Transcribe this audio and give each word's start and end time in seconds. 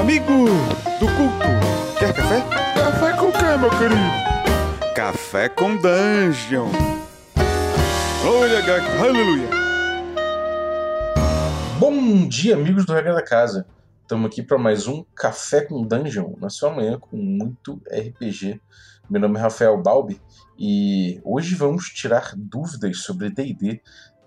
Amigo 0.00 0.46
do 0.98 1.06
culto, 1.06 1.98
quer 1.98 2.12
café? 2.12 2.40
Café 2.74 3.12
com 3.16 3.30
quê, 3.30 3.56
meu 3.58 3.70
querido? 3.70 4.94
Café 4.94 5.48
com 5.48 5.76
Dungeon. 5.76 6.68
Glória 8.22 8.58
a 8.58 9.02
aleluia. 9.02 9.48
Bom 11.78 12.28
dia, 12.28 12.54
amigos 12.54 12.84
do 12.84 12.92
Regra 12.92 13.14
da 13.14 13.22
Casa. 13.22 13.66
Estamos 14.02 14.26
aqui 14.26 14.42
para 14.42 14.58
mais 14.58 14.86
um 14.86 15.04
Café 15.14 15.62
com 15.62 15.82
Dungeon, 15.82 16.34
na 16.40 16.50
sua 16.50 16.70
manhã 16.70 16.98
com 16.98 17.16
muito 17.16 17.80
RPG. 17.86 18.60
Meu 19.08 19.20
nome 19.20 19.38
é 19.38 19.42
Rafael 19.42 19.80
Balbi 19.80 20.20
e 20.58 21.20
hoje 21.24 21.54
vamos 21.54 21.88
tirar 21.90 22.32
dúvidas 22.36 22.98
sobre 22.98 23.30
D&D 23.30 23.80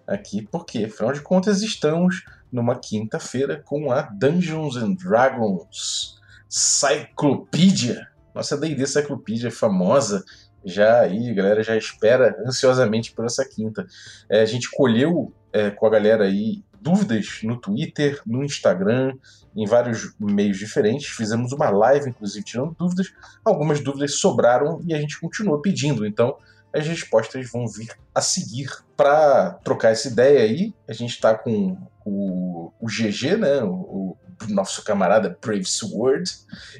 aqui, 0.07 0.47
porque, 0.49 0.85
afinal 0.85 1.11
de 1.11 1.21
contas, 1.21 1.61
estamos 1.61 2.23
numa 2.51 2.75
quinta-feira 2.75 3.61
com 3.65 3.91
a 3.91 4.01
Dungeons 4.01 4.75
and 4.77 4.93
Dragons 4.93 6.17
Cyclopedia. 6.49 8.07
Nossa 8.33 8.57
D&D 8.57 8.85
Cyclopedia 8.85 9.51
famosa, 9.51 10.23
já 10.63 11.01
aí, 11.01 11.29
a 11.29 11.33
galera 11.33 11.63
já 11.63 11.75
espera 11.75 12.35
ansiosamente 12.45 13.11
por 13.13 13.25
essa 13.25 13.43
quinta. 13.45 13.85
É, 14.29 14.41
a 14.41 14.45
gente 14.45 14.69
colheu 14.71 15.33
é, 15.51 15.71
com 15.71 15.85
a 15.85 15.89
galera 15.89 16.25
aí 16.25 16.63
dúvidas 16.79 17.39
no 17.43 17.57
Twitter, 17.57 18.21
no 18.25 18.43
Instagram, 18.43 19.13
em 19.55 19.65
vários 19.65 20.13
meios 20.19 20.57
diferentes. 20.57 21.07
Fizemos 21.07 21.51
uma 21.51 21.69
live, 21.69 22.09
inclusive, 22.09 22.45
tirando 22.45 22.75
dúvidas. 22.77 23.11
Algumas 23.43 23.79
dúvidas 23.79 24.19
sobraram 24.19 24.81
e 24.85 24.93
a 24.93 24.99
gente 24.99 25.19
continua 25.19 25.61
pedindo. 25.61 26.05
Então, 26.05 26.37
as 26.73 26.85
respostas 26.85 27.49
vão 27.51 27.67
vir 27.67 27.89
a 28.13 28.21
seguir. 28.21 28.69
Para 28.97 29.51
trocar 29.63 29.91
essa 29.91 30.07
ideia 30.07 30.41
aí, 30.41 30.73
a 30.89 30.93
gente 30.93 31.11
está 31.11 31.35
com 31.35 31.77
o, 32.03 32.73
o 32.81 32.87
GG, 32.87 33.37
né? 33.37 33.61
O, 33.63 33.69
o, 33.69 34.17
nosso 34.49 34.83
camarada 34.83 35.35
Brave 35.41 35.65
Sword, 35.65 36.29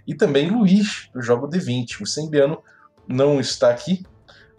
e 0.05 0.13
também 0.13 0.49
Luiz, 0.49 1.09
do 1.13 1.21
Jogo 1.21 1.49
D20. 1.49 2.01
O 2.01 2.05
Sembiano 2.05 2.61
não 3.07 3.39
está 3.39 3.69
aqui, 3.69 4.03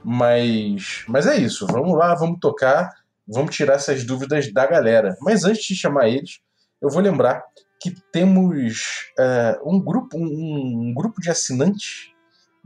mas, 0.05 1.05
mas 1.07 1.27
é 1.27 1.37
isso. 1.37 1.67
Vamos 1.67 1.97
lá, 1.97 2.15
vamos 2.15 2.39
tocar, 2.41 2.91
vamos 3.27 3.55
tirar 3.55 3.75
essas 3.75 4.05
dúvidas 4.05 4.53
da 4.53 4.67
galera. 4.67 5.17
Mas 5.21 5.45
antes 5.45 5.65
de 5.65 5.77
chamar 5.77 6.09
eles, 6.09 6.41
eu 6.81 6.91
vou 6.91 7.01
lembrar 7.01 7.45
que 7.81 7.95
temos 8.13 9.13
uh, 9.19 9.71
um 9.71 9.81
grupo 9.81 10.17
um, 10.17 10.89
um 10.89 10.95
grupo 10.95 11.21
de 11.21 11.31
assinantes 11.31 12.13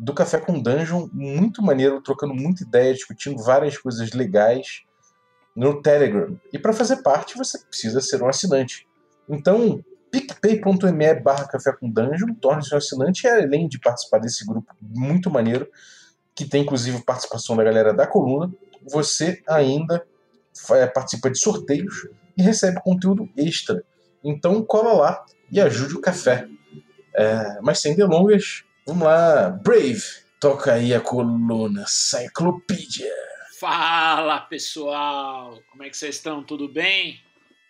do 0.02 0.12
Café 0.12 0.40
com 0.40 0.60
Dungeon, 0.60 1.08
muito 1.12 1.62
maneiro, 1.62 2.02
trocando 2.02 2.34
muita 2.34 2.64
ideia, 2.64 2.92
discutindo 2.92 3.40
várias 3.40 3.78
coisas 3.78 4.10
legais 4.10 4.82
no 5.54 5.80
Telegram. 5.80 6.36
E 6.52 6.58
para 6.58 6.72
fazer 6.72 7.02
parte, 7.02 7.38
você 7.38 7.56
precisa 7.56 8.00
ser 8.00 8.20
um 8.20 8.28
assinante. 8.28 8.84
Então, 9.28 9.80
picpay.me 10.10 11.14
barra 11.20 11.46
Café 11.46 11.72
com 11.72 11.88
Dungeon, 11.88 12.34
torne-se 12.34 12.74
um 12.74 12.78
assinante, 12.78 13.28
e 13.28 13.30
além 13.30 13.68
de 13.68 13.78
participar 13.78 14.18
desse 14.18 14.44
grupo 14.44 14.74
muito 14.80 15.30
maneiro, 15.30 15.68
que 16.34 16.46
tem 16.46 16.62
inclusive 16.62 17.00
participação 17.04 17.54
da 17.54 17.62
galera 17.62 17.94
da 17.94 18.04
coluna, 18.04 18.52
você 18.90 19.40
ainda 19.48 20.04
participa 20.92 21.30
de 21.30 21.38
sorteios 21.38 22.08
e 22.36 22.42
recebe 22.42 22.82
conteúdo 22.82 23.28
extra. 23.36 23.84
Então 24.24 24.64
cola 24.64 24.94
lá 24.94 25.24
e 25.48 25.60
ajude 25.60 25.94
o 25.94 26.00
café. 26.00 26.48
É, 27.14 27.60
mas 27.62 27.78
sem 27.78 27.94
delongas, 27.94 28.64
Vamos 28.84 29.04
lá, 29.04 29.48
Brave, 29.48 30.02
toca 30.40 30.72
aí 30.72 30.92
a 30.92 31.00
coluna 31.00 31.84
Cyclopedia. 31.86 33.14
Fala 33.60 34.40
pessoal, 34.40 35.56
como 35.70 35.84
é 35.84 35.88
que 35.88 35.96
vocês 35.96 36.16
estão? 36.16 36.42
Tudo 36.42 36.66
bem? 36.66 37.20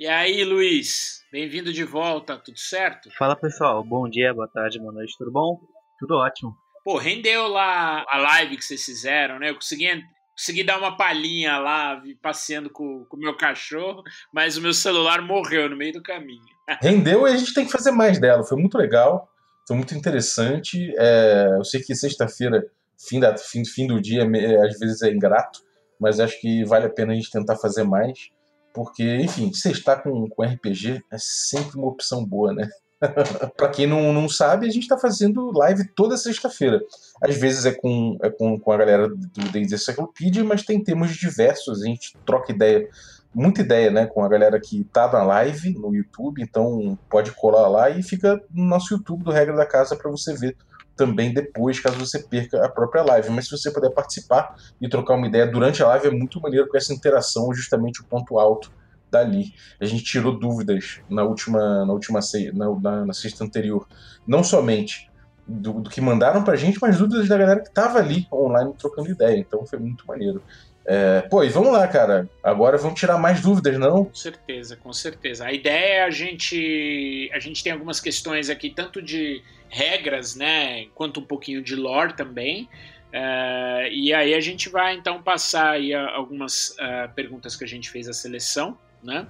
E 0.00 0.06
aí, 0.06 0.42
Luiz, 0.42 1.22
bem-vindo 1.30 1.70
de 1.70 1.84
volta, 1.84 2.38
tudo 2.38 2.58
certo? 2.58 3.10
Fala 3.19 3.36
pessoal, 3.36 3.84
bom 3.84 4.08
dia, 4.08 4.32
boa 4.32 4.48
tarde, 4.48 4.78
boa 4.78 4.91
noite, 4.91 5.14
tudo 5.19 5.30
bom? 5.30 5.60
Tudo 5.98 6.14
ótimo. 6.14 6.56
Pô, 6.82 6.96
rendeu 6.96 7.47
lá 7.47 8.06
a 8.08 8.16
live 8.16 8.56
que 8.56 8.64
vocês 8.64 8.82
fizeram, 8.82 9.38
né? 9.38 9.50
Eu 9.50 9.56
consegui, 9.56 9.88
consegui 10.34 10.64
dar 10.64 10.78
uma 10.78 10.97
palhinha 10.97 11.58
lá, 11.58 12.03
passeando 12.22 12.70
com 12.70 13.06
o 13.12 13.16
meu 13.19 13.37
cachorro, 13.37 14.03
mas 14.32 14.56
o 14.56 14.62
meu 14.62 14.72
celular 14.72 15.20
morreu 15.20 15.69
no 15.69 15.76
meio 15.76 15.92
do 15.92 16.03
caminho. 16.03 16.41
Rendeu 16.81 17.28
e 17.28 17.32
a 17.32 17.37
gente 17.37 17.53
tem 17.53 17.66
que 17.66 17.72
fazer 17.72 17.91
mais 17.91 18.19
dela, 18.19 18.42
foi 18.42 18.58
muito 18.58 18.78
legal. 18.78 19.28
Foi 19.67 19.77
muito 19.77 19.95
interessante. 19.95 20.93
É, 20.99 21.49
eu 21.56 21.65
sei 21.65 21.81
que 21.81 21.95
sexta-feira, 21.95 22.65
fim, 22.99 23.21
da, 23.21 23.37
fim, 23.37 23.65
fim 23.65 23.87
do 23.87 24.00
dia, 24.00 24.25
às 24.65 24.78
vezes 24.78 25.03
é 25.03 25.11
ingrato, 25.11 25.61
mas 25.99 26.21
acho 26.21 26.41
que 26.41 26.65
vale 26.65 26.87
a 26.87 26.91
pena 26.91 27.12
a 27.12 27.17
gente 27.17 27.31
tentar 27.31 27.56
fazer 27.56 27.84
mais. 27.84 28.31
Porque, 28.73 29.05
enfim, 29.17 29.53
sextar 29.53 30.03
com, 30.03 30.28
com 30.28 30.43
RPG 30.43 31.03
é 31.11 31.17
sempre 31.19 31.77
uma 31.77 31.89
opção 31.89 32.25
boa, 32.25 32.53
né? 32.55 32.69
para 33.56 33.69
quem 33.69 33.87
não, 33.87 34.12
não 34.12 34.28
sabe, 34.28 34.67
a 34.67 34.71
gente 34.71 34.84
está 34.84 34.97
fazendo 34.97 35.50
live 35.53 35.89
toda 35.94 36.17
sexta-feira. 36.17 36.81
Às 37.23 37.37
vezes 37.37 37.67
é 37.67 37.73
com, 37.73 38.17
é 38.23 38.31
com, 38.31 38.59
com 38.59 38.73
a 38.73 38.77
galera 38.77 39.09
do 39.09 39.50
D&D 39.50 39.77
Cyclopedia, 39.77 40.44
mas 40.44 40.62
tem 40.62 40.83
temas 40.83 41.11
diversos, 41.17 41.83
a 41.83 41.87
gente 41.87 42.17
troca 42.25 42.53
ideia 42.53 42.89
muita 43.34 43.62
ideia, 43.62 43.91
né, 43.91 44.06
com 44.06 44.22
a 44.22 44.28
galera 44.28 44.60
que 44.60 44.84
tá 44.84 45.10
na 45.10 45.22
live 45.22 45.75
no 45.78 45.94
YouTube, 45.94 46.43
então 46.43 46.98
pode 47.09 47.32
colar 47.32 47.69
lá 47.69 47.91
e 47.91 48.03
fica 48.03 48.41
no 48.50 48.65
nosso 48.65 48.94
YouTube 48.94 49.25
do 49.25 49.31
Regra 49.31 49.56
da 49.56 49.66
Casa 49.66 49.97
para 49.97 50.10
você 50.10 50.34
ver 50.34 50.56
também 50.94 51.32
depois, 51.32 51.81
caso 51.81 51.98
você 51.98 52.19
perca 52.19 52.65
a 52.65 52.69
própria 52.69 53.03
live. 53.03 53.31
Mas 53.31 53.47
se 53.47 53.50
você 53.50 53.70
puder 53.70 53.91
participar 53.91 54.54
e 54.81 54.88
trocar 54.88 55.15
uma 55.15 55.26
ideia 55.26 55.47
durante 55.47 55.82
a 55.82 55.88
live, 55.88 56.09
é 56.09 56.10
muito 56.10 56.41
maneiro, 56.41 56.66
porque 56.66 56.78
essa 56.78 56.93
interação 56.93 57.50
é 57.50 57.54
justamente 57.54 58.00
o 58.00 58.04
ponto 58.04 58.38
alto 58.38 58.70
dali. 59.10 59.53
A 59.81 59.84
gente 59.84 60.04
tirou 60.04 60.38
dúvidas 60.38 61.00
na 61.09 61.22
última, 61.25 61.84
na 61.84 61.93
última 61.93 62.20
na, 62.54 62.81
na, 62.81 63.06
na 63.06 63.12
sexta 63.12 63.44
anterior, 63.44 63.87
não 64.26 64.44
somente 64.44 65.10
do, 65.47 65.75
do, 65.75 65.91
que 65.91 66.00
mandaram 66.00 66.44
pra 66.44 66.56
gente, 66.56 66.78
mas 66.81 66.99
dúvidas 66.99 67.28
da 67.28 67.37
galera 67.37 67.60
que 67.60 67.70
tava 67.70 67.99
ali 67.99 68.26
online 68.32 68.72
trocando 68.78 69.10
ideia. 69.10 69.38
Então 69.38 69.66
foi 69.66 69.78
muito 69.78 70.06
maneiro. 70.06 70.43
É, 70.84 71.28
e 71.44 71.48
vamos 71.48 71.72
lá, 71.72 71.87
cara. 71.87 72.28
Agora 72.43 72.76
vamos 72.76 72.98
tirar 72.98 73.19
mais 73.19 73.41
dúvidas, 73.41 73.78
não? 73.78 74.06
Com 74.06 74.15
certeza, 74.15 74.76
com 74.76 74.93
certeza. 74.93 75.47
A 75.47 75.53
ideia 75.53 75.94
é 75.94 76.04
a 76.04 76.10
gente. 76.10 77.31
A 77.32 77.38
gente 77.38 77.62
tem 77.62 77.72
algumas 77.72 78.00
questões 78.00 78.50
aqui, 78.50 78.70
tanto 78.70 79.00
de 79.00 79.43
regras, 79.69 80.34
né? 80.34 80.87
Quanto 80.94 81.20
um 81.20 81.25
pouquinho 81.25 81.62
de 81.62 81.76
lore 81.76 82.15
também. 82.15 82.69
É, 83.12 83.91
e 83.93 84.12
aí 84.12 84.34
a 84.34 84.41
gente 84.41 84.69
vai 84.69 84.94
então 84.94 85.22
passar 85.22 85.72
aí 85.72 85.94
algumas 85.94 86.70
uh, 86.70 87.12
perguntas 87.14 87.54
que 87.54 87.62
a 87.62 87.69
gente 87.69 87.91
fez 87.91 88.09
a 88.09 88.12
seleção, 88.12 88.76
né? 89.03 89.26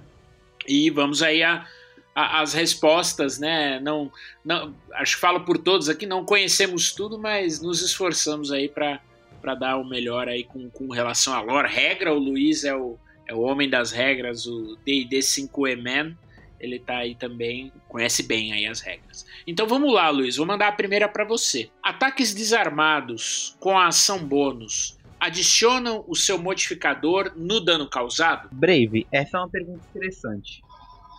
E 0.67 0.89
vamos 0.91 1.23
aí 1.23 1.43
a, 1.43 1.67
as 2.15 2.53
respostas, 2.53 3.39
né? 3.39 3.81
Não, 3.81 4.11
não, 4.45 4.75
acho 4.95 5.17
que 5.17 5.21
falo 5.21 5.41
por 5.41 5.59
todos 5.59 5.89
aqui, 5.89 6.07
não 6.07 6.25
conhecemos 6.25 6.93
tudo, 6.93 7.19
mas 7.19 7.61
nos 7.61 7.83
esforçamos 7.83 8.53
aí 8.53 8.69
para 8.69 9.01
para 9.43 9.57
dar 9.57 9.77
o 9.77 9.85
melhor 9.85 10.29
aí 10.29 10.45
com, 10.45 10.71
com 10.71 10.89
relação 10.93 11.35
à 11.35 11.41
lore. 11.41 11.69
Regra, 11.69 12.15
o 12.15 12.19
Luiz 12.19 12.65
é 12.65 12.75
o, 12.75 12.97
é 13.27 13.35
o 13.35 13.41
homem 13.41 13.69
das 13.69 13.91
regras, 13.91 14.47
o 14.47 14.79
D&D 14.87 15.19
5e 15.19 15.77
Man, 15.77 16.17
ele 16.61 16.79
tá 16.79 16.99
aí 16.99 17.17
também, 17.17 17.73
conhece 17.89 18.23
bem 18.23 18.53
aí 18.53 18.67
as 18.67 18.81
regras. 18.81 19.27
Então 19.47 19.67
vamos 19.67 19.93
lá, 19.93 20.09
Luiz, 20.11 20.37
vou 20.37 20.47
mandar 20.47 20.69
a 20.69 20.73
primeira 20.73 21.09
para 21.09 21.25
você. 21.25 21.69
Ataques 21.83 22.33
desarmados 22.33 23.57
com 23.59 23.77
a 23.77 23.89
ação 23.89 24.25
bônus 24.25 24.97
adicionam 25.19 26.05
o 26.09 26.17
seu 26.17 26.37
modificador 26.37 27.33
no 27.37 27.61
dano 27.61 27.89
causado? 27.89 28.49
Brave, 28.51 29.07
essa 29.13 29.37
é 29.37 29.41
uma 29.41 29.49
pergunta 29.49 29.85
interessante. 29.91 30.63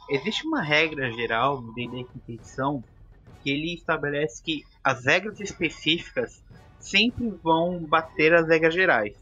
Existe 0.09 0.45
uma 0.45 0.61
regra 0.61 1.09
geral 1.11 1.61
no 1.61 1.73
D&D 1.73 2.05
edição 2.27 2.83
que 3.41 3.49
ele 3.49 3.73
estabelece 3.73 4.43
que 4.43 4.63
as 4.83 5.05
regras 5.05 5.39
específicas 5.39 6.43
sempre 6.83 7.29
vão 7.41 7.79
bater 7.79 8.33
as 8.33 8.47
regras 8.47 8.73
gerais. 8.73 9.15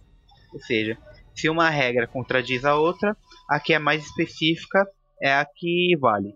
Ou 0.51 0.59
seja, 0.59 0.97
se 1.33 1.47
uma 1.47 1.69
regra 1.69 2.07
contradiz 2.07 2.65
a 2.65 2.75
outra, 2.75 3.15
a 3.47 3.59
que 3.59 3.73
é 3.73 3.79
mais 3.79 4.03
específica 4.03 4.85
é 5.21 5.33
a 5.33 5.45
que 5.45 5.95
vale. 5.99 6.35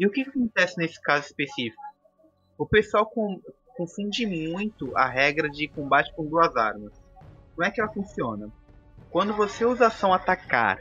E 0.00 0.06
o 0.06 0.10
que 0.10 0.22
acontece 0.22 0.78
nesse 0.78 1.00
caso 1.00 1.26
específico? 1.26 1.82
O 2.56 2.66
pessoal 2.66 3.06
com, 3.06 3.40
confunde 3.76 4.26
muito 4.26 4.96
a 4.96 5.06
regra 5.06 5.48
de 5.48 5.68
combate 5.68 6.12
com 6.14 6.24
duas 6.24 6.56
armas. 6.56 6.92
Como 7.54 7.66
é 7.66 7.70
que 7.70 7.80
ela 7.80 7.92
funciona? 7.92 8.50
Quando 9.10 9.34
você 9.34 9.64
usa 9.64 9.86
ação 9.86 10.12
atacar 10.12 10.78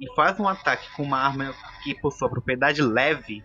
e 0.00 0.12
faz 0.14 0.38
um 0.40 0.48
ataque 0.48 0.88
com 0.96 1.02
uma 1.02 1.18
arma 1.18 1.54
que 1.82 1.98
possua 2.00 2.28
propriedade 2.28 2.82
leve, 2.82 3.44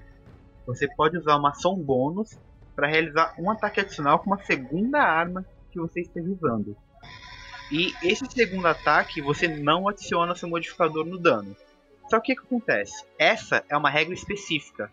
você 0.65 0.87
pode 0.95 1.17
usar 1.17 1.35
uma 1.35 1.49
ação 1.49 1.75
bônus 1.75 2.37
para 2.79 2.87
realizar 2.87 3.35
um 3.37 3.51
ataque 3.51 3.81
adicional 3.81 4.19
com 4.19 4.27
uma 4.27 4.41
segunda 4.41 5.01
arma 5.01 5.45
que 5.69 5.77
você 5.77 5.99
esteja 5.99 6.29
usando. 6.29 6.77
E 7.69 7.93
esse 8.01 8.25
segundo 8.31 8.65
ataque 8.65 9.21
você 9.21 9.49
não 9.49 9.89
adiciona 9.89 10.33
seu 10.33 10.47
modificador 10.47 11.05
no 11.05 11.17
dano. 11.17 11.53
Só 12.09 12.21
que 12.21 12.31
o 12.31 12.37
que 12.37 12.41
acontece? 12.41 13.05
Essa 13.17 13.65
é 13.67 13.75
uma 13.75 13.89
regra 13.89 14.13
específica. 14.13 14.89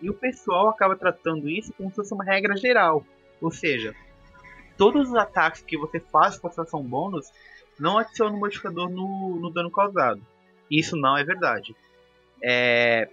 E 0.00 0.08
o 0.08 0.14
pessoal 0.14 0.70
acaba 0.70 0.96
tratando 0.96 1.46
isso 1.46 1.74
como 1.74 1.90
se 1.90 1.96
fosse 1.96 2.14
uma 2.14 2.24
regra 2.24 2.56
geral. 2.56 3.04
Ou 3.38 3.50
seja, 3.50 3.94
todos 4.78 5.10
os 5.10 5.14
ataques 5.14 5.60
que 5.60 5.76
você 5.76 6.00
faz 6.00 6.38
com 6.38 6.48
a 6.48 6.50
ação 6.50 6.82
bônus 6.82 7.30
não 7.78 7.98
adicionam 7.98 8.38
modificador 8.38 8.88
no, 8.88 9.36
no 9.36 9.50
dano 9.50 9.70
causado. 9.70 10.26
Isso 10.70 10.96
não 10.96 11.18
é 11.18 11.22
verdade. 11.22 11.76
É, 12.42 13.10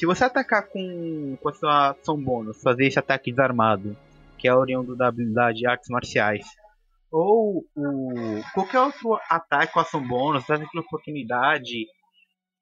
Se 0.00 0.06
você 0.06 0.24
atacar 0.24 0.66
com, 0.66 1.36
com 1.42 1.48
a 1.50 1.52
sua 1.52 1.90
ação 1.90 2.16
bônus, 2.16 2.62
fazer 2.62 2.86
esse 2.86 2.98
ataque 2.98 3.30
desarmado, 3.30 3.94
que 4.38 4.48
é 4.48 4.54
oriundo 4.54 4.96
da 4.96 5.08
habilidade 5.08 5.66
Artes 5.66 5.90
Marciais, 5.90 6.46
ou 7.12 7.66
o, 7.76 8.40
qualquer 8.54 8.80
outro 8.80 9.20
ataque 9.28 9.74
com 9.74 9.80
ação 9.80 10.02
bônus, 10.08 10.44
ataque 10.44 10.70
de 10.72 10.78
oportunidade, 10.78 11.86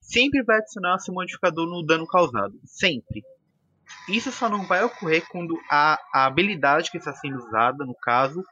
sempre 0.00 0.43
vai 0.43 0.56
adicionar 0.56 0.99
seu 0.99 1.14
modificador 1.14 1.64
no 1.64 1.87
dano 1.87 2.08
causado. 2.08 2.58
Sempre. 2.64 3.23
Isso 4.08 4.32
só 4.32 4.49
não 4.49 4.67
vai 4.67 4.82
ocorrer 4.82 5.25
quando 5.29 5.56
a, 5.70 5.96
a 6.12 6.26
habilidade 6.26 6.90
que 6.90 6.99
está 6.99 7.12
sendo 7.12 7.37
usada, 7.37 7.85
no 7.85 7.94
caso, 8.02 8.43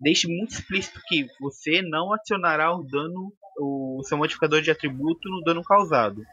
deixe 0.00 0.26
muito 0.26 0.50
explícito 0.50 1.00
que 1.06 1.28
você 1.40 1.80
não 1.80 2.12
adicionará 2.12 2.74
o 2.74 2.82
dano, 2.82 3.32
o 3.56 4.02
seu 4.02 4.18
modificador 4.18 4.62
de 4.62 4.72
atributo 4.72 5.28
no 5.28 5.44
dano 5.44 5.62
causado. 5.62 6.24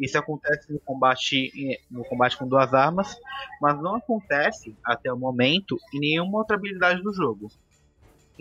Isso 0.00 0.18
acontece 0.18 0.72
no 0.72 0.80
combate, 0.80 1.78
no 1.90 2.04
combate 2.04 2.36
com 2.36 2.48
duas 2.48 2.72
armas, 2.72 3.14
mas 3.60 3.80
não 3.82 3.96
acontece 3.96 4.74
até 4.82 5.12
o 5.12 5.16
momento 5.16 5.78
em 5.94 6.00
nenhuma 6.00 6.38
outra 6.38 6.56
habilidade 6.56 7.02
do 7.02 7.12
jogo. 7.12 7.48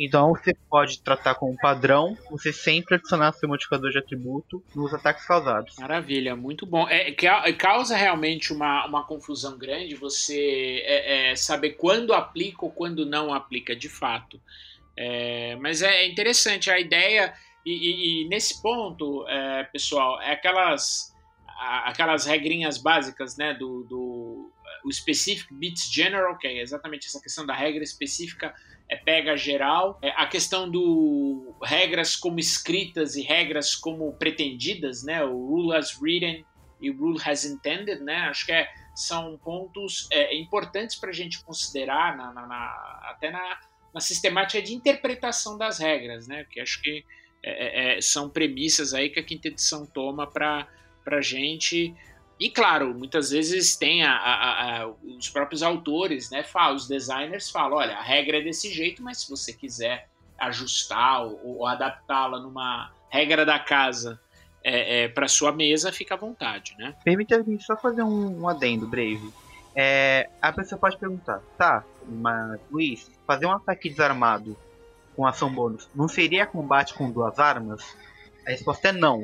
Então 0.02 0.30
você 0.30 0.56
pode 0.70 1.02
tratar 1.02 1.36
como 1.36 1.58
padrão, 1.58 2.18
você 2.32 2.54
sempre 2.54 2.96
adicionar 2.96 3.34
seu 3.34 3.50
modificador 3.50 3.92
de 3.92 4.00
atributo 4.00 4.64
nos 4.74 4.94
ataques 4.94 5.26
causados. 5.26 5.76
Maravilha, 5.78 6.38
muito 6.38 6.66
bom. 6.66 6.88
É, 6.88 7.12
causa 7.58 7.98
realmente 7.98 8.54
uma, 8.54 8.86
uma 8.86 9.04
confusão 9.04 9.58
grande 9.58 9.96
você 9.96 10.82
é, 10.86 11.32
é, 11.32 11.36
saber 11.36 11.72
quando 11.72 12.14
aplica 12.14 12.64
ou 12.64 12.72
quando 12.72 13.06
não 13.06 13.34
aplica, 13.34 13.76
de 13.76 13.90
fato. 13.90 14.40
É, 14.96 15.58
mas 15.58 15.82
é 15.82 16.08
interessante 16.08 16.72
a 16.72 16.80
ideia, 16.80 17.34
e, 17.66 17.72
e, 17.72 18.24
e 18.24 18.28
nesse 18.30 18.62
ponto, 18.62 19.28
é, 19.28 19.66
pessoal, 19.66 20.22
é 20.22 20.32
aquelas, 20.32 21.14
aquelas 21.60 22.26
regrinhas 22.26 22.78
básicas 22.78 23.36
né, 23.36 23.54
do, 23.54 23.84
do 23.84 24.52
o 24.84 24.92
Specific 24.92 25.54
Bits 25.54 25.92
General, 25.92 26.38
que 26.38 26.48
é 26.48 26.62
exatamente 26.62 27.08
essa 27.08 27.22
questão 27.22 27.46
da 27.46 27.54
regra 27.54 27.84
específica 27.84 28.54
é, 28.88 28.96
pega 28.96 29.36
geral. 29.36 30.00
É, 30.02 30.10
a 30.12 30.26
questão 30.26 30.70
do 30.70 31.56
regras 31.62 32.16
como 32.16 32.40
escritas 32.40 33.16
e 33.16 33.22
regras 33.22 33.76
como 33.76 34.14
pretendidas, 34.14 35.04
né? 35.04 35.24
O 35.24 35.48
rule 35.48 35.76
as 35.76 36.00
written 36.02 36.46
e 36.82 36.90
o 36.90 36.98
rule 36.98 37.20
has 37.24 37.46
intended, 37.46 38.02
né? 38.02 38.16
Acho 38.30 38.46
que 38.46 38.52
é, 38.52 38.68
são 38.96 39.38
pontos 39.38 40.08
é, 40.12 40.36
importantes 40.36 40.96
para 40.96 41.10
a 41.10 41.14
gente 41.14 41.44
considerar 41.44 42.18
na, 42.18 42.34
na, 42.34 42.48
na, 42.48 43.02
até 43.12 43.30
na, 43.30 43.60
na 43.94 44.00
sistemática 44.00 44.62
de 44.62 44.74
interpretação 44.74 45.58
das 45.58 45.78
regras, 45.78 46.28
né? 46.28 46.46
Que 46.50 46.60
acho 46.60 46.82
que 46.82 47.06
é, 47.44 47.94
é, 47.94 47.98
é, 47.98 48.02
são 48.02 48.30
premissas 48.30 48.94
aí 48.94 49.10
que 49.10 49.20
a 49.20 49.24
quinta 49.24 49.48
edição 49.48 49.86
toma 49.86 50.28
para 50.28 50.68
a 51.06 51.22
gente 51.22 51.96
e 52.40 52.50
claro, 52.50 52.94
muitas 52.94 53.32
vezes 53.32 53.76
tem 53.76 54.04
a, 54.04 54.16
a, 54.16 54.84
a, 54.84 54.88
os 54.88 55.30
próprios 55.30 55.62
autores, 55.62 56.32
né? 56.32 56.42
Falam, 56.42 56.76
os 56.76 56.88
designers 56.88 57.50
falam, 57.50 57.78
olha, 57.78 57.98
a 57.98 58.02
regra 58.02 58.38
é 58.38 58.42
desse 58.42 58.72
jeito, 58.72 59.04
mas 59.04 59.22
se 59.22 59.30
você 59.30 59.52
quiser 59.52 60.08
ajustar 60.38 61.26
ou, 61.26 61.40
ou 61.44 61.68
adaptá-la 61.68 62.40
numa 62.40 62.94
regra 63.10 63.46
da 63.46 63.60
casa 63.60 64.18
é, 64.64 65.04
é, 65.04 65.08
para 65.10 65.28
sua 65.28 65.52
mesa, 65.52 65.92
fica 65.92 66.14
à 66.14 66.18
vontade, 66.18 66.76
né? 66.80 66.96
Permita-me 67.04 67.62
só 67.62 67.76
fazer 67.76 68.04
um, 68.04 68.42
um 68.42 68.48
adendo 68.48 68.88
breve. 68.88 69.34
É, 69.76 70.30
a 70.42 70.54
pessoa 70.54 70.80
pode 70.80 70.98
perguntar, 70.98 71.42
tá, 71.58 71.84
mas 72.08 72.60
Luiz, 72.72 73.12
fazer 73.28 73.48
um 73.48 73.52
ataque 73.52 73.90
desarmado 73.90 74.58
com 75.14 75.28
ação 75.28 75.52
bônus 75.52 75.90
não 75.94 76.08
seria 76.08 76.46
combate 76.46 76.94
com 76.94 77.12
duas 77.12 77.38
armas? 77.38 77.84
A 78.48 78.52
resposta 78.52 78.88
é 78.88 78.92
não. 78.94 79.24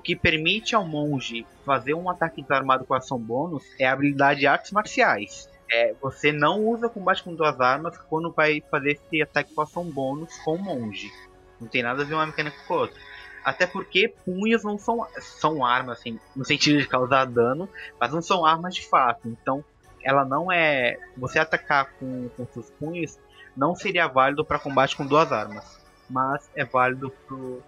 O 0.00 0.02
que 0.02 0.16
permite 0.16 0.74
ao 0.74 0.82
monge 0.82 1.46
fazer 1.62 1.92
um 1.92 2.08
ataque 2.08 2.40
desarmado 2.40 2.86
com 2.86 2.94
ação 2.94 3.18
bônus 3.18 3.62
é 3.78 3.86
a 3.86 3.92
habilidade 3.92 4.40
de 4.40 4.46
artes 4.46 4.72
marciais. 4.72 5.46
É, 5.70 5.94
você 6.00 6.32
não 6.32 6.64
usa 6.64 6.88
combate 6.88 7.22
com 7.22 7.34
duas 7.34 7.60
armas 7.60 7.98
quando 8.08 8.32
vai 8.32 8.62
fazer 8.70 8.92
esse 8.92 9.20
ataque 9.20 9.52
com 9.54 9.60
ação 9.60 9.84
bônus 9.84 10.34
com 10.38 10.54
o 10.54 10.58
monge. 10.58 11.12
Não 11.60 11.68
tem 11.68 11.82
nada 11.82 12.00
a 12.00 12.06
ver 12.06 12.14
uma 12.14 12.24
mecânica 12.24 12.56
com 12.66 12.72
a 12.72 12.76
outra. 12.78 12.98
Até 13.44 13.66
porque 13.66 14.08
punhos 14.24 14.64
não 14.64 14.78
são, 14.78 15.06
são 15.18 15.62
armas, 15.62 15.98
assim, 15.98 16.18
no 16.34 16.46
sentido 16.46 16.78
de 16.78 16.88
causar 16.88 17.26
dano, 17.26 17.68
mas 18.00 18.10
não 18.10 18.22
são 18.22 18.46
armas 18.46 18.74
de 18.74 18.88
fato. 18.88 19.28
Então, 19.28 19.62
ela 20.02 20.24
não 20.24 20.50
é. 20.50 20.98
Você 21.14 21.38
atacar 21.38 21.92
com, 21.98 22.30
com 22.38 22.46
seus 22.46 22.70
punhos 22.70 23.18
não 23.54 23.74
seria 23.74 24.08
válido 24.08 24.46
para 24.46 24.58
combate 24.58 24.96
com 24.96 25.04
duas 25.04 25.30
armas 25.30 25.79
mas 26.10 26.50
é 26.54 26.64
válido 26.64 27.12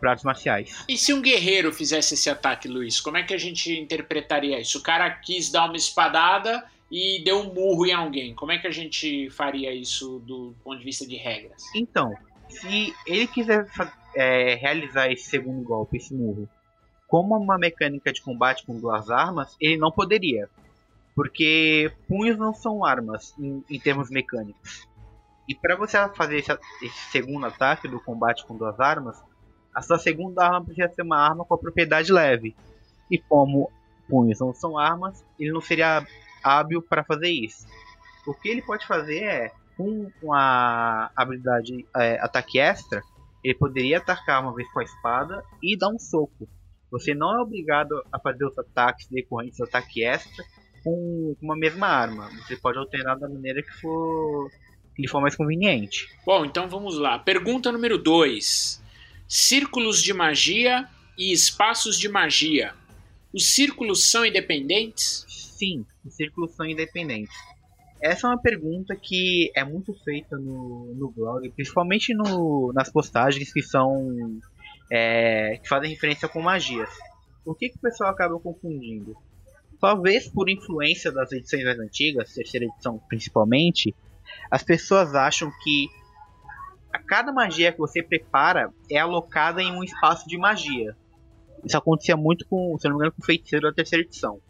para 0.00 0.10
artes 0.10 0.24
marciais. 0.24 0.84
E 0.88 0.98
se 0.98 1.12
um 1.12 1.22
guerreiro 1.22 1.72
fizesse 1.72 2.14
esse 2.14 2.28
ataque, 2.28 2.68
Luiz, 2.68 3.00
como 3.00 3.16
é 3.16 3.22
que 3.22 3.32
a 3.32 3.38
gente 3.38 3.72
interpretaria 3.78 4.60
isso? 4.60 4.78
O 4.78 4.82
cara 4.82 5.10
quis 5.10 5.50
dar 5.50 5.66
uma 5.66 5.76
espadada 5.76 6.64
e 6.90 7.22
deu 7.24 7.38
um 7.38 7.54
murro 7.54 7.86
em 7.86 7.92
alguém. 7.92 8.34
Como 8.34 8.52
é 8.52 8.58
que 8.58 8.66
a 8.66 8.70
gente 8.70 9.30
faria 9.30 9.72
isso 9.72 10.18
do 10.26 10.54
ponto 10.62 10.78
de 10.78 10.84
vista 10.84 11.06
de 11.06 11.16
regras? 11.16 11.62
Então, 11.74 12.14
se 12.48 12.94
ele 13.06 13.26
quiser 13.26 13.66
é, 14.14 14.54
realizar 14.56 15.10
esse 15.10 15.30
segundo 15.30 15.62
golpe, 15.62 15.96
esse 15.96 16.12
murro, 16.12 16.48
como 17.08 17.36
uma 17.36 17.58
mecânica 17.58 18.12
de 18.12 18.20
combate 18.20 18.64
com 18.64 18.78
duas 18.78 19.10
armas, 19.10 19.56
ele 19.60 19.76
não 19.76 19.90
poderia. 19.90 20.48
Porque 21.14 21.92
punhos 22.08 22.38
não 22.38 22.54
são 22.54 22.84
armas 22.84 23.34
em, 23.38 23.62
em 23.68 23.78
termos 23.78 24.10
mecânicos. 24.10 24.86
E 25.48 25.54
para 25.54 25.76
você 25.76 25.96
fazer 26.14 26.38
esse, 26.38 26.52
esse, 26.82 27.10
segundo 27.10 27.46
ataque 27.46 27.88
do 27.88 28.00
combate 28.00 28.44
com 28.46 28.56
duas 28.56 28.78
armas, 28.78 29.20
a 29.74 29.82
sua 29.82 29.98
segunda 29.98 30.44
arma 30.44 30.64
precisa 30.64 30.88
ser 30.88 31.02
uma 31.02 31.18
arma 31.18 31.44
com 31.44 31.54
a 31.54 31.58
propriedade 31.58 32.12
leve. 32.12 32.54
E 33.10 33.18
como 33.18 33.70
punhos 34.08 34.40
não 34.40 34.54
são 34.54 34.78
armas, 34.78 35.24
ele 35.38 35.52
não 35.52 35.60
seria 35.60 36.06
hábil 36.42 36.82
para 36.82 37.04
fazer 37.04 37.28
isso. 37.28 37.66
O 38.26 38.34
que 38.34 38.48
ele 38.48 38.62
pode 38.62 38.86
fazer 38.86 39.22
é, 39.24 39.52
com 39.76 40.32
a 40.32 41.10
habilidade 41.16 41.86
é, 41.96 42.18
ataque 42.20 42.58
extra, 42.60 43.02
ele 43.42 43.54
poderia 43.54 43.98
atacar 43.98 44.42
uma 44.42 44.54
vez 44.54 44.70
com 44.70 44.80
a 44.80 44.84
espada 44.84 45.42
e 45.62 45.76
dar 45.76 45.88
um 45.88 45.98
soco. 45.98 46.48
Você 46.90 47.14
não 47.14 47.34
é 47.36 47.40
obrigado 47.40 47.92
a 48.12 48.18
fazer 48.18 48.44
os 48.44 48.56
ataques 48.58 49.08
decorrentes 49.08 49.58
do 49.58 49.64
ataque 49.64 50.04
extra 50.04 50.44
com 50.84 51.34
uma 51.40 51.56
mesma 51.56 51.86
arma. 51.86 52.28
Você 52.42 52.56
pode 52.56 52.78
alternar 52.78 53.16
da 53.18 53.28
maneira 53.28 53.62
que 53.62 53.72
for 53.80 54.50
que 54.94 55.02
lhe 55.02 55.08
for 55.08 55.20
mais 55.20 55.36
conveniente. 55.36 56.08
Bom, 56.24 56.44
então 56.44 56.68
vamos 56.68 56.96
lá. 56.96 57.18
Pergunta 57.18 57.72
número 57.72 57.98
2. 57.98 58.82
Círculos 59.28 60.02
de 60.02 60.12
magia 60.12 60.88
e 61.16 61.32
espaços 61.32 61.98
de 61.98 62.08
magia. 62.08 62.74
Os 63.32 63.46
círculos 63.46 64.10
são 64.10 64.26
independentes? 64.26 65.24
Sim, 65.28 65.86
os 66.04 66.14
círculos 66.14 66.54
são 66.54 66.66
independentes. 66.66 67.34
Essa 68.02 68.26
é 68.26 68.30
uma 68.30 68.40
pergunta 68.40 68.96
que 68.96 69.50
é 69.54 69.64
muito 69.64 69.94
feita 70.02 70.36
no, 70.36 70.92
no 70.94 71.10
blog, 71.10 71.48
principalmente 71.50 72.12
no, 72.12 72.72
nas 72.74 72.90
postagens 72.90 73.52
que 73.52 73.62
são 73.62 74.40
é, 74.90 75.58
que 75.62 75.68
fazem 75.68 75.90
referência 75.90 76.28
com 76.28 76.42
magias. 76.42 76.90
O 77.44 77.54
que, 77.54 77.68
que 77.68 77.76
o 77.76 77.80
pessoal 77.80 78.10
acaba 78.10 78.38
confundindo? 78.40 79.16
Talvez 79.80 80.28
por 80.28 80.50
influência 80.50 81.10
das 81.10 81.30
edições 81.32 81.64
mais 81.64 81.78
antigas, 81.78 82.34
terceira 82.34 82.66
edição 82.66 83.00
principalmente, 83.08 83.94
as 84.50 84.62
pessoas 84.62 85.14
acham 85.14 85.50
que 85.62 85.88
a 86.92 86.98
cada 86.98 87.32
magia 87.32 87.72
que 87.72 87.78
você 87.78 88.02
prepara 88.02 88.70
é 88.90 88.98
alocada 88.98 89.62
em 89.62 89.72
um 89.72 89.82
espaço 89.82 90.28
de 90.28 90.36
magia. 90.36 90.94
Isso 91.64 91.76
acontecia 91.76 92.16
muito 92.16 92.46
com, 92.46 92.76
se 92.78 92.86
não 92.86 92.92
me 92.92 92.96
engano, 92.98 93.12
com 93.12 93.22
o 93.22 93.24
feiticeiro 93.24 93.66
da 93.66 93.72
terceira 93.72 94.04
edição. 94.04 94.40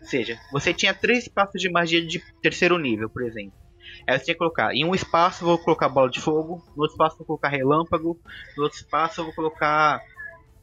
Ou 0.00 0.06
seja, 0.06 0.38
você 0.52 0.72
tinha 0.72 0.94
três 0.94 1.24
espaços 1.24 1.60
de 1.60 1.70
magia 1.70 2.04
de 2.04 2.22
terceiro 2.40 2.78
nível, 2.78 3.08
por 3.08 3.22
exemplo. 3.22 3.58
Aí 4.06 4.18
você 4.18 4.24
tinha 4.24 4.34
que 4.34 4.38
colocar, 4.38 4.74
em 4.74 4.84
um 4.84 4.94
espaço 4.94 5.44
vou 5.44 5.58
colocar 5.58 5.88
bola 5.88 6.10
de 6.10 6.20
fogo, 6.20 6.62
no 6.76 6.82
outro 6.82 6.94
espaço 6.94 7.18
vou 7.18 7.26
colocar 7.26 7.48
relâmpago, 7.48 8.18
no 8.56 8.62
outro 8.62 8.78
espaço 8.78 9.24
vou 9.24 9.32
colocar 9.32 10.00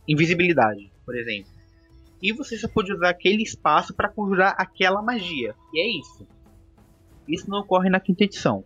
invisibilidade, 0.07 0.91
por 1.05 1.15
exemplo. 1.15 1.51
E 2.21 2.31
você 2.31 2.57
só 2.57 2.67
pode 2.67 2.93
usar 2.93 3.09
aquele 3.09 3.43
espaço 3.43 3.93
para 3.93 4.09
conjurar 4.09 4.55
aquela 4.57 5.01
magia. 5.01 5.55
E 5.73 5.81
é 5.81 5.99
isso. 5.99 6.25
Isso 7.27 7.49
não 7.49 7.59
ocorre 7.59 7.89
na 7.89 7.99
quinta 7.99 8.23
edição. 8.23 8.63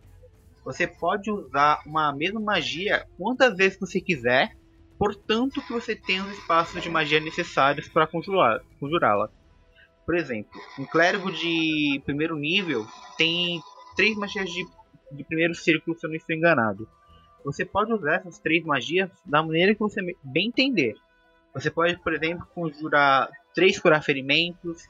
Você 0.64 0.86
pode 0.86 1.32
usar 1.32 1.82
uma 1.86 2.12
mesma 2.14 2.40
magia 2.40 3.06
quantas 3.18 3.56
vezes 3.56 3.80
você 3.80 4.02
quiser, 4.02 4.52
portanto 5.00 5.62
que 5.62 5.72
você 5.72 5.96
tenha 5.96 6.24
os 6.24 6.38
espaços 6.38 6.82
de 6.82 6.90
magia 6.90 7.20
necessários 7.20 7.88
para 7.88 8.08
conjurá-la. 8.08 9.30
Por 10.06 10.16
exemplo, 10.16 10.60
um 10.78 10.86
clérigo 10.86 11.32
de 11.32 12.02
primeiro 12.06 12.36
nível 12.36 12.86
tem 13.18 13.62
três 13.96 14.18
magias 14.18 14.50
de, 14.50 14.66
de 15.12 15.24
primeiro 15.24 15.56
círculo, 15.56 15.98
se 15.98 16.06
eu 16.06 16.10
não 16.10 16.18
estou 16.18 16.36
enganado. 16.36 16.88
Você 17.44 17.64
pode 17.64 17.94
usar 17.94 18.16
essas 18.16 18.40
três 18.40 18.64
magias 18.66 19.10
da 19.26 19.42
maneira 19.42 19.74
que 19.74 19.80
você 19.80 20.02
bem 20.24 20.48
entender. 20.48 20.96
Você 21.54 21.72
pode, 21.72 21.98
por 22.00 22.14
exemplo, 22.14 22.46
conjurar 22.54 23.30
três 23.56 23.80
curar 23.80 24.04
ferimentos, 24.04 24.84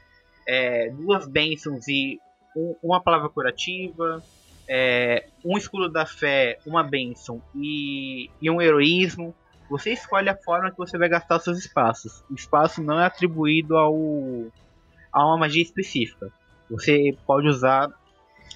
é, 0.47 0.89
duas 0.89 1.27
bênçãos 1.27 1.87
e 1.87 2.19
um, 2.57 2.75
uma 2.81 2.99
palavra 3.01 3.29
curativa, 3.29 4.23
é, 4.67 5.27
um 5.45 5.57
escudo 5.57 5.89
da 5.89 6.05
fé, 6.05 6.57
uma 6.65 6.83
bênção 6.83 7.41
e, 7.55 8.29
e 8.41 8.49
um 8.49 8.61
heroísmo, 8.61 9.33
você 9.69 9.91
escolhe 9.91 10.29
a 10.29 10.35
forma 10.35 10.71
que 10.71 10.77
você 10.77 10.97
vai 10.97 11.07
gastar 11.07 11.39
seus 11.39 11.59
espaços. 11.59 12.23
O 12.29 12.33
espaço 12.33 12.81
não 12.81 12.99
é 12.99 13.05
atribuído 13.05 13.77
ao, 13.77 13.95
a 15.11 15.25
uma 15.25 15.37
magia 15.37 15.61
específica. 15.61 16.31
Você 16.69 17.15
pode 17.25 17.47
usar 17.47 17.89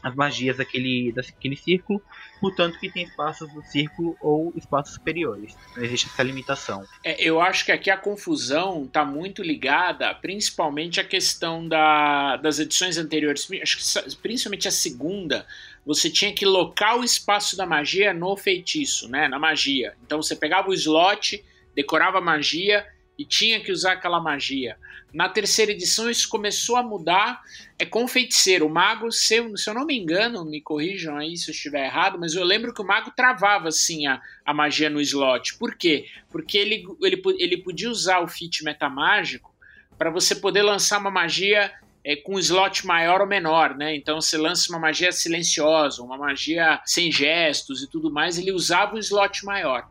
as 0.03 0.15
magias 0.15 0.57
daquele, 0.57 1.11
daquele 1.11 1.55
círculo, 1.55 2.01
portanto 2.39 2.79
que 2.79 2.89
tem 2.89 3.03
espaços 3.03 3.51
do 3.53 3.61
círculo 3.63 4.17
ou 4.21 4.53
espaços 4.55 4.95
superiores. 4.95 5.55
Não 5.75 5.83
existe 5.83 6.07
essa 6.07 6.23
limitação. 6.23 6.83
É, 7.03 7.21
eu 7.23 7.39
acho 7.39 7.65
que 7.65 7.71
aqui 7.71 7.89
a 7.89 7.97
confusão 7.97 8.85
está 8.85 9.05
muito 9.05 9.43
ligada, 9.43 10.13
principalmente 10.15 10.99
à 10.99 11.03
questão 11.03 11.67
da, 11.67 12.37
das 12.37 12.59
edições 12.59 12.97
anteriores, 12.97 13.47
acho 13.61 13.77
que 13.77 14.15
principalmente 14.17 14.67
a 14.67 14.71
segunda, 14.71 15.45
você 15.85 16.09
tinha 16.09 16.33
que 16.33 16.45
locar 16.45 16.97
o 16.97 17.03
espaço 17.03 17.55
da 17.57 17.65
magia 17.65 18.13
no 18.13 18.35
feitiço, 18.35 19.09
né, 19.09 19.27
na 19.27 19.39
magia. 19.39 19.95
Então 20.05 20.21
você 20.21 20.35
pegava 20.35 20.69
o 20.69 20.73
slot, 20.73 21.43
decorava 21.75 22.17
a 22.19 22.21
magia 22.21 22.85
e 23.21 23.25
tinha 23.25 23.59
que 23.59 23.71
usar 23.71 23.93
aquela 23.93 24.19
magia. 24.19 24.75
Na 25.13 25.29
terceira 25.29 25.71
edição 25.71 26.09
isso 26.09 26.27
começou 26.27 26.75
a 26.75 26.81
mudar, 26.81 27.41
é 27.77 27.85
com 27.85 28.03
o 28.03 28.07
feiticeiro. 28.07 28.65
O 28.65 28.69
mago, 28.69 29.11
se 29.11 29.35
eu, 29.35 29.55
se 29.55 29.69
eu 29.69 29.73
não 29.73 29.85
me 29.85 29.97
engano, 29.97 30.43
me 30.43 30.59
corrijam 30.59 31.17
aí 31.17 31.37
se 31.37 31.51
eu 31.51 31.53
estiver 31.53 31.85
errado, 31.85 32.17
mas 32.19 32.33
eu 32.33 32.43
lembro 32.43 32.73
que 32.73 32.81
o 32.81 32.85
mago 32.85 33.11
travava 33.15 33.67
assim 33.67 34.07
a, 34.07 34.19
a 34.43 34.53
magia 34.53 34.89
no 34.89 34.99
slot. 35.01 35.57
Por 35.57 35.75
quê? 35.75 36.07
Porque 36.31 36.57
ele, 36.57 36.83
ele, 37.01 37.21
ele 37.37 37.57
podia 37.57 37.91
usar 37.91 38.21
o 38.21 38.27
feat 38.27 38.63
metamágico 38.63 39.53
para 39.97 40.09
você 40.09 40.33
poder 40.33 40.63
lançar 40.63 40.97
uma 40.97 41.11
magia 41.11 41.71
é, 42.03 42.15
com 42.15 42.35
um 42.35 42.39
slot 42.39 42.87
maior 42.87 43.21
ou 43.21 43.27
menor, 43.27 43.75
né? 43.75 43.95
Então 43.95 44.19
você 44.19 44.35
lança 44.35 44.71
uma 44.71 44.79
magia 44.79 45.11
silenciosa, 45.11 46.01
uma 46.01 46.17
magia 46.17 46.81
sem 46.85 47.11
gestos 47.11 47.83
e 47.83 47.87
tudo 47.87 48.09
mais, 48.09 48.39
ele 48.39 48.51
usava 48.51 48.95
o 48.95 48.99
slot 48.99 49.45
maior. 49.45 49.87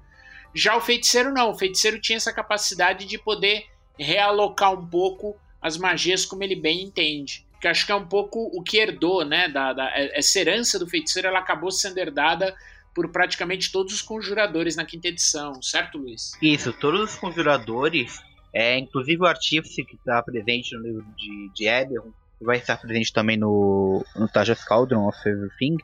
Já 0.55 0.77
o 0.77 0.81
feiticeiro 0.81 1.33
não, 1.33 1.51
o 1.51 1.59
feiticeiro 1.59 2.01
tinha 2.01 2.17
essa 2.17 2.33
capacidade 2.33 3.07
de 3.07 3.19
poder 3.19 3.67
realocar 3.99 4.73
um 4.73 4.87
pouco 4.87 5.37
as 5.61 5.77
magias 5.77 6.25
como 6.25 6.43
ele 6.43 6.57
bem 6.57 6.83
entende. 6.83 7.47
Que 7.61 7.69
acho 7.69 7.85
que 7.85 7.93
é 7.93 7.95
um 7.95 8.07
pouco 8.07 8.51
o 8.55 8.63
que 8.63 8.79
herdou, 8.79 9.25
né? 9.25 9.49
Da, 9.49 9.73
da, 9.73 9.91
essa 9.95 10.39
herança 10.39 10.79
do 10.79 10.87
feiticeiro 10.87 11.29
ela 11.29 11.41
acabou 11.41 11.71
sendo 11.71 11.99
herdada 11.99 12.57
por 12.95 13.09
praticamente 13.11 13.71
todos 13.71 13.93
os 13.95 14.03
conjuradores 14.03 14.75
na 14.75 14.85
quinta 14.85 15.09
edição, 15.09 15.63
certo, 15.63 15.99
Luiz? 15.99 16.33
Isso, 16.43 16.73
todos 16.73 17.01
os 17.01 17.17
conjuradores, 17.17 18.21
é, 18.53 18.79
inclusive 18.79 19.23
o 19.23 19.27
artífice 19.27 19.85
que 19.85 19.95
está 19.95 20.23
presente 20.23 20.75
no 20.75 20.83
livro 20.83 21.07
de, 21.17 21.51
de 21.55 21.69
Eberron, 21.69 22.13
vai 22.41 22.57
estar 22.57 22.79
presente 22.79 23.13
também 23.13 23.37
no, 23.37 24.05
no 24.17 24.27
Tajas 24.27 24.65
Cauldron 24.65 25.07
of 25.07 25.17
Everything, 25.29 25.77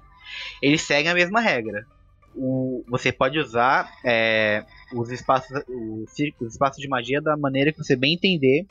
eles 0.61 0.83
seguem 0.83 1.11
a 1.11 1.15
mesma 1.15 1.41
regra 1.41 1.87
o, 2.37 2.85
você 2.89 3.11
pode 3.11 3.39
usar 3.39 3.91
é, 4.05 4.65
os, 4.93 5.11
espaços, 5.11 5.51
os, 5.69 6.13
os 6.41 6.53
espaços 6.53 6.81
de 6.81 6.89
magia 6.89 7.21
da 7.21 7.37
maneira 7.37 7.73
que 7.73 7.79
você 7.79 7.97
bem 7.97 8.15
entender, 8.15 8.67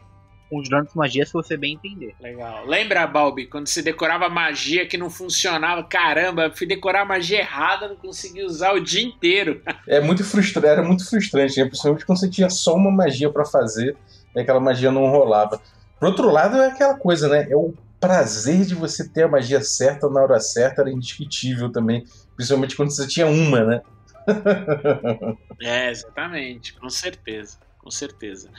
conjurando 0.49 0.87
as 0.87 0.93
magias 0.93 1.27
que 1.29 1.33
você 1.33 1.57
bem 1.57 1.73
entender. 1.73 2.15
Legal. 2.21 2.65
Lembra, 2.65 3.07
Balbi, 3.07 3.47
quando 3.47 3.67
você 3.67 3.81
decorava 3.81 4.29
magia 4.29 4.85
que 4.85 4.97
não 4.97 5.09
funcionava? 5.09 5.83
Caramba, 5.83 6.51
fui 6.53 6.67
decorar 6.67 7.05
magia 7.05 7.39
errada, 7.39 7.87
não 7.87 7.95
consegui 7.95 8.43
usar 8.43 8.73
o 8.73 8.79
dia 8.79 9.03
inteiro. 9.03 9.61
É 9.87 10.01
muito 10.01 10.23
frustrante, 10.23 10.67
era 10.67 10.83
muito 10.83 11.07
frustrante, 11.07 11.59
né? 11.59 11.65
principalmente 11.65 12.05
quando 12.05 12.19
você 12.19 12.29
tinha 12.29 12.49
só 12.49 12.75
uma 12.75 12.89
magia 12.89 13.29
para 13.29 13.45
fazer 13.45 13.95
e 14.35 14.39
aquela 14.39 14.59
magia 14.59 14.91
não 14.91 15.05
rolava. 15.07 15.61
Por 15.99 16.07
outro 16.07 16.29
lado, 16.31 16.57
é 16.57 16.67
aquela 16.67 16.95
coisa, 16.95 17.29
né? 17.29 17.47
É 17.49 17.55
o 17.55 17.73
prazer 17.99 18.65
de 18.65 18.75
você 18.75 19.07
ter 19.07 19.23
a 19.23 19.27
magia 19.27 19.61
certa 19.61 20.09
na 20.09 20.21
hora 20.21 20.39
certa 20.39 20.81
era 20.81 20.91
indiscutível 20.91 21.71
também. 21.71 22.05
Principalmente 22.35 22.75
quando 22.75 22.91
você 22.91 23.07
tinha 23.07 23.27
uma, 23.27 23.63
né? 23.63 23.81
é, 25.61 25.91
exatamente, 25.91 26.73
com 26.73 26.89
certeza. 26.89 27.59
Com 27.77 27.91
certeza. 27.91 28.49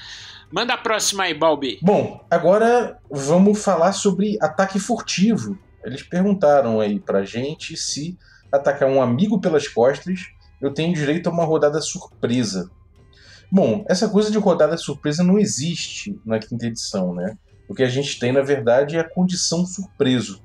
Manda 0.52 0.74
a 0.74 0.78
próxima 0.78 1.24
aí, 1.24 1.34
Balbi. 1.34 1.80
Bom, 1.82 2.24
agora 2.30 2.98
vamos 3.10 3.62
falar 3.62 3.92
sobre 3.92 4.38
ataque 4.40 4.78
furtivo. 4.78 5.58
Eles 5.84 6.02
perguntaram 6.02 6.80
aí 6.80 7.00
pra 7.00 7.24
gente 7.24 7.76
se 7.76 8.16
atacar 8.52 8.88
um 8.88 9.02
amigo 9.02 9.40
pelas 9.40 9.66
costas 9.66 10.20
eu 10.60 10.72
tenho 10.72 10.94
direito 10.94 11.28
a 11.28 11.32
uma 11.32 11.44
rodada 11.44 11.80
surpresa. 11.80 12.70
Bom, 13.50 13.84
essa 13.88 14.08
coisa 14.08 14.30
de 14.30 14.38
rodada 14.38 14.76
surpresa 14.76 15.22
não 15.22 15.38
existe 15.38 16.20
na 16.24 16.38
quinta 16.38 16.66
edição, 16.66 17.14
né? 17.14 17.36
O 17.68 17.74
que 17.74 17.82
a 17.82 17.88
gente 17.88 18.18
tem, 18.18 18.32
na 18.32 18.42
verdade, 18.42 18.96
é 18.96 19.00
a 19.00 19.08
condição 19.08 19.66
surpreso. 19.66 20.40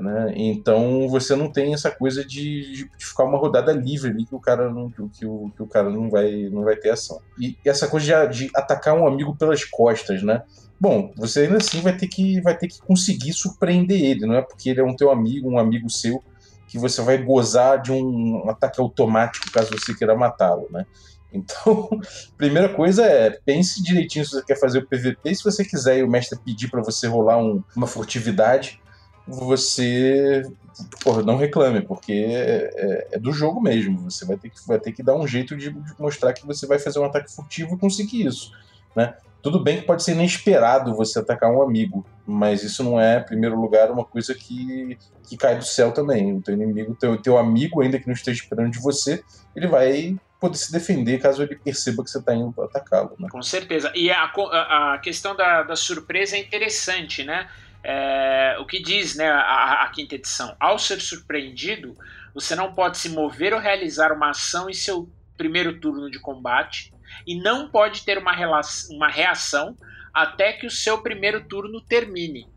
Né? 0.00 0.32
Então 0.36 1.08
você 1.08 1.34
não 1.34 1.50
tem 1.50 1.74
essa 1.74 1.90
coisa 1.90 2.24
de, 2.24 2.86
de, 2.96 3.04
ficar 3.04 3.24
uma 3.24 3.36
rodada 3.36 3.72
livre 3.72 4.10
ali 4.10 4.24
que 4.24 4.34
o 4.34 4.38
cara 4.38 4.70
não, 4.70 4.88
que 4.88 5.26
o, 5.26 5.50
que 5.50 5.62
o 5.62 5.66
cara 5.66 5.90
não 5.90 6.08
vai, 6.08 6.48
não 6.52 6.62
vai 6.62 6.76
ter 6.76 6.90
ação. 6.90 7.20
E 7.36 7.56
essa 7.64 7.88
coisa 7.88 8.28
de, 8.28 8.46
de 8.46 8.50
atacar 8.54 8.94
um 8.94 9.08
amigo 9.08 9.34
pelas 9.34 9.64
costas, 9.64 10.22
né? 10.22 10.42
Bom, 10.80 11.12
você 11.16 11.40
ainda 11.40 11.56
assim 11.56 11.80
vai 11.80 11.96
ter 11.96 12.06
que 12.06 12.40
vai 12.40 12.56
ter 12.56 12.68
que 12.68 12.80
conseguir 12.80 13.32
surpreender 13.32 14.00
ele, 14.00 14.26
não 14.26 14.36
é 14.36 14.42
porque 14.42 14.70
ele 14.70 14.80
é 14.80 14.84
um 14.84 14.94
teu 14.94 15.10
amigo, 15.10 15.50
um 15.50 15.58
amigo 15.58 15.90
seu, 15.90 16.22
que 16.68 16.78
você 16.78 17.02
vai 17.02 17.18
gozar 17.18 17.82
de 17.82 17.90
um 17.90 18.48
ataque 18.48 18.80
automático 18.80 19.50
caso 19.50 19.70
você 19.72 19.92
queira 19.94 20.14
matá-lo, 20.14 20.68
né? 20.70 20.86
Então, 21.32 21.88
primeira 22.36 22.68
coisa 22.68 23.04
é 23.04 23.30
pense 23.44 23.82
direitinho 23.82 24.24
se 24.24 24.32
você 24.32 24.44
quer 24.44 24.58
fazer 24.58 24.78
o 24.78 24.86
PVP. 24.86 25.34
Se 25.34 25.44
você 25.44 25.64
quiser 25.64 25.98
e 25.98 26.02
o 26.02 26.08
mestre 26.08 26.38
pedir 26.38 26.68
para 26.68 26.82
você 26.82 27.06
rolar 27.06 27.38
um, 27.38 27.62
uma 27.76 27.86
furtividade, 27.86 28.80
você 29.26 30.42
porra, 31.02 31.22
não 31.22 31.36
reclame, 31.36 31.82
porque 31.82 32.12
é, 32.12 32.70
é, 32.74 33.08
é, 33.12 33.18
do 33.18 33.32
jogo 33.32 33.60
mesmo. 33.60 34.10
Você 34.10 34.24
vai 34.24 34.36
ter 34.36 34.50
que, 34.50 34.66
vai 34.66 34.78
ter 34.78 34.92
que 34.92 35.02
dar 35.02 35.14
um 35.14 35.26
jeito 35.26 35.56
de, 35.56 35.74
mostrar 35.98 36.32
que 36.32 36.46
você 36.46 36.66
vai 36.66 36.78
fazer 36.78 36.98
um 36.98 37.04
ataque 37.04 37.32
furtivo 37.32 37.74
e 37.74 37.78
conseguir 37.78 38.26
isso. 38.26 38.52
Né? 38.94 39.14
Tudo 39.42 39.62
bem 39.62 39.80
que 39.80 39.86
pode 39.86 40.02
ser 40.02 40.12
inesperado 40.12 40.94
você 40.94 41.18
atacar 41.18 41.50
um 41.50 41.62
amigo, 41.62 42.04
mas 42.26 42.62
isso 42.62 42.82
não 42.82 43.00
é, 43.00 43.18
em 43.18 43.24
primeiro 43.24 43.60
lugar, 43.60 43.90
uma 43.90 44.04
coisa 44.04 44.34
que, 44.34 44.98
que 45.28 45.36
cai 45.36 45.56
do 45.56 45.64
céu 45.64 45.92
também. 45.92 46.36
O 46.36 46.42
teu 46.42 46.54
inimigo, 46.54 46.94
teu, 46.94 47.16
teu 47.20 47.38
amigo, 47.38 47.80
ainda 47.80 47.98
que 47.98 48.06
não 48.06 48.14
esteja 48.14 48.42
esperando 48.42 48.72
de 48.72 48.80
você, 48.80 49.22
ele 49.54 49.66
vai 49.66 50.16
poder 50.40 50.56
se 50.56 50.70
defender 50.72 51.18
caso 51.18 51.42
ele 51.42 51.56
perceba 51.56 52.04
que 52.04 52.10
você 52.10 52.18
está 52.18 52.34
indo 52.34 52.54
atacá-lo. 52.62 53.14
Né? 53.18 53.28
Com 53.30 53.42
certeza. 53.42 53.92
E 53.94 54.10
a, 54.10 54.24
a 54.24 54.98
questão 54.98 55.34
da, 55.34 55.62
da 55.62 55.76
surpresa 55.76 56.36
é 56.36 56.40
interessante, 56.40 57.24
né? 57.24 57.48
É, 57.82 58.56
o 58.60 58.66
que 58.66 58.82
diz 58.82 59.14
né, 59.14 59.28
a, 59.28 59.84
a, 59.84 59.88
quinta 59.90 60.16
edição? 60.16 60.54
Ao 60.58 60.78
ser 60.78 61.00
surpreendido, 61.00 61.96
você 62.34 62.54
não 62.54 62.74
pode 62.74 62.98
se 62.98 63.08
mover 63.08 63.54
ou 63.54 63.60
realizar 63.60 64.12
uma 64.12 64.30
ação 64.30 64.68
em 64.68 64.74
seu 64.74 65.08
primeiro 65.36 65.78
turno 65.78 66.10
de 66.10 66.18
combate 66.18 66.92
e 67.26 67.40
não 67.40 67.70
pode 67.70 68.04
ter 68.04 68.18
uma, 68.18 68.32
uma 68.90 69.08
reação 69.08 69.76
até 70.12 70.52
que 70.52 70.66
o 70.66 70.70
seu 70.70 70.98
primeiro 70.98 71.44
turno 71.44 71.80
termine. 71.80 72.48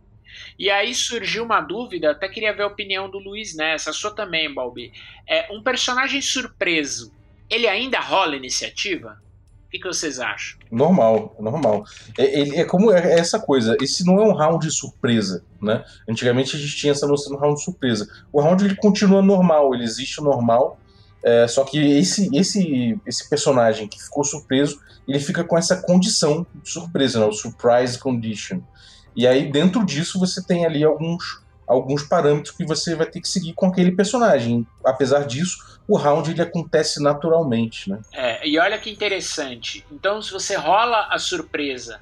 E 0.58 0.70
aí 0.70 0.94
surgiu 0.94 1.44
uma 1.44 1.62
dúvida, 1.62 2.12
até 2.12 2.28
queria 2.28 2.54
ver 2.54 2.64
a 2.64 2.68
opinião 2.68 3.10
do 3.10 3.20
Luiz 3.20 3.56
nessa, 3.56 3.94
sua 3.94 4.12
também, 4.12 4.54
Balbi. 4.54 4.92
É, 5.28 5.52
um 5.52 5.62
personagem 5.62 6.22
surpreso, 6.22 7.14
ele 7.52 7.68
ainda 7.68 8.00
rola 8.00 8.36
iniciativa? 8.36 9.22
O 9.68 9.70
que, 9.72 9.80
que 9.80 9.88
vocês 9.88 10.20
acham? 10.20 10.60
Normal, 10.72 11.36
normal. 11.40 11.86
É, 12.18 12.60
é 12.62 12.66
como 12.66 12.92
é, 12.92 13.14
é 13.14 13.20
essa 13.20 13.40
coisa. 13.40 13.78
Esse 13.82 14.06
não 14.06 14.20
é 14.20 14.26
um 14.26 14.34
round 14.34 14.66
de 14.66 14.74
surpresa, 14.74 15.44
né? 15.62 15.84
Antigamente 16.10 16.56
a 16.56 16.60
gente 16.60 16.76
tinha 16.76 16.92
essa 16.92 17.08
noção 17.08 17.34
do 17.34 17.40
round 17.40 17.56
de 17.56 17.64
surpresa. 17.64 18.10
O 18.34 18.42
round 18.42 18.66
ele 18.66 18.76
continua 18.76 19.22
normal, 19.22 19.74
ele 19.74 19.84
existe 19.84 20.22
normal. 20.22 20.80
É, 21.24 21.48
só 21.48 21.64
que 21.64 21.78
esse, 21.78 22.30
esse, 22.36 23.00
esse 23.06 23.30
personagem 23.30 23.88
que 23.88 24.02
ficou 24.02 24.24
surpreso, 24.24 24.82
ele 25.08 25.20
fica 25.20 25.44
com 25.44 25.58
essa 25.58 25.82
condição 25.82 26.46
de 26.64 26.70
surpresa, 26.70 27.20
né? 27.20 27.26
o 27.26 27.32
surprise 27.32 27.98
condition. 27.98 28.62
E 29.16 29.28
aí 29.28 29.52
dentro 29.52 29.86
disso 29.86 30.20
você 30.20 30.44
tem 30.44 30.66
ali 30.66 30.84
alguns 30.84 31.42
alguns 31.72 32.04
parâmetros 32.04 32.56
que 32.56 32.66
você 32.66 32.96
vai 32.96 33.06
ter 33.06 33.22
que 33.22 33.28
seguir 33.30 33.54
com 33.54 33.68
aquele 33.68 33.92
personagem. 33.92 34.68
Apesar 34.84 35.26
disso, 35.26 35.80
o 35.88 35.98
round 35.98 36.30
ele 36.30 36.42
acontece 36.42 37.02
naturalmente, 37.02 37.90
né? 37.90 38.02
É, 38.12 38.48
e 38.48 38.60
olha 38.60 38.78
que 38.78 38.90
interessante. 38.90 39.86
Então, 39.92 40.22
se 40.22 40.32
você 40.32 40.56
rola 40.56 41.08
a 41.10 41.18
surpresa, 41.18 42.02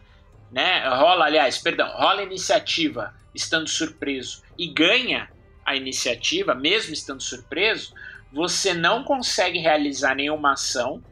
né? 0.51 0.87
Rola, 0.89 1.25
aliás, 1.25 1.59
perdão, 1.59 1.87
rola 1.93 2.21
a 2.21 2.23
iniciativa 2.23 3.13
estando 3.33 3.69
surpreso 3.69 4.41
e 4.57 4.67
ganha 4.67 5.29
a 5.63 5.75
iniciativa, 5.75 6.55
mesmo 6.55 6.93
estando 6.93 7.21
surpreso, 7.21 7.93
você 8.33 8.73
não 8.73 9.03
consegue 9.03 9.59
realizar 9.59 10.15
nenhuma 10.15 10.53
ação, 10.53 11.03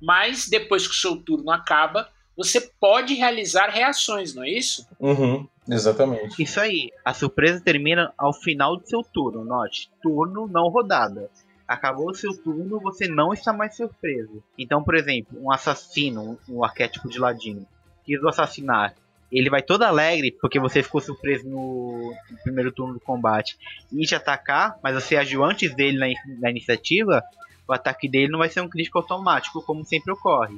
mas 0.00 0.48
depois 0.48 0.86
que 0.86 0.94
o 0.94 0.98
seu 0.98 1.16
turno 1.16 1.50
acaba, 1.50 2.08
você 2.36 2.60
pode 2.80 3.14
realizar 3.14 3.68
reações, 3.68 4.34
não 4.34 4.42
é 4.42 4.50
isso? 4.50 4.86
Uhum. 4.98 5.46
Exatamente. 5.68 6.42
Isso 6.42 6.60
aí. 6.60 6.90
A 7.04 7.12
surpresa 7.12 7.60
termina 7.60 8.12
ao 8.16 8.32
final 8.32 8.76
do 8.76 8.86
seu 8.86 9.02
turno. 9.02 9.44
Note, 9.44 9.90
turno 10.02 10.46
não 10.46 10.68
rodada. 10.68 11.30
Acabou 11.66 12.10
o 12.10 12.14
seu 12.14 12.36
turno, 12.36 12.78
você 12.78 13.08
não 13.08 13.32
está 13.32 13.52
mais 13.52 13.76
surpreso. 13.76 14.42
Então, 14.56 14.84
por 14.84 14.94
exemplo, 14.94 15.36
um 15.42 15.50
assassino, 15.50 16.38
um 16.48 16.62
arquétipo 16.62 17.08
de 17.08 17.18
ladino, 17.18 17.66
quis 18.04 18.22
o 18.22 18.28
assassinar. 18.28 18.94
Ele 19.32 19.50
vai 19.50 19.60
todo 19.60 19.82
alegre 19.82 20.30
porque 20.40 20.60
você 20.60 20.80
ficou 20.84 21.00
surpreso 21.00 21.48
no, 21.48 22.14
no 22.30 22.38
primeiro 22.44 22.70
turno 22.70 22.94
do 22.94 23.00
combate 23.00 23.58
e 23.92 24.06
te 24.06 24.14
atacar, 24.14 24.78
mas 24.80 24.94
você 24.94 25.16
agiu 25.16 25.44
antes 25.44 25.74
dele 25.74 25.98
na, 25.98 26.06
na 26.38 26.50
iniciativa. 26.50 27.20
O 27.66 27.72
ataque 27.72 28.08
dele 28.08 28.30
não 28.30 28.38
vai 28.38 28.48
ser 28.48 28.60
um 28.60 28.68
crítico 28.68 28.98
automático, 28.98 29.60
como 29.62 29.84
sempre 29.84 30.12
ocorre. 30.12 30.56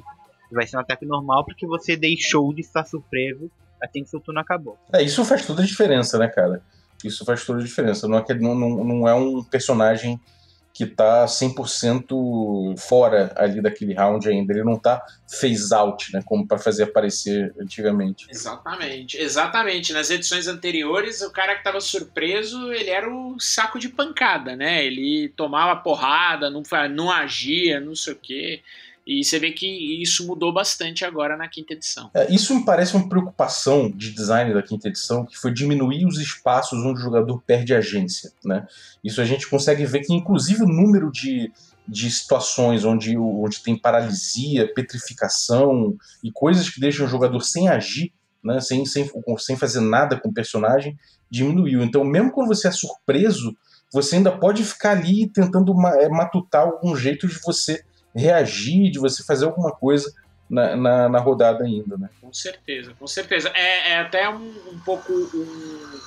Vai 0.51 0.67
ser 0.67 0.77
um 0.77 0.81
ataque 0.81 1.05
normal 1.05 1.43
porque 1.43 1.65
você 1.65 1.95
deixou 1.97 2.53
de 2.53 2.61
estar 2.61 2.85
surpreso 2.85 3.49
assim 3.81 4.03
que 4.03 4.09
seu 4.09 4.19
turno 4.19 4.39
acabou. 4.39 4.77
É, 4.93 5.01
isso 5.01 5.23
faz 5.25 5.45
toda 5.45 5.61
a 5.61 5.65
diferença, 5.65 6.17
né, 6.17 6.27
cara? 6.27 6.61
Isso 7.03 7.23
faz 7.23 7.45
toda 7.45 7.59
a 7.59 7.63
diferença. 7.63 8.07
Não 8.07 8.17
é, 8.17 8.33
não, 8.35 8.55
não, 8.55 8.83
não 8.83 9.07
é 9.07 9.13
um 9.13 9.43
personagem 9.43 10.19
que 10.79 10.85
tá 10.85 11.25
100% 11.25 12.77
fora 12.77 13.33
ali 13.35 13.61
daquele 13.61 13.93
round 13.93 14.29
ainda. 14.29 14.53
Ele 14.53 14.63
não 14.63 14.79
tá 14.79 15.05
phase 15.27 15.73
out, 15.73 16.13
né? 16.13 16.21
Como 16.23 16.47
para 16.47 16.57
fazer 16.57 16.83
aparecer 16.83 17.53
antigamente. 17.59 18.25
Exatamente, 18.29 19.17
exatamente. 19.17 19.91
Nas 19.91 20.09
edições 20.09 20.47
anteriores, 20.47 21.21
o 21.21 21.31
cara 21.31 21.55
que 21.55 21.63
tava 21.63 21.81
surpreso, 21.81 22.71
ele 22.71 22.89
era 22.89 23.13
o 23.13 23.37
saco 23.39 23.77
de 23.77 23.89
pancada, 23.89 24.55
né? 24.55 24.85
Ele 24.85 25.27
tomava 25.35 25.81
porrada, 25.81 26.49
não, 26.49 26.63
não 26.91 27.11
agia, 27.11 27.81
não 27.81 27.93
sei 27.93 28.13
o 28.13 28.17
quê. 28.17 28.61
E 29.09 29.23
você 29.23 29.39
vê 29.39 29.51
que 29.51 29.65
isso 30.03 30.27
mudou 30.27 30.53
bastante 30.53 31.03
agora 31.03 31.35
na 31.35 31.47
quinta 31.47 31.73
edição. 31.73 32.11
É, 32.13 32.31
isso 32.31 32.53
me 32.53 32.63
parece 32.63 32.95
uma 32.95 33.09
preocupação 33.09 33.89
de 33.89 34.11
design 34.11 34.53
da 34.53 34.61
quinta 34.61 34.87
edição, 34.87 35.25
que 35.25 35.35
foi 35.35 35.51
diminuir 35.51 36.05
os 36.05 36.19
espaços 36.19 36.77
onde 36.85 36.99
o 36.99 37.03
jogador 37.03 37.41
perde 37.41 37.73
agência. 37.73 38.31
Né? 38.45 38.67
Isso 39.03 39.19
a 39.19 39.25
gente 39.25 39.49
consegue 39.49 39.83
ver 39.83 40.01
que, 40.01 40.13
inclusive, 40.13 40.61
o 40.61 40.67
número 40.67 41.11
de, 41.11 41.51
de 41.87 42.11
situações 42.11 42.85
onde, 42.85 43.17
onde 43.17 43.63
tem 43.63 43.75
paralisia, 43.75 44.71
petrificação 44.71 45.97
e 46.23 46.31
coisas 46.31 46.69
que 46.69 46.79
deixam 46.79 47.07
o 47.07 47.09
jogador 47.09 47.41
sem 47.41 47.67
agir, 47.67 48.13
né? 48.43 48.59
sem, 48.59 48.85
sem, 48.85 49.09
sem 49.39 49.57
fazer 49.57 49.81
nada 49.81 50.19
com 50.19 50.29
o 50.29 50.33
personagem, 50.33 50.95
diminuiu. 51.31 51.81
Então, 51.81 52.03
mesmo 52.03 52.31
quando 52.31 52.49
você 52.49 52.67
é 52.67 52.71
surpreso, 52.71 53.57
você 53.91 54.17
ainda 54.17 54.31
pode 54.31 54.63
ficar 54.63 54.91
ali 54.91 55.27
tentando 55.27 55.73
é, 55.99 56.07
matutar 56.09 56.61
algum 56.61 56.95
jeito 56.95 57.27
de 57.27 57.39
você 57.43 57.83
reagir, 58.15 58.91
de 58.91 58.99
você 58.99 59.23
fazer 59.23 59.45
alguma 59.45 59.71
coisa 59.71 60.13
na, 60.49 60.75
na, 60.75 61.09
na 61.09 61.19
rodada 61.19 61.63
ainda, 61.63 61.97
né? 61.97 62.09
Com 62.19 62.33
certeza, 62.33 62.93
com 62.97 63.07
certeza. 63.07 63.49
É, 63.55 63.91
é 63.91 63.99
até 63.99 64.27
um, 64.29 64.49
um 64.71 64.79
pouco 64.79 65.13
um, 65.13 65.99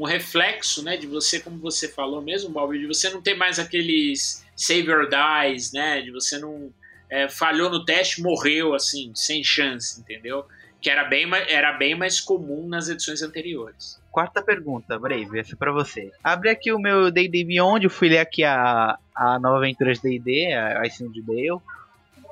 um, 0.00 0.04
reflexo, 0.04 0.82
né, 0.82 0.96
de 0.96 1.06
você, 1.06 1.38
como 1.38 1.58
você 1.58 1.88
falou 1.88 2.22
mesmo, 2.22 2.50
Bob, 2.50 2.78
de 2.78 2.86
você 2.86 3.10
não 3.10 3.20
ter 3.20 3.34
mais 3.34 3.58
aqueles 3.58 4.44
save 4.56 4.90
or 4.90 5.08
dies, 5.08 5.72
né, 5.72 6.00
de 6.00 6.10
você 6.10 6.38
não 6.38 6.72
é, 7.10 7.28
falhou 7.28 7.70
no 7.70 7.84
teste, 7.84 8.22
morreu 8.22 8.74
assim, 8.74 9.12
sem 9.14 9.44
chance, 9.44 10.00
entendeu? 10.00 10.46
Que 10.80 10.88
era 10.88 11.04
bem, 11.04 11.28
era 11.48 11.72
bem 11.72 11.94
mais 11.94 12.20
comum 12.20 12.66
nas 12.66 12.88
edições 12.88 13.22
anteriores. 13.22 14.02
Quarta 14.14 14.40
pergunta, 14.40 14.96
Brave, 14.96 15.40
essa 15.40 15.54
é 15.54 15.56
pra 15.56 15.72
você. 15.72 16.12
Abre 16.22 16.48
aqui 16.48 16.70
o 16.70 16.78
meu 16.78 17.10
D&D 17.10 17.42
Beyond, 17.42 17.82
eu 17.82 17.90
fui 17.90 18.08
ler 18.08 18.20
aqui 18.20 18.44
a, 18.44 18.96
a 19.12 19.40
nova 19.40 19.56
aventura 19.56 19.92
de 19.92 20.00
D&D, 20.00 20.54
a 20.54 20.82
de 20.84 21.20
Dale. 21.20 21.60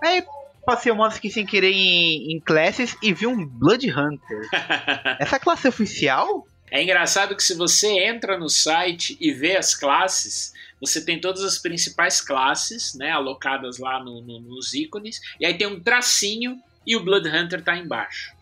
Aí 0.01 0.25
passei 0.65 0.93
o 0.93 0.95
modo 0.95 1.13
aqui 1.13 1.29
sem 1.29 1.45
querer 1.45 1.73
em, 1.73 2.31
em 2.31 2.39
classes 2.39 2.97
e 3.03 3.13
vi 3.13 3.27
um 3.27 3.45
Blood 3.45 3.91
Hunter. 3.91 4.49
essa 5.19 5.41
classe 5.41 5.67
é 5.67 5.71
oficial? 5.71 6.47
É 6.71 6.81
engraçado 6.81 7.35
que 7.35 7.43
se 7.43 7.57
você 7.57 7.89
entra 8.05 8.39
no 8.39 8.49
site 8.49 9.19
e 9.21 9.33
vê 9.33 9.57
as 9.57 9.75
classes, 9.75 10.55
você 10.81 11.05
tem 11.05 11.21
todas 11.21 11.43
as 11.43 11.59
principais 11.59 12.21
classes, 12.21 12.95
né, 12.95 13.11
alocadas 13.11 13.79
lá 13.79 13.99
no, 13.99 14.21
no, 14.21 14.39
nos 14.39 14.73
ícones, 14.73 15.21
e 15.41 15.45
aí 15.45 15.59
tem 15.59 15.67
um 15.67 15.81
tracinho 15.81 16.63
e 16.87 16.95
o 16.95 17.03
Blood 17.03 17.29
Hunter 17.29 17.61
tá 17.61 17.77
embaixo. 17.77 18.33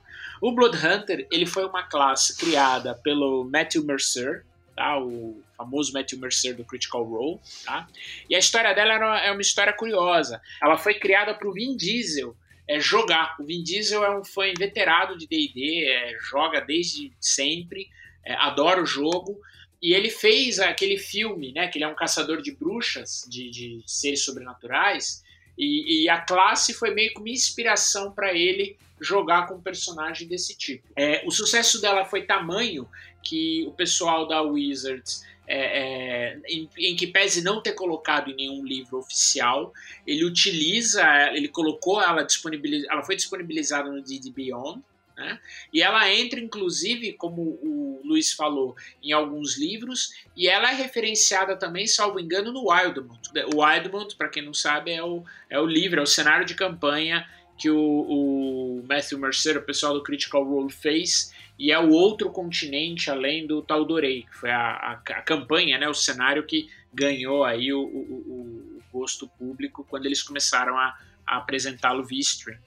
O 0.41 0.53
Blood 0.53 0.77
Hunter 0.77 1.27
ele 1.31 1.47
foi 1.47 1.65
uma 1.65 1.83
classe 1.83 2.37
criada 2.37 2.95
pelo 2.95 3.45
Matthew 3.45 3.85
Mercer, 3.85 4.45
tá? 4.75 4.99
o 4.99 5.43
famoso 5.57 5.93
Matthew 5.93 6.19
Mercer 6.19 6.57
do 6.57 6.65
Critical 6.65 7.05
Role. 7.05 7.39
Tá? 7.65 7.87
E 8.29 8.35
a 8.35 8.39
história 8.39 8.73
dela 8.75 9.19
é 9.21 9.31
uma 9.31 9.43
história 9.43 9.73
curiosa. 9.73 10.41
Ela 10.63 10.79
foi 10.79 10.95
criada 10.95 11.35
para 11.35 11.49
o 11.49 11.53
Vin 11.53 11.77
Diesel 11.77 12.35
é, 12.67 12.79
jogar. 12.79 13.37
O 13.41 13.45
Vin 13.45 13.63
Diesel 13.63 14.05
é 14.05 14.19
um 14.19 14.25
fã 14.25 14.47
inveterado 14.47 15.19
de 15.19 15.27
D&D, 15.27 15.87
é, 15.87 16.17
joga 16.31 16.61
desde 16.61 17.13
sempre, 17.21 17.89
é, 18.25 18.33
adora 18.35 18.81
o 18.81 18.87
jogo. 18.87 19.41
E 19.83 19.93
ele 19.93 20.09
fez 20.09 20.61
aquele 20.61 20.97
filme, 20.97 21.53
né, 21.53 21.67
que 21.69 21.79
ele 21.79 21.85
é 21.85 21.89
um 21.89 21.95
caçador 21.95 22.41
de 22.41 22.53
bruxas, 22.53 23.27
de, 23.29 23.51
de 23.51 23.83
seres 23.87 24.23
sobrenaturais, 24.23 25.25
e, 25.59 26.05
e, 26.05 26.09
a 26.09 26.19
classe 26.21 26.73
foi 26.73 26.95
meio 26.95 27.13
que 27.13 27.19
uma 27.19 27.29
inspiração 27.29 28.13
para 28.13 28.33
ele 28.33 28.79
jogar 29.01 29.47
com 29.47 29.55
um 29.55 29.61
personagem 29.61 30.29
desse 30.29 30.57
tipo. 30.57 30.87
É, 30.95 31.23
o 31.27 31.31
sucesso 31.31 31.81
dela 31.81 32.05
foi 32.05 32.23
tamanho 32.23 32.87
que 33.23 33.65
o 33.67 33.73
pessoal 33.73 34.27
da 34.29 34.43
Wizards, 34.43 35.25
é, 35.47 35.59
é, 35.59 36.41
em, 36.49 36.69
em, 36.79 36.95
que 36.95 37.07
pese 37.07 37.43
não 37.43 37.61
ter 37.61 37.73
colocado 37.73 38.31
em 38.31 38.37
nenhum 38.37 38.65
livro 38.65 38.99
oficial, 38.99 39.73
ele 40.07 40.25
utiliza, 40.25 41.03
ele 41.33 41.49
colocou 41.49 42.01
ela 42.01 42.23
disponibiliz, 42.23 42.85
ela 42.85 43.03
foi 43.03 43.17
disponibilizada 43.17 43.91
no 43.91 44.03
D&D 44.03 44.31
Beyond, 44.31 44.81
né? 45.17 45.39
E 45.73 45.83
ela 45.83 46.11
entra, 46.11 46.41
inclusive, 46.41 47.13
como 47.13 47.43
o 47.43 48.01
Luiz 48.05 48.33
falou, 48.33 48.75
em 49.03 49.13
alguns 49.13 49.59
livros, 49.59 50.15
e 50.35 50.49
ela 50.49 50.71
é 50.71 50.75
referenciada 50.75 51.57
também, 51.57 51.87
salvo 51.87 52.19
engano, 52.19 52.53
no 52.53 52.71
Wildmount. 52.71 53.29
O 53.55 53.63
Wildmount, 53.63 54.17
para 54.17 54.31
quem 54.31 54.43
não 54.43 54.55
sabe, 54.55 54.93
é 54.93 55.05
o, 55.05 55.23
é 55.51 55.61
o 55.61 55.67
livro, 55.67 56.01
é 56.01 56.03
o 56.03 56.07
cenário 56.07 56.47
de 56.47 56.55
campanha 56.55 57.29
que 57.61 57.71
o, 57.71 57.79
o 57.79 58.85
Matthew 58.89 59.19
Mercer, 59.19 59.59
o 59.59 59.63
pessoal 59.63 59.93
do 59.93 60.03
Critical 60.03 60.43
Role, 60.43 60.73
fez, 60.73 61.33
e 61.59 61.71
é 61.71 61.79
o 61.79 61.91
outro 61.91 62.31
continente 62.31 63.11
além 63.11 63.47
do 63.47 63.61
Taldorei, 63.61 64.23
que 64.23 64.35
foi 64.35 64.51
a, 64.51 64.59
a, 64.59 64.93
a 64.93 65.23
campanha, 65.23 65.79
né, 65.79 65.87
o 65.89 65.95
cenário 65.95 66.47
que 66.47 66.71
ganhou 66.93 67.45
aí 67.45 67.73
o, 67.73 67.83
o, 67.83 67.83
o 67.83 68.83
gosto 68.91 69.29
público 69.29 69.87
quando 69.89 70.07
eles 70.07 70.23
começaram 70.23 70.77
a, 70.77 70.99
a 71.27 71.37
apresentá-lo 71.37 72.03
via 72.03 72.21
stream. 72.21 72.59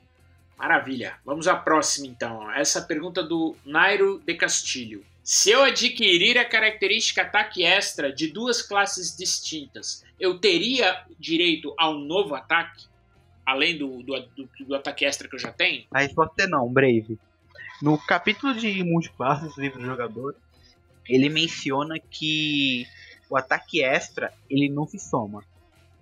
Maravilha. 0.57 1.15
Vamos 1.25 1.47
à 1.47 1.55
próxima 1.55 2.07
então. 2.07 2.49
Essa 2.51 2.81
pergunta 2.81 3.23
do 3.23 3.55
Nairo 3.65 4.21
de 4.25 4.35
Castilho. 4.35 5.03
Se 5.23 5.49
eu 5.49 5.63
adquirir 5.63 6.37
a 6.37 6.45
característica 6.45 7.23
ataque 7.23 7.63
extra 7.63 8.13
de 8.13 8.27
duas 8.27 8.61
classes 8.61 9.17
distintas, 9.17 10.03
eu 10.19 10.37
teria 10.37 11.03
direito 11.19 11.73
a 11.77 11.89
um 11.89 11.99
novo 11.99 12.35
ataque? 12.35 12.85
Além 13.45 13.77
do, 13.77 14.01
do, 14.03 14.19
do, 14.19 14.49
do 14.67 14.75
ataque 14.75 15.05
extra 15.05 15.27
que 15.27 15.35
eu 15.35 15.39
já 15.39 15.51
tenho? 15.51 15.85
A 15.91 15.99
resposta 15.99 16.43
é 16.43 16.47
não, 16.47 16.71
Brave. 16.71 17.19
No 17.81 17.97
capítulo 17.97 18.53
de 18.53 18.83
multiclasses 18.83 19.57
livro 19.57 19.79
do 19.79 19.85
jogador, 19.85 20.35
ele 21.07 21.29
menciona 21.29 21.95
que 21.99 22.85
o 23.29 23.35
ataque 23.35 23.83
extra 23.83 24.31
ele 24.49 24.69
não 24.69 24.87
se 24.87 24.97
soma. 24.97 25.43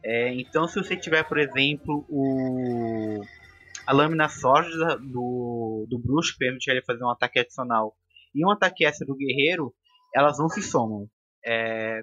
É, 0.04 0.34
então, 0.34 0.68
se 0.68 0.76
você 0.76 0.96
tiver, 0.96 1.24
por 1.24 1.40
exemplo, 1.40 2.06
o 2.10 3.24
a 3.86 3.94
lâmina 3.94 4.30
sólida 4.30 4.98
do, 4.98 5.86
do 5.90 6.00
bruxo, 6.00 6.34
que 6.34 6.40
permite 6.40 6.70
ele 6.70 6.82
fazer 6.82 7.04
um 7.04 7.10
ataque 7.10 7.40
adicional, 7.40 7.96
e 8.34 8.46
um 8.46 8.52
ataque 8.52 8.86
extra 8.86 9.06
do 9.06 9.16
guerreiro, 9.16 9.74
elas 10.16 10.38
não 10.38 10.50
se 10.50 10.62
somam. 10.62 11.08
É, 11.46 12.02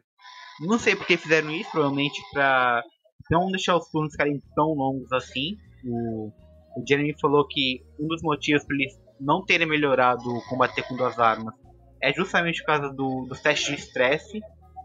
não 0.61 0.79
sei 0.79 0.97
porque 0.97 1.17
fizeram 1.17 1.51
isso, 1.51 1.71
provavelmente 1.71 2.21
para 2.33 2.83
não 3.31 3.51
deixar 3.51 3.77
os 3.77 3.89
turnos 3.91 4.13
ficarem 4.13 4.43
tão 4.55 4.75
longos 4.75 5.13
assim. 5.13 5.57
O, 5.85 6.29
o 6.77 6.85
Jeremy 6.87 7.15
falou 7.21 7.47
que 7.47 7.83
um 7.99 8.07
dos 8.07 8.23
motivos 8.23 8.65
para 8.65 8.77
eles 8.77 8.99
não 9.21 9.45
terem 9.45 9.67
melhorado 9.67 10.23
combater 10.49 10.83
com 10.83 10.97
duas 10.97 11.19
armas 11.19 11.55
é 12.01 12.13
justamente 12.13 12.61
por 12.61 12.67
causa 12.67 12.93
do, 12.93 13.27
dos 13.29 13.41
testes 13.41 13.69
de 13.69 13.75
estresse, 13.75 14.41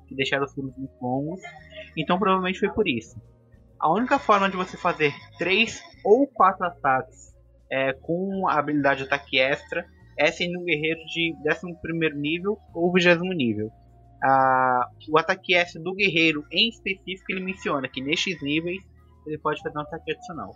que 0.08 0.16
deixaram 0.16 0.46
os 0.46 0.54
turnos 0.54 0.76
muito 0.76 0.94
longos. 1.02 1.42
Então 1.96 2.18
provavelmente 2.18 2.60
foi 2.60 2.70
por 2.70 2.88
isso. 2.88 3.16
A 3.80 3.92
única 3.92 4.18
forma 4.18 4.50
de 4.50 4.56
você 4.56 4.78
fazer 4.78 5.14
três 5.38 5.82
ou 6.04 6.26
quatro 6.28 6.66
ataques 6.66 7.34
é, 7.72 7.94
com 7.94 8.48
a 8.48 8.58
habilidade 8.58 9.02
de 9.02 9.06
ataque 9.06 9.40
extra 9.40 9.86
é 10.18 10.32
sendo 10.32 10.60
um 10.60 10.64
guerreiro 10.64 11.00
de 11.06 11.36
11 11.48 12.16
nível 12.16 12.58
ou 12.74 12.92
20 12.94 13.20
nível. 13.36 13.72
Ah, 14.24 14.88
o 15.10 15.18
ataque 15.18 15.54
extra 15.54 15.82
do 15.82 15.94
guerreiro 15.94 16.46
em 16.52 16.70
específico 16.70 17.26
ele 17.30 17.42
menciona 17.42 17.90
que 17.90 18.02
nestes 18.02 18.42
níveis 18.42 18.82
ele 19.26 19.38
pode 19.38 19.62
fazer 19.62 19.78
um 19.78 19.82
ataque 19.82 20.12
adicional. 20.12 20.54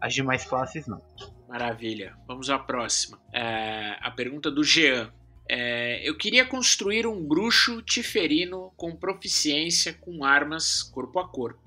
As 0.00 0.14
demais 0.14 0.44
classes 0.44 0.86
não. 0.86 1.02
Maravilha. 1.48 2.14
Vamos 2.26 2.48
à 2.48 2.58
próxima. 2.58 3.20
É, 3.34 3.96
a 4.00 4.10
pergunta 4.10 4.50
do 4.50 4.64
Jean. 4.64 5.12
É, 5.48 6.08
eu 6.08 6.16
queria 6.16 6.46
construir 6.46 7.06
um 7.06 7.26
bruxo 7.26 7.82
tiferino 7.82 8.72
com 8.76 8.94
proficiência 8.94 9.92
com 9.92 10.24
armas 10.24 10.82
corpo 10.82 11.18
a 11.18 11.28
corpo. 11.28 11.60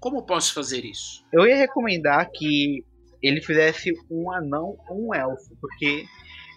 Como 0.00 0.24
posso 0.24 0.54
fazer 0.54 0.84
isso? 0.84 1.24
Eu 1.30 1.46
ia 1.46 1.56
recomendar 1.56 2.30
que 2.32 2.84
ele 3.22 3.42
fizesse 3.42 3.92
um 4.10 4.30
anão 4.32 4.76
ou 4.88 5.08
um 5.08 5.14
elfo, 5.14 5.54
porque 5.60 6.06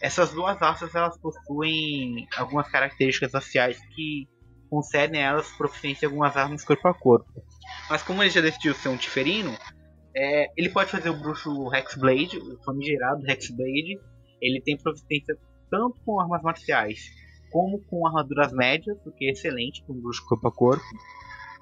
essas 0.01 0.31
duas 0.31 0.57
raças 0.57 0.93
elas 0.95 1.17
possuem 1.17 2.27
algumas 2.35 2.67
características 2.69 3.33
raciais 3.33 3.79
que 3.95 4.27
concedem 4.69 5.21
a 5.21 5.31
elas 5.31 5.49
proficiência 5.51 6.05
em 6.05 6.09
algumas 6.09 6.35
armas 6.35 6.63
corpo 6.63 6.87
a 6.87 6.93
corpo. 6.93 7.29
Mas 7.89 8.01
como 8.01 8.23
ele 8.23 8.29
já 8.29 8.41
decidiu 8.41 8.73
ser 8.73 8.89
um 8.89 8.97
tiferino, 8.97 9.55
é, 10.15 10.47
ele 10.57 10.69
pode 10.69 10.89
fazer 10.89 11.09
o 11.09 11.19
bruxo 11.19 11.73
Hexblade, 11.73 12.37
o 12.37 12.63
famigerado 12.63 13.29
Hexblade. 13.29 13.99
Ele 14.41 14.61
tem 14.61 14.77
proficiência 14.77 15.37
tanto 15.69 15.97
com 16.05 16.19
armas 16.19 16.41
marciais 16.41 16.99
como 17.51 17.79
com 17.83 18.07
armaduras 18.07 18.53
médias, 18.53 18.97
o 19.05 19.11
que 19.11 19.25
é 19.25 19.31
excelente 19.31 19.83
para 19.83 19.93
um 19.93 20.01
bruxo 20.01 20.25
corpo 20.25 20.47
a 20.47 20.51
corpo 20.51 20.85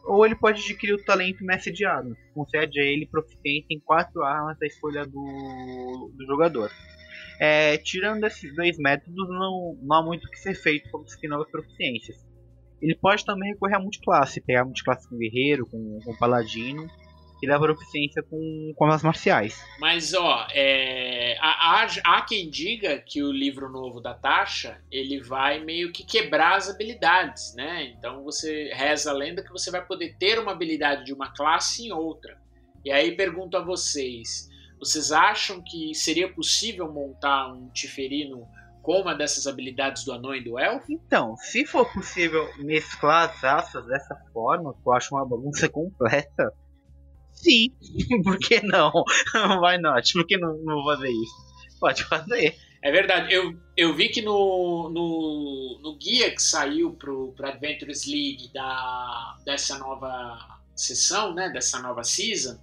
ou 0.05 0.25
ele 0.25 0.35
pode 0.35 0.61
adquirir 0.61 0.93
o 0.93 1.03
talento 1.03 1.43
Mestre 1.43 1.71
de 1.71 1.85
Armas, 1.85 2.17
que 2.17 2.33
concede 2.33 2.79
a 2.79 2.83
ele 2.83 3.05
proficiência 3.05 3.67
em 3.69 3.79
quatro 3.79 4.23
armas 4.23 4.57
da 4.57 4.65
escolha 4.65 5.05
do, 5.05 6.11
do 6.15 6.25
jogador. 6.25 6.71
É, 7.39 7.77
tirando 7.77 8.25
esses 8.25 8.53
dois 8.53 8.77
métodos, 8.77 9.15
não, 9.29 9.77
não 9.81 9.95
há 9.95 10.03
muito 10.03 10.25
o 10.25 10.29
que 10.29 10.37
ser 10.37 10.55
feito 10.55 10.89
para 10.91 10.99
conseguir 10.99 11.27
novas 11.27 11.49
proficiências. 11.49 12.17
Ele 12.81 12.95
pode 12.95 13.25
também 13.25 13.53
recorrer 13.53 13.75
a 13.75 13.79
multiclasse, 13.79 14.41
pegar 14.41 14.65
multiclasse 14.65 15.07
com 15.07 15.17
guerreiro, 15.17 15.65
com, 15.65 15.99
com 16.03 16.15
paladino, 16.17 16.89
e 17.41 17.47
dar 17.47 17.59
proficiência 17.59 18.21
com, 18.23 18.73
com 18.75 18.85
as 18.85 19.01
marciais. 19.01 19.63
Mas, 19.79 20.13
ó, 20.13 20.45
é, 20.51 21.37
há, 21.39 21.87
há, 22.03 22.21
quem 22.21 22.49
diga 22.49 22.97
que 22.99 23.23
o 23.23 23.31
livro 23.31 23.69
novo 23.69 24.01
da 24.01 24.13
Tasha, 24.13 24.81
ele 24.91 25.21
vai 25.21 25.63
meio 25.63 25.91
que 25.91 26.03
quebrar 26.03 26.57
as 26.57 26.69
habilidades, 26.69 27.53
né? 27.55 27.93
Então 27.97 28.23
você 28.23 28.71
reza 28.73 29.11
a 29.11 29.13
lenda 29.13 29.43
que 29.43 29.51
você 29.51 29.71
vai 29.71 29.85
poder 29.85 30.17
ter 30.17 30.37
uma 30.39 30.51
habilidade 30.51 31.05
de 31.05 31.13
uma 31.13 31.33
classe 31.33 31.87
em 31.87 31.91
outra. 31.93 32.37
E 32.83 32.91
aí 32.91 33.15
pergunto 33.15 33.55
a 33.55 33.63
vocês, 33.63 34.49
vocês 34.79 35.11
acham 35.11 35.61
que 35.61 35.93
seria 35.93 36.31
possível 36.31 36.91
montar 36.91 37.53
um 37.53 37.69
Tiferino 37.69 38.47
com 38.81 39.01
uma 39.01 39.13
dessas 39.13 39.45
habilidades 39.45 40.03
do 40.05 40.13
anão 40.13 40.33
e 40.33 40.43
do 40.43 40.57
elfo? 40.57 40.91
Então, 40.91 41.35
se 41.37 41.65
for 41.65 41.91
possível 41.93 42.49
mesclar 42.57 43.29
as 43.29 43.41
raças 43.41 43.85
dessa 43.85 44.15
forma, 44.33 44.73
que 44.73 44.79
eu 44.87 44.93
acho 44.93 45.13
uma 45.13 45.25
bagunça 45.25 45.67
completa, 45.67 46.53
sim, 47.33 47.67
por 48.23 48.37
que 48.39 48.61
não? 48.61 48.91
Why 49.61 49.77
not? 49.79 50.11
Por 50.13 50.25
que 50.25 50.37
não, 50.37 50.57
não 50.59 50.83
fazer 50.85 51.09
isso? 51.09 51.79
Pode 51.79 52.03
fazer. 52.05 52.55
É 52.81 52.91
verdade, 52.91 53.33
eu, 53.33 53.59
eu 53.75 53.93
vi 53.93 54.07
que 54.07 54.21
no, 54.21 54.89
no, 54.89 55.79
no 55.83 55.97
guia 55.97 56.31
que 56.31 56.41
saiu 56.41 56.93
pro, 56.93 57.33
pro 57.33 57.47
Adventures 57.47 58.05
League 58.05 58.49
da, 58.53 59.35
dessa 59.43 59.77
nova 59.77 60.59
sessão, 60.73 61.33
né, 61.33 61.49
dessa 61.49 61.81
nova 61.81 62.03
season, 62.03 62.57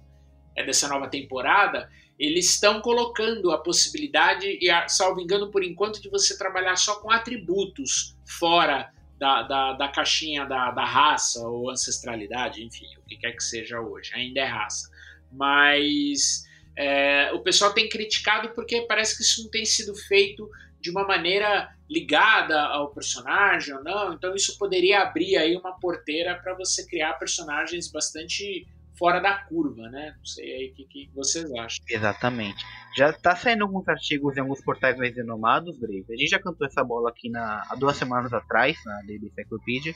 é 0.55 0.65
dessa 0.65 0.87
nova 0.87 1.07
temporada, 1.07 1.87
eles 2.19 2.51
estão 2.51 2.81
colocando 2.81 3.51
a 3.51 3.59
possibilidade, 3.59 4.57
e 4.61 4.89
salvo 4.89 5.21
engano 5.21 5.51
por 5.51 5.63
enquanto, 5.63 6.01
de 6.01 6.09
você 6.09 6.37
trabalhar 6.37 6.75
só 6.75 6.99
com 6.99 7.11
atributos 7.11 8.15
fora 8.25 8.91
da, 9.19 9.43
da, 9.43 9.73
da 9.73 9.87
caixinha 9.87 10.45
da, 10.45 10.71
da, 10.71 10.85
raça 10.85 11.47
ou 11.47 11.69
ancestralidade, 11.69 12.63
enfim, 12.63 12.87
o 12.97 13.01
que 13.07 13.17
quer 13.17 13.33
que 13.33 13.43
seja 13.43 13.79
hoje, 13.79 14.11
ainda 14.13 14.41
é 14.41 14.45
raça. 14.45 14.89
Mas 15.31 16.43
é, 16.75 17.31
o 17.33 17.39
pessoal 17.39 17.73
tem 17.73 17.89
criticado 17.89 18.49
porque 18.49 18.81
parece 18.81 19.17
que 19.17 19.23
isso 19.23 19.43
não 19.43 19.49
tem 19.49 19.65
sido 19.65 19.95
feito 19.95 20.49
de 20.79 20.91
uma 20.91 21.05
maneira 21.05 21.75
ligada 21.89 22.59
ao 22.59 22.91
personagem 22.91 23.73
ou 23.75 23.83
não, 23.83 24.13
então 24.13 24.35
isso 24.35 24.57
poderia 24.57 25.01
abrir 25.01 25.37
aí 25.37 25.55
uma 25.55 25.79
porteira 25.79 26.35
para 26.35 26.53
você 26.53 26.85
criar 26.85 27.13
personagens 27.13 27.91
bastante 27.91 28.67
fora 28.97 29.19
da 29.19 29.37
curva, 29.45 29.89
né? 29.89 30.13
Não 30.17 30.25
sei 30.25 30.51
aí 30.51 30.71
o 30.71 30.75
que, 30.75 30.85
que, 30.85 31.11
vocês 31.13 31.51
acham. 31.53 31.85
Exatamente. 31.89 32.65
Já 32.95 33.13
tá 33.13 33.35
saindo 33.35 33.63
alguns 33.63 33.87
artigos 33.87 34.35
em 34.35 34.41
alguns 34.41 34.61
portais 34.63 34.97
mais 34.97 35.15
renomados, 35.15 35.77
Brave. 35.79 36.05
A 36.09 36.17
gente 36.17 36.29
já 36.29 36.39
cantou 36.39 36.65
essa 36.67 36.83
bola 36.83 37.09
aqui 37.09 37.29
na, 37.29 37.63
há 37.69 37.75
duas 37.75 37.95
semanas 37.95 38.33
atrás, 38.33 38.77
na 38.85 38.95
Daily 39.05 39.27
Encyclopedia, 39.27 39.93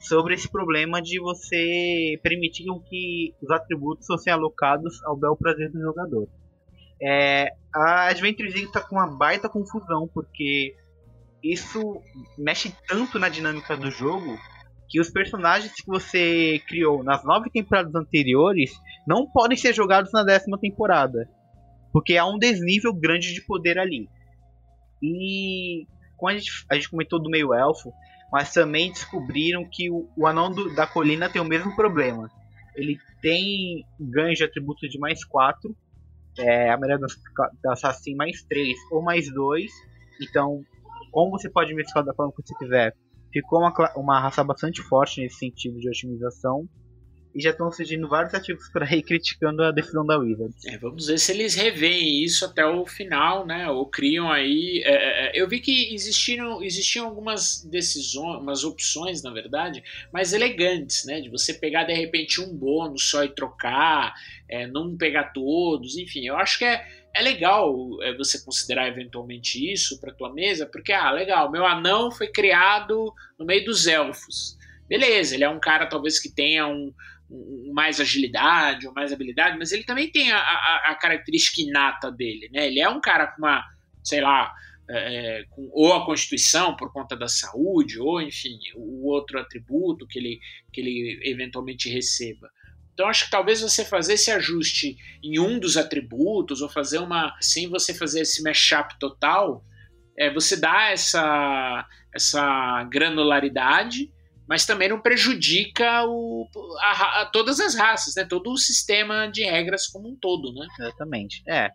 sobre 0.00 0.34
esse 0.34 0.48
problema 0.48 1.00
de 1.00 1.18
você 1.18 2.18
permitir 2.22 2.66
que 2.88 3.34
os 3.42 3.50
atributos 3.50 4.06
fossem 4.06 4.32
alocados 4.32 5.02
ao 5.04 5.16
bel 5.16 5.36
prazer 5.36 5.70
do 5.70 5.80
jogador. 5.80 6.28
É, 7.00 7.52
a 7.74 8.08
Adventure 8.08 8.48
League 8.48 8.72
tá 8.72 8.80
com 8.80 8.96
uma 8.96 9.06
baita 9.06 9.48
confusão, 9.48 10.08
porque 10.12 10.74
isso 11.42 12.02
mexe 12.36 12.74
tanto 12.86 13.18
na 13.18 13.28
dinâmica 13.28 13.76
do 13.76 13.90
jogo 13.90 14.36
que 14.88 15.00
os 15.00 15.10
personagens 15.10 15.72
que 15.72 15.86
você 15.86 16.62
criou 16.66 17.04
nas 17.04 17.22
nove 17.24 17.50
temporadas 17.50 17.94
anteriores 17.94 18.70
não 19.06 19.26
podem 19.26 19.56
ser 19.56 19.74
jogados 19.74 20.12
na 20.12 20.24
décima 20.24 20.58
temporada. 20.58 21.28
Porque 21.92 22.16
há 22.16 22.26
um 22.26 22.38
desnível 22.38 22.92
grande 22.94 23.34
de 23.34 23.42
poder 23.42 23.78
ali. 23.78 24.08
E 25.02 25.86
como 26.16 26.30
a 26.30 26.34
gente, 26.34 26.50
a 26.70 26.74
gente 26.74 26.90
comentou 26.90 27.22
do 27.22 27.30
meio 27.30 27.54
elfo, 27.54 27.92
mas 28.32 28.52
também 28.52 28.90
descobriram 28.90 29.68
que 29.70 29.90
o, 29.90 30.08
o 30.16 30.26
anão 30.26 30.50
do, 30.50 30.74
da 30.74 30.86
colina 30.86 31.28
tem 31.28 31.40
o 31.40 31.44
mesmo 31.44 31.74
problema. 31.76 32.30
Ele 32.74 32.98
tem 33.20 33.84
ganho 33.98 34.34
de 34.34 34.44
atributos 34.44 34.88
de 34.88 34.98
mais 34.98 35.24
4, 35.24 35.74
é, 36.38 36.70
a 36.70 36.78
maioria 36.78 36.98
das 37.62 37.84
assim 37.84 38.14
mais 38.14 38.42
3 38.44 38.76
ou 38.90 39.02
mais 39.02 39.32
2. 39.32 39.70
Então, 40.22 40.62
como 41.10 41.30
você 41.30 41.50
pode 41.50 41.74
mesclar 41.74 42.04
da 42.04 42.14
forma 42.14 42.32
que 42.32 42.42
você 42.42 42.54
quiser, 42.54 42.94
ficou 43.32 43.60
uma, 43.60 43.72
uma 43.96 44.20
raça 44.20 44.42
bastante 44.42 44.82
forte 44.82 45.20
nesse 45.20 45.38
sentido 45.38 45.78
de 45.78 45.88
otimização. 45.88 46.68
E 47.38 47.40
já 47.40 47.50
estão 47.50 47.70
surgindo 47.70 48.08
vários 48.08 48.34
artigos 48.34 48.68
por 48.68 48.82
aí 48.82 49.00
criticando 49.00 49.62
a 49.62 49.70
decisão 49.70 50.04
da 50.04 50.18
Wizards. 50.18 50.66
É, 50.66 50.76
vamos 50.76 51.06
ver 51.06 51.18
se 51.20 51.30
eles 51.30 51.54
revêem 51.54 52.24
isso 52.24 52.44
até 52.44 52.66
o 52.66 52.84
final, 52.84 53.46
né? 53.46 53.70
Ou 53.70 53.86
criam 53.86 54.28
aí. 54.28 54.82
É, 54.84 54.90
é, 54.90 55.26
é, 55.26 55.40
eu 55.40 55.48
vi 55.48 55.60
que 55.60 55.94
existiram, 55.94 56.60
existiam 56.64 57.06
algumas 57.06 57.62
decisões, 57.62 58.42
umas 58.42 58.64
opções, 58.64 59.22
na 59.22 59.30
verdade, 59.30 59.84
mais 60.12 60.32
elegantes, 60.32 61.04
né? 61.04 61.20
De 61.20 61.28
você 61.28 61.54
pegar 61.54 61.84
de 61.84 61.92
repente 61.92 62.40
um 62.40 62.52
bônus 62.52 63.08
só 63.08 63.22
e 63.22 63.28
trocar, 63.28 64.14
é, 64.48 64.66
não 64.66 64.96
pegar 64.96 65.32
todos, 65.32 65.96
enfim. 65.96 66.26
Eu 66.26 66.36
acho 66.36 66.58
que 66.58 66.64
é, 66.64 66.84
é 67.14 67.22
legal 67.22 67.72
é, 68.02 68.16
você 68.16 68.44
considerar 68.44 68.88
eventualmente 68.88 69.64
isso 69.72 70.00
para 70.00 70.12
tua 70.12 70.34
mesa, 70.34 70.66
porque, 70.66 70.92
ah, 70.92 71.12
legal, 71.12 71.52
meu 71.52 71.64
anão 71.64 72.10
foi 72.10 72.26
criado 72.26 73.14
no 73.38 73.46
meio 73.46 73.64
dos 73.64 73.86
elfos. 73.86 74.58
Beleza, 74.88 75.34
ele 75.34 75.44
é 75.44 75.48
um 75.48 75.60
cara 75.60 75.86
talvez 75.86 76.18
que 76.18 76.30
tenha 76.30 76.66
um 76.66 76.92
mais 77.72 78.00
agilidade 78.00 78.86
ou 78.86 78.92
mais 78.94 79.12
habilidade, 79.12 79.58
mas 79.58 79.72
ele 79.72 79.84
também 79.84 80.10
tem 80.10 80.32
a, 80.32 80.38
a, 80.38 80.90
a, 80.90 80.94
característica 80.94 81.60
inata 81.60 82.10
dele, 82.10 82.48
né? 82.52 82.66
Ele 82.66 82.80
é 82.80 82.88
um 82.88 83.00
cara 83.00 83.26
com 83.26 83.38
uma, 83.42 83.62
sei 84.02 84.20
lá, 84.20 84.52
é, 84.90 85.44
com, 85.50 85.68
ou 85.72 85.92
a 85.92 86.06
constituição 86.06 86.74
por 86.74 86.92
conta 86.92 87.14
da 87.14 87.28
saúde, 87.28 88.00
ou 88.00 88.22
enfim, 88.22 88.58
o 88.74 89.06
outro 89.08 89.38
atributo 89.38 90.06
que 90.06 90.18
ele, 90.18 90.40
que 90.72 90.80
ele 90.80 91.20
eventualmente 91.22 91.90
receba. 91.90 92.48
Então 92.94 93.06
acho 93.06 93.26
que 93.26 93.30
talvez 93.30 93.60
você 93.60 93.84
fazer 93.84 94.14
esse 94.14 94.30
ajuste 94.30 94.96
em 95.22 95.38
um 95.38 95.58
dos 95.58 95.76
atributos 95.76 96.62
ou 96.62 96.68
fazer 96.68 96.98
uma 96.98 97.36
sem 97.40 97.68
você 97.68 97.94
fazer 97.94 98.22
esse 98.22 98.42
mashup 98.42 98.98
total, 98.98 99.62
é, 100.16 100.32
você 100.32 100.56
dá 100.56 100.90
essa 100.90 101.86
essa 102.12 102.82
granularidade, 102.84 104.10
mas 104.48 104.64
também 104.64 104.88
não 104.88 105.00
prejudica 105.00 106.04
o, 106.06 106.48
a, 106.80 107.22
a, 107.22 107.26
todas 107.26 107.60
as 107.60 107.74
raças, 107.74 108.14
né? 108.16 108.24
Todo 108.24 108.50
o 108.50 108.56
sistema 108.56 109.26
de 109.26 109.44
regras 109.44 109.86
como 109.86 110.08
um 110.08 110.16
todo, 110.16 110.52
né? 110.54 110.66
Exatamente. 110.80 111.42
É. 111.46 111.66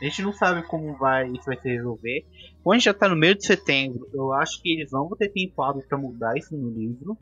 A 0.00 0.04
gente 0.04 0.22
não 0.22 0.32
sabe 0.32 0.62
como 0.66 0.96
vai 0.96 1.28
isso 1.28 1.44
vai 1.46 1.58
se 1.58 1.68
resolver. 1.68 2.24
Quando 2.62 2.74
a 2.74 2.78
gente 2.78 2.84
já 2.84 2.90
está 2.90 3.08
no 3.08 3.16
meio 3.16 3.34
de 3.34 3.46
setembro, 3.46 4.08
eu 4.12 4.32
acho 4.32 4.60
que 4.62 4.72
eles 4.72 4.90
vão 4.90 5.08
ter 5.18 5.30
tempo 5.30 5.62
hábil 5.62 5.82
para 5.88 5.98
mudar 5.98 6.36
isso 6.36 6.54
no 6.56 6.70
livro. 6.70 7.16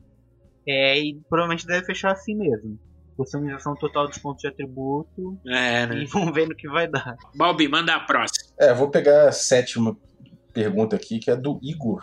É, 0.67 0.99
e 0.99 1.19
provavelmente 1.29 1.65
deve 1.65 1.85
fechar 1.85 2.11
assim 2.11 2.35
mesmo 2.35 2.77
customização 3.19 3.75
total 3.75 4.07
dos 4.07 4.17
pontos 4.17 4.41
de 4.41 4.47
atributo. 4.47 5.37
É, 5.45 5.85
né? 5.85 6.03
E 6.03 6.05
vamos 6.05 6.33
ver 6.33 6.47
no 6.47 6.55
que 6.55 6.69
vai 6.69 6.87
dar. 6.87 7.17
Balbi, 7.35 7.67
manda 7.67 7.93
a 7.93 7.99
próxima. 7.99 8.49
É, 8.57 8.73
vou 8.73 8.89
pegar 8.89 9.27
a 9.27 9.31
sétima 9.33 9.97
pergunta 10.53 10.95
aqui, 10.95 11.19
que 11.19 11.29
é 11.29 11.35
do 11.35 11.59
Igor. 11.61 12.01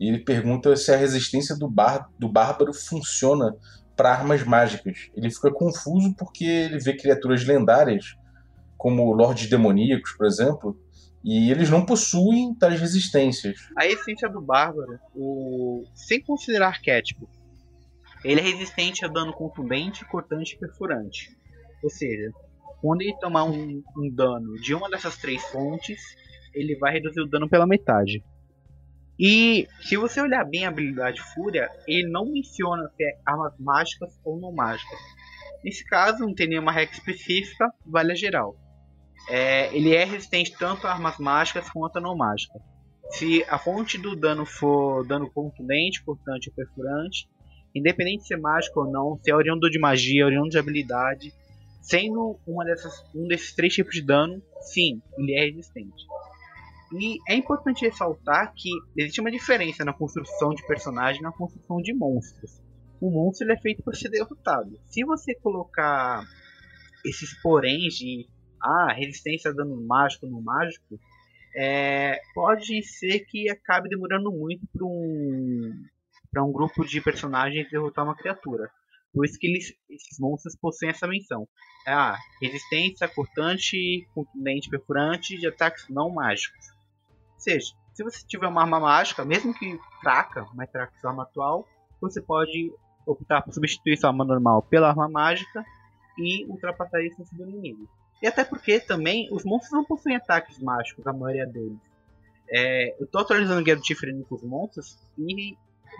E 0.00 0.08
ele 0.08 0.18
pergunta 0.18 0.74
se 0.76 0.90
a 0.90 0.96
resistência 0.96 1.54
do, 1.54 1.68
bar, 1.68 2.10
do 2.18 2.26
bárbaro 2.26 2.72
funciona 2.72 3.54
para 3.94 4.12
armas 4.12 4.42
mágicas. 4.42 5.10
Ele 5.14 5.30
fica 5.30 5.52
confuso 5.52 6.14
porque 6.16 6.44
ele 6.44 6.78
vê 6.78 6.96
criaturas 6.96 7.44
lendárias, 7.44 8.16
como 8.78 9.12
lordes 9.12 9.50
demoníacos, 9.50 10.12
por 10.12 10.26
exemplo, 10.26 10.74
e 11.22 11.50
eles 11.50 11.68
não 11.68 11.84
possuem 11.84 12.54
tais 12.54 12.80
resistências. 12.80 13.68
A 13.76 13.86
essência 13.86 14.26
do 14.26 14.40
bárbaro, 14.40 14.98
o... 15.14 15.84
sem 15.94 16.18
considerar 16.22 16.68
arquétipo, 16.68 17.28
ele 18.24 18.40
é 18.40 18.42
resistente 18.42 19.04
a 19.04 19.08
dano 19.08 19.34
contundente, 19.34 20.04
cortante 20.06 20.54
e 20.54 20.58
perfurante. 20.58 21.36
Ou 21.82 21.90
seja, 21.90 22.30
quando 22.80 23.02
ele 23.02 23.14
tomar 23.20 23.44
um, 23.44 23.82
um, 23.96 24.10
dano 24.10 24.54
de 24.60 24.74
uma 24.74 24.88
dessas 24.88 25.18
três 25.18 25.42
fontes, 25.44 26.00
ele 26.54 26.74
vai 26.76 26.94
reduzir 26.94 27.20
o 27.20 27.28
dano 27.28 27.48
pela 27.50 27.66
metade. 27.66 28.24
E 29.22 29.68
se 29.82 29.98
você 29.98 30.18
olhar 30.18 30.42
bem 30.44 30.64
a 30.64 30.70
habilidade 30.70 31.20
Fúria, 31.34 31.68
ele 31.86 32.08
não 32.08 32.24
menciona 32.24 32.88
se 32.96 33.04
é 33.04 33.18
armas 33.26 33.52
mágicas 33.60 34.18
ou 34.24 34.40
não 34.40 34.50
mágicas. 34.50 34.98
Nesse 35.62 35.84
caso, 35.84 36.20
não 36.20 36.34
tem 36.34 36.48
nenhuma 36.48 36.72
regra 36.72 36.94
específica, 36.94 37.70
vale 37.84 38.12
a 38.12 38.14
geral. 38.14 38.56
É, 39.28 39.76
ele 39.76 39.94
é 39.94 40.04
resistente 40.04 40.56
tanto 40.58 40.86
a 40.86 40.92
armas 40.92 41.18
mágicas 41.18 41.68
quanto 41.68 41.98
a 41.98 42.00
não 42.00 42.16
mágicas. 42.16 42.62
Se 43.10 43.44
a 43.44 43.58
fonte 43.58 43.98
do 43.98 44.16
dano 44.16 44.46
for 44.46 45.06
dano 45.06 45.30
contundente, 45.30 46.02
cortante 46.02 46.48
ou 46.48 46.54
perfurante, 46.54 47.28
independente 47.74 48.22
de 48.22 48.28
ser 48.28 48.38
mágico 48.38 48.80
ou 48.80 48.90
não, 48.90 49.18
se 49.22 49.30
é 49.30 49.34
oriundo 49.34 49.68
de 49.68 49.78
magia, 49.78 50.24
oriundo 50.24 50.48
de 50.48 50.58
habilidade, 50.58 51.30
sendo 51.82 52.40
uma 52.46 52.64
dessas, 52.64 53.04
um 53.14 53.28
desses 53.28 53.54
três 53.54 53.74
tipos 53.74 53.92
de 53.92 54.00
dano, 54.00 54.42
sim, 54.62 55.02
ele 55.18 55.34
é 55.34 55.44
resistente. 55.44 56.06
E 56.92 57.18
é 57.28 57.36
importante 57.36 57.84
ressaltar 57.84 58.52
que 58.54 58.70
existe 58.96 59.20
uma 59.20 59.30
diferença 59.30 59.84
na 59.84 59.92
construção 59.92 60.50
de 60.50 60.66
personagem 60.66 61.20
e 61.20 61.24
na 61.24 61.32
construção 61.32 61.80
de 61.80 61.94
monstros. 61.94 62.60
O 63.00 63.10
monstro 63.10 63.50
é 63.50 63.56
feito 63.56 63.82
para 63.82 63.94
ser 63.94 64.08
derrotado. 64.08 64.78
Se 64.86 65.04
você 65.04 65.34
colocar 65.34 66.24
esses 67.04 67.40
poréns 67.40 67.94
de 67.94 68.26
ah, 68.60 68.92
resistência 68.92 69.50
a 69.50 69.54
dano 69.54 69.80
mágico 69.86 70.26
no 70.26 70.42
mágico, 70.42 70.98
é, 71.54 72.20
pode 72.34 72.82
ser 72.82 73.20
que 73.20 73.48
acabe 73.48 73.88
demorando 73.88 74.30
muito 74.30 74.66
para 74.72 74.84
um, 74.84 75.72
pra 76.30 76.44
um 76.44 76.52
grupo 76.52 76.84
de 76.84 77.00
personagens 77.00 77.70
derrotar 77.70 78.04
uma 78.04 78.16
criatura. 78.16 78.70
Por 79.12 79.24
isso 79.24 79.38
que 79.38 79.46
eles, 79.46 79.72
esses 79.88 80.18
monstros 80.18 80.56
possuem 80.56 80.90
essa 80.90 81.06
menção. 81.06 81.48
Ah, 81.86 82.16
resistência, 82.40 83.08
cortante, 83.08 84.06
contundente, 84.14 84.68
perfurante 84.68 85.38
de 85.38 85.46
ataques 85.46 85.88
não 85.88 86.10
mágicos. 86.10 86.79
Seja, 87.40 87.74
se 87.94 88.04
você 88.04 88.24
tiver 88.26 88.46
uma 88.46 88.60
arma 88.60 88.78
mágica, 88.78 89.24
mesmo 89.24 89.54
que 89.54 89.80
fraca, 90.00 90.46
mais 90.54 90.70
fraca 90.70 90.92
que 90.92 91.00
sua 91.00 91.10
arma 91.10 91.22
atual, 91.22 91.66
você 92.00 92.20
pode 92.20 92.72
optar 93.06 93.42
por 93.42 93.52
substituir 93.52 93.96
sua 93.96 94.10
arma 94.10 94.24
normal 94.24 94.62
pela 94.62 94.90
arma 94.90 95.08
mágica 95.08 95.64
e 96.18 96.44
ultrapassar 96.46 97.02
isso 97.02 97.24
do 97.32 97.48
inimigo. 97.48 97.88
E 98.22 98.26
até 98.26 98.44
porque 98.44 98.78
também 98.78 99.28
os 99.32 99.42
monstros 99.42 99.72
não 99.72 99.84
possuem 99.84 100.16
ataques 100.16 100.58
mágicos, 100.58 101.06
a 101.06 101.12
maioria 101.12 101.46
deles. 101.46 101.78
É, 102.50 102.94
eu 103.00 103.06
tô 103.06 103.18
atualizando 103.18 103.60
o 103.60 103.64
Guia 103.64 103.76
do 103.76 103.82
Tifre 103.82 104.12
com 104.28 104.34
os 104.34 104.42
monstros 104.42 104.98
e 105.16 105.56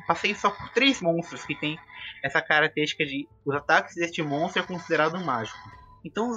passei 0.07 0.35
só 0.35 0.51
por 0.51 0.69
três 0.71 1.01
monstros 1.01 1.45
que 1.45 1.55
tem 1.55 1.79
essa 2.23 2.43
característica 2.43 3.05
de 3.05 3.27
os 3.47 3.55
ataques 3.55 3.95
deste 3.95 4.23
monstro 4.23 4.63
é 4.63 4.67
considerado 4.67 5.19
mágico. 5.25 5.59
Então, 6.05 6.37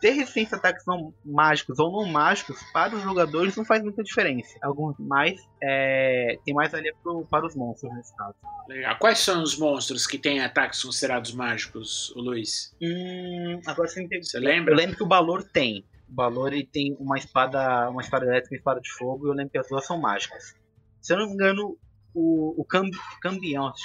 ter 0.00 0.10
resistência 0.10 0.56
a 0.56 0.58
ataques 0.58 0.84
não 0.86 1.12
mágicos 1.24 1.78
ou 1.78 1.90
não 1.90 2.10
mágicos 2.10 2.62
para 2.72 2.94
os 2.94 3.02
jogadores 3.02 3.56
não 3.56 3.64
faz 3.64 3.82
muita 3.82 4.02
diferença. 4.02 4.58
Alguns 4.62 4.96
mais 4.98 5.40
é, 5.62 6.38
tem 6.44 6.54
mais 6.54 6.72
ali 6.74 6.92
para 7.30 7.46
os 7.46 7.54
monstros 7.54 7.92
nesse 7.94 8.14
caso. 8.16 8.34
Legal. 8.68 8.96
Quais 8.98 9.18
são 9.18 9.42
os 9.42 9.58
monstros 9.58 10.06
que 10.06 10.18
têm 10.18 10.40
ataques 10.40 10.82
considerados 10.82 11.32
mágicos, 11.32 12.12
Luiz? 12.16 12.74
Hum, 12.80 13.60
agora 13.66 13.88
você, 13.88 14.02
entende. 14.02 14.28
você 14.28 14.38
lembra? 14.38 14.72
Eu 14.72 14.76
lembro 14.76 14.96
que 14.96 15.02
o 15.02 15.06
Balor 15.06 15.42
tem. 15.44 15.84
O 16.08 16.12
Balor 16.12 16.52
ele 16.52 16.66
tem 16.66 16.96
uma 17.00 17.18
espada, 17.18 17.88
uma 17.90 18.02
espada 18.02 18.26
elétrica 18.26 18.54
e 18.54 18.56
uma 18.56 18.60
espada 18.60 18.80
de 18.80 18.90
fogo, 18.92 19.26
e 19.26 19.30
eu 19.30 19.34
lembro 19.34 19.50
que 19.50 19.58
as 19.58 19.68
duas 19.68 19.86
são 19.86 19.98
mágicas. 19.98 20.54
Se 21.00 21.12
eu 21.12 21.18
não 21.18 21.26
me 21.26 21.34
engano, 21.34 21.76
o, 22.14 22.60
o 22.60 22.64
Cambi 22.64 22.96
Cambion, 23.20 23.68
acho 23.68 23.82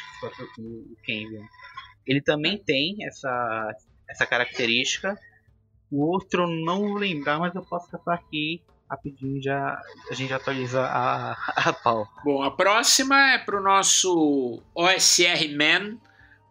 que 0.56 0.62
o 0.62 0.96
Cambion, 1.06 1.46
ele 2.06 2.22
também 2.22 2.58
tem 2.58 3.06
essa, 3.06 3.76
essa 4.10 4.26
característica. 4.26 5.18
O 5.92 6.06
outro 6.06 6.48
não 6.48 6.80
vou 6.80 6.94
lembrar, 6.96 7.38
mas 7.38 7.54
eu 7.54 7.62
posso 7.62 7.90
caçar 7.90 8.16
aqui 8.16 8.62
rapidinho 8.92 9.42
já 9.42 9.82
a 10.10 10.14
gente 10.14 10.34
atualiza 10.34 10.82
a, 10.82 11.32
a 11.56 11.74
pau. 11.74 12.06
Bom, 12.26 12.44
a 12.44 12.52
próxima 12.52 13.34
é 13.34 13.38
pro 13.38 13.64
nosso 13.64 14.62
OSR 14.76 15.48
Man, 15.56 15.98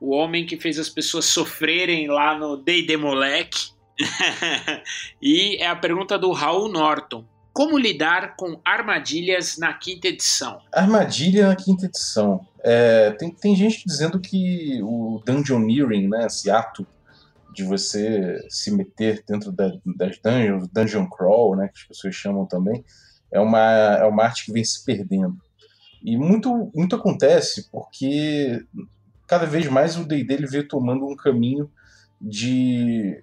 o 0.00 0.14
homem 0.14 0.46
que 0.46 0.58
fez 0.58 0.78
as 0.78 0.88
pessoas 0.88 1.26
sofrerem 1.26 2.08
lá 2.08 2.36
no 2.36 2.56
D&D 2.56 2.96
Moleque. 2.96 3.72
e 5.20 5.56
é 5.56 5.66
a 5.66 5.76
pergunta 5.76 6.18
do 6.18 6.32
Raul 6.32 6.70
Norton. 6.70 7.26
Como 7.52 7.76
lidar 7.76 8.36
com 8.36 8.58
armadilhas 8.64 9.58
na 9.58 9.74
quinta 9.74 10.08
edição? 10.08 10.62
Armadilha 10.72 11.48
na 11.48 11.56
quinta 11.56 11.84
edição. 11.84 12.46
É, 12.62 13.10
tem, 13.10 13.30
tem 13.30 13.54
gente 13.54 13.84
dizendo 13.84 14.18
que 14.18 14.80
o 14.82 15.20
Dungeoneering, 15.26 16.08
né, 16.08 16.26
esse 16.26 16.50
ato 16.50 16.86
de 17.52 17.64
você 17.64 18.44
se 18.48 18.70
meter 18.70 19.24
dentro 19.26 19.50
da, 19.52 19.72
das 19.84 20.18
dungeons, 20.18 20.68
dungeon 20.68 21.08
crawl, 21.08 21.56
né, 21.56 21.68
que 21.68 21.80
as 21.80 21.84
pessoas 21.84 22.14
chamam 22.14 22.46
também, 22.46 22.84
é 23.30 23.40
uma, 23.40 23.60
é 23.60 24.04
uma 24.04 24.24
arte 24.24 24.46
que 24.46 24.52
vem 24.52 24.64
se 24.64 24.84
perdendo. 24.84 25.36
E 26.02 26.16
muito, 26.16 26.70
muito 26.74 26.96
acontece 26.96 27.68
porque 27.70 28.64
cada 29.26 29.46
vez 29.46 29.68
mais 29.68 29.96
o 29.96 30.04
D&D 30.04 30.46
veio 30.46 30.66
tomando 30.66 31.06
um 31.06 31.14
caminho 31.14 31.70
de, 32.20 33.22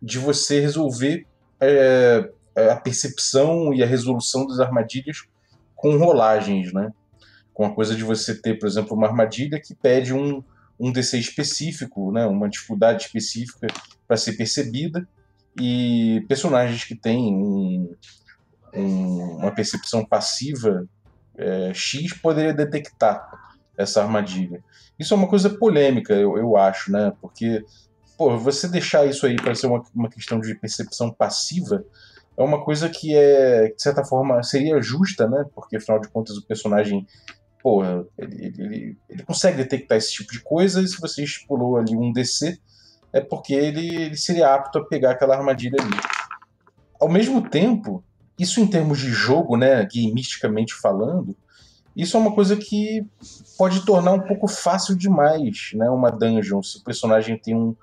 de 0.00 0.18
você 0.18 0.60
resolver 0.60 1.26
é, 1.58 2.30
a 2.70 2.76
percepção 2.76 3.72
e 3.74 3.82
a 3.82 3.86
resolução 3.86 4.46
das 4.46 4.60
armadilhas 4.60 5.24
com 5.74 5.96
rolagens, 5.96 6.72
né? 6.72 6.92
Com 7.52 7.64
a 7.64 7.74
coisa 7.74 7.94
de 7.94 8.04
você 8.04 8.34
ter, 8.34 8.58
por 8.58 8.66
exemplo, 8.66 8.96
uma 8.96 9.06
armadilha 9.06 9.60
que 9.60 9.74
pede 9.74 10.14
um, 10.14 10.42
um 10.80 10.90
DC 10.90 11.18
específico, 11.18 12.10
né? 12.10 12.26
Uma 12.26 12.48
dificuldade 12.48 13.04
específica 13.04 13.66
para 14.08 14.16
ser 14.16 14.32
percebida 14.32 15.06
e 15.60 16.24
personagens 16.26 16.84
que 16.84 16.94
têm 16.94 17.34
um, 17.34 17.94
um, 18.74 19.36
uma 19.36 19.54
percepção 19.54 20.04
passiva 20.04 20.88
é, 21.36 21.72
X 21.74 22.14
poderia 22.14 22.54
detectar 22.54 23.30
essa 23.76 24.02
armadilha. 24.02 24.62
Isso 24.98 25.14
é 25.14 25.16
uma 25.16 25.28
coisa 25.28 25.50
polêmica, 25.50 26.14
eu, 26.14 26.36
eu 26.36 26.56
acho, 26.56 26.90
né? 26.90 27.12
Porque, 27.20 27.64
pô, 28.16 28.36
você 28.38 28.68
deixar 28.68 29.06
isso 29.06 29.26
aí 29.26 29.36
para 29.36 29.54
ser 29.54 29.66
uma, 29.66 29.82
uma 29.94 30.08
questão 30.08 30.40
de 30.40 30.54
percepção 30.54 31.10
passiva 31.10 31.84
é 32.36 32.42
uma 32.42 32.64
coisa 32.64 32.88
que 32.88 33.14
é, 33.14 33.68
de 33.68 33.82
certa 33.82 34.04
forma, 34.04 34.42
seria 34.42 34.80
justa, 34.80 35.28
né? 35.28 35.44
Porque 35.54 35.76
afinal 35.76 36.00
de 36.00 36.08
contas 36.08 36.36
o 36.36 36.46
personagem, 36.46 37.06
porra, 37.62 38.06
ele, 38.18 38.46
ele, 38.58 38.96
ele 39.08 39.22
consegue 39.22 39.58
detectar 39.58 39.98
esse 39.98 40.12
tipo 40.12 40.32
de 40.32 40.40
coisa 40.40 40.82
e 40.82 40.88
se 40.88 41.00
você 41.00 41.22
estipulou 41.22 41.76
ali 41.76 41.96
um 41.96 42.12
DC, 42.12 42.58
é 43.12 43.20
porque 43.20 43.54
ele, 43.54 43.94
ele 43.94 44.16
seria 44.16 44.54
apto 44.54 44.78
a 44.78 44.84
pegar 44.84 45.12
aquela 45.12 45.36
armadilha 45.36 45.76
ali. 45.80 45.96
Ao 47.00 47.08
mesmo 47.08 47.48
tempo, 47.48 48.04
isso 48.38 48.60
em 48.60 48.66
termos 48.66 48.98
de 48.98 49.08
jogo, 49.08 49.56
né, 49.56 49.86
gamisticamente 49.92 50.74
falando, 50.74 51.36
isso 51.96 52.16
é 52.16 52.20
uma 52.20 52.34
coisa 52.34 52.56
que 52.56 53.04
pode 53.58 53.84
tornar 53.84 54.12
um 54.12 54.20
pouco 54.20 54.46
fácil 54.46 54.96
demais, 54.96 55.70
né, 55.74 55.90
uma 55.90 56.10
dungeon, 56.10 56.62
se 56.62 56.78
o 56.78 56.84
personagem 56.84 57.36
tem 57.36 57.54
um, 57.54 57.74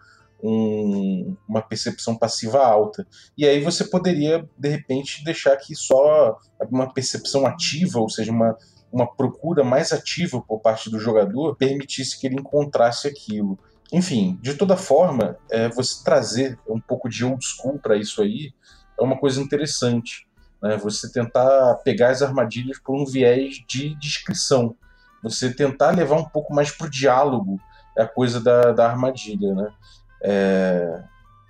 um, 0.41 1.35
uma 1.47 1.61
percepção 1.61 2.15
passiva 2.15 2.65
alta. 2.65 3.05
E 3.37 3.45
aí 3.45 3.61
você 3.61 3.83
poderia, 3.83 4.47
de 4.57 4.69
repente, 4.69 5.23
deixar 5.23 5.55
que 5.57 5.75
só 5.75 6.37
uma 6.71 6.91
percepção 6.93 7.45
ativa, 7.45 7.99
ou 7.99 8.09
seja, 8.09 8.31
uma, 8.31 8.57
uma 8.91 9.07
procura 9.07 9.63
mais 9.63 9.91
ativa 9.91 10.41
por 10.41 10.59
parte 10.59 10.89
do 10.89 10.99
jogador, 10.99 11.55
permitisse 11.55 12.19
que 12.19 12.27
ele 12.27 12.35
encontrasse 12.35 13.07
aquilo. 13.07 13.57
Enfim, 13.91 14.37
de 14.41 14.53
toda 14.53 14.75
forma, 14.75 15.37
é, 15.49 15.69
você 15.69 16.03
trazer 16.03 16.59
um 16.67 16.79
pouco 16.79 17.09
de 17.09 17.23
old 17.23 17.43
school 17.45 17.79
para 17.79 17.95
isso 17.95 18.21
aí 18.21 18.53
é 18.99 19.03
uma 19.03 19.17
coisa 19.17 19.41
interessante. 19.41 20.27
Né? 20.61 20.77
Você 20.77 21.11
tentar 21.11 21.75
pegar 21.83 22.09
as 22.09 22.21
armadilhas 22.21 22.79
por 22.79 22.95
um 22.95 23.05
viés 23.05 23.63
de 23.67 23.95
descrição. 23.95 24.75
Você 25.23 25.53
tentar 25.53 25.91
levar 25.91 26.17
um 26.17 26.25
pouco 26.25 26.53
mais 26.53 26.71
para 26.71 26.87
o 26.87 26.89
diálogo 26.89 27.59
a 27.97 28.05
coisa 28.05 28.39
da, 28.39 28.71
da 28.71 28.89
armadilha. 28.89 29.53
Né? 29.53 29.73
É, 30.21 31.03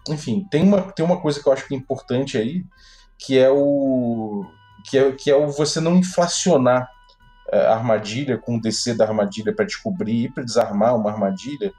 enfim, 0.10 0.46
tem 0.50 0.64
uma, 0.64 0.82
tem 0.92 1.06
uma 1.06 1.20
coisa 1.20 1.42
que 1.42 1.48
eu 1.48 1.54
acho 1.54 1.68
que 1.68 1.74
é 1.74 1.78
importante 1.78 2.38
aí, 2.38 2.64
que 3.18 3.38
é 3.38 3.50
o 3.50 4.46
que 4.86 4.98
é, 4.98 5.12
que 5.12 5.30
é 5.30 5.36
o 5.36 5.50
você 5.50 5.82
não 5.82 5.96
inflacionar 5.96 6.90
armadilha 7.52 8.38
com 8.38 8.58
o 8.58 8.62
DC 8.62 8.94
da 8.94 9.06
armadilha 9.06 9.54
para 9.54 9.66
descobrir 9.66 10.26
e 10.26 10.30
para 10.30 10.44
desarmar 10.44 10.96
uma 10.96 11.12
armadilha, 11.12 11.74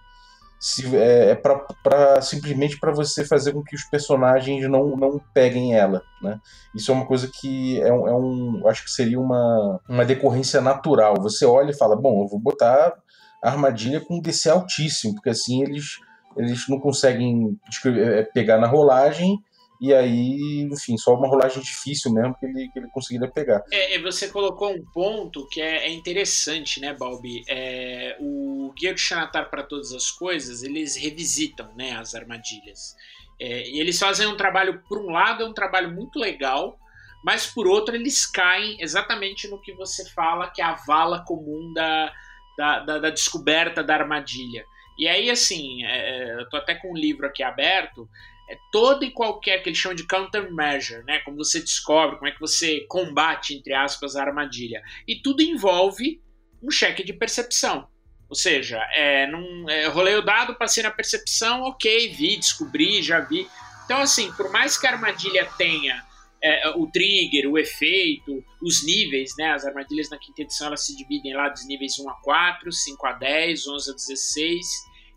se, 0.59 0.97
é, 0.97 1.31
é 1.31 1.35
para 1.35 2.21
simplesmente 2.21 2.79
para 2.79 2.93
você 2.93 3.25
fazer 3.25 3.53
com 3.53 3.63
que 3.63 3.77
os 3.77 3.85
personagens 3.85 4.69
não, 4.69 4.97
não 4.97 5.21
peguem 5.33 5.75
ela, 5.75 6.03
né? 6.21 6.41
Isso 6.75 6.91
é 6.91 6.95
uma 6.95 7.07
coisa 7.07 7.31
que 7.33 7.81
é 7.81 7.93
um, 7.93 8.09
é 8.09 8.15
um 8.15 8.69
acho 8.69 8.85
que 8.85 8.91
seria 8.91 9.21
uma, 9.21 9.81
uma 9.89 10.05
decorrência 10.05 10.61
natural. 10.61 11.15
Você 11.21 11.45
olha 11.47 11.71
e 11.71 11.77
fala, 11.77 11.95
bom, 11.95 12.23
eu 12.23 12.29
vou 12.29 12.41
botar 12.41 12.95
armadilha 13.43 14.01
com 14.01 14.21
DC 14.21 14.51
altíssimo, 14.51 15.15
porque 15.15 15.31
assim 15.31 15.63
eles 15.63 15.99
eles 16.37 16.69
não 16.69 16.79
conseguem 16.79 17.59
é, 17.87 18.23
pegar 18.23 18.59
na 18.59 18.67
rolagem 18.67 19.39
e 19.81 19.95
aí, 19.95 20.69
enfim, 20.73 20.97
só 20.97 21.15
uma 21.15 21.29
rolagem 21.29 21.63
difícil 21.63 22.13
mesmo 22.13 22.35
que 22.35 22.47
ele, 22.47 22.69
que 22.73 22.79
ele 22.79 22.89
conseguiria 22.89 23.31
pegar. 23.31 23.63
É, 23.73 23.99
você 24.01 24.29
colocou 24.29 24.73
um 24.73 24.85
ponto 24.93 25.47
que 25.49 25.61
é, 25.61 25.87
é 25.87 25.91
interessante, 25.91 26.81
né, 26.81 26.93
Balbi? 26.93 27.45
É, 27.49 28.17
o 28.21 28.73
Guia 28.77 28.93
de 28.93 29.01
Xanatar 29.01 29.49
para 29.51 29.63
Todas 29.63 29.93
as 29.93 30.11
Coisas, 30.11 30.63
eles 30.63 30.97
revisitam 30.97 31.69
né, 31.77 31.93
as 31.93 32.15
armadilhas. 32.15 32.97
É, 33.41 33.69
e 33.69 33.81
eles 33.81 33.99
fazem 33.99 34.27
um 34.27 34.37
trabalho, 34.37 34.83
por 34.89 34.99
um 34.99 35.11
lado, 35.11 35.45
é 35.45 35.47
um 35.47 35.55
trabalho 35.55 35.95
muito 35.95 36.19
legal, 36.19 36.77
mas 37.25 37.47
por 37.47 37.67
outro, 37.67 37.95
eles 37.95 38.27
caem 38.27 38.77
exatamente 38.81 39.49
no 39.49 39.61
que 39.61 39.73
você 39.75 40.09
fala, 40.11 40.51
que 40.51 40.61
é 40.61 40.65
a 40.65 40.75
vala 40.75 41.25
comum 41.25 41.73
da, 41.73 42.13
da, 42.57 42.81
da, 42.81 42.99
da 42.99 43.11
descoberta 43.11 43.83
da 43.83 43.95
armadilha. 43.95 44.65
E 44.99 45.07
aí, 45.07 45.31
assim, 45.31 45.85
é, 45.85 46.31
é, 46.31 46.41
eu 46.41 46.49
tô 46.49 46.57
até 46.57 46.75
com 46.75 46.91
um 46.91 46.97
livro 46.97 47.27
aqui 47.27 47.45
aberto, 47.45 48.09
é 48.49 48.57
todo 48.73 49.05
e 49.05 49.11
qualquer 49.11 49.63
que 49.63 49.69
eles 49.69 49.79
chamam 49.79 49.95
de 49.95 50.07
countermeasure, 50.07 51.05
né? 51.05 51.19
Como 51.21 51.37
você 51.37 51.61
descobre, 51.61 52.17
como 52.17 52.29
é 52.29 52.33
que 52.33 52.41
você 52.41 52.87
combate, 52.89 53.55
entre 53.55 53.75
aspas, 53.75 54.17
a 54.17 54.25
armadilha. 54.25 54.83
E 55.07 55.17
tudo 55.17 55.43
envolve 55.43 56.23
um 56.63 56.71
cheque 56.71 57.05
de 57.05 57.13
percepção. 57.13 57.89
Ou 58.29 58.35
seja, 58.35 58.79
é, 58.95 59.27
num, 59.27 59.69
é, 59.69 59.87
rolei 59.87 60.15
o 60.15 60.23
dado, 60.23 60.55
passei 60.55 60.83
na 60.83 60.91
percepção, 60.91 61.63
ok, 61.63 62.09
vi, 62.15 62.37
descobri, 62.37 63.03
já 63.03 63.21
vi. 63.21 63.49
Então, 63.85 64.01
assim, 64.01 64.33
por 64.33 64.51
mais 64.51 64.77
que 64.77 64.87
a 64.87 64.93
armadilha 64.93 65.47
tenha 65.57 66.05
é, 66.43 66.69
o 66.71 66.87
trigger, 66.87 67.51
o 67.51 67.59
efeito, 67.59 68.45
os 68.63 68.85
níveis, 68.85 69.33
né? 69.39 69.53
As 69.53 69.65
armadilhas 69.65 70.11
na 70.11 70.19
quinta 70.19 70.43
edição 70.43 70.69
elas 70.69 70.85
se 70.87 70.97
dividem 70.97 71.35
lá 71.35 71.49
dos 71.49 71.67
níveis 71.67 71.99
1 71.99 72.09
a 72.09 72.15
4, 72.15 72.71
5 72.71 73.07
a 73.07 73.13
10, 73.13 73.67
11 73.67 73.91
a 73.91 73.95
16 73.95 74.67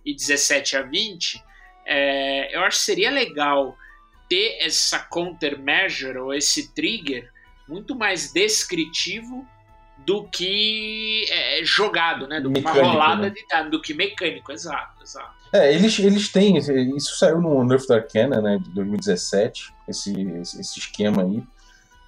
e 0.05 0.15
17 0.15 0.77
a 0.77 0.81
20. 0.81 1.50
É, 1.85 2.55
eu 2.55 2.61
acho 2.61 2.77
que 2.77 2.83
seria 2.83 3.11
legal 3.11 3.75
ter 4.29 4.57
essa 4.61 4.99
countermeasure 4.99 6.17
ou 6.17 6.33
esse 6.33 6.73
trigger 6.73 7.29
muito 7.67 7.95
mais 7.95 8.31
descritivo 8.31 9.47
do 10.05 10.23
que 10.27 11.25
é, 11.29 11.63
jogado, 11.63 12.27
né? 12.27 12.39
Do 12.39 12.51
que 12.51 12.59
uma 12.59 12.71
Mecânico, 12.71 12.93
rolada 12.93 13.21
né? 13.23 13.29
de 13.29 13.45
dado, 13.47 13.69
do 13.69 13.81
que 13.81 13.93
mecânico, 13.93 14.51
exato, 14.51 15.03
exato. 15.03 15.41
É, 15.53 15.73
eles, 15.73 15.99
eles 15.99 16.29
têm. 16.29 16.57
Isso 16.57 17.17
saiu 17.17 17.41
no 17.41 17.63
Nerf 17.63 17.91
Arcana, 17.91 18.41
né, 18.41 18.57
de 18.57 18.69
2017, 18.71 19.73
esse, 19.87 20.13
esse 20.41 20.79
esquema 20.79 21.23
aí. 21.23 21.43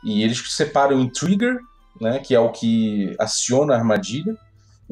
E 0.04 0.24
eles 0.24 0.40
separam 0.54 1.00
em 1.00 1.10
trigger, 1.10 1.60
né, 2.00 2.20
que 2.20 2.34
é 2.34 2.40
o 2.40 2.52
que 2.52 3.14
aciona 3.20 3.74
a 3.74 3.78
armadilha, 3.78 4.38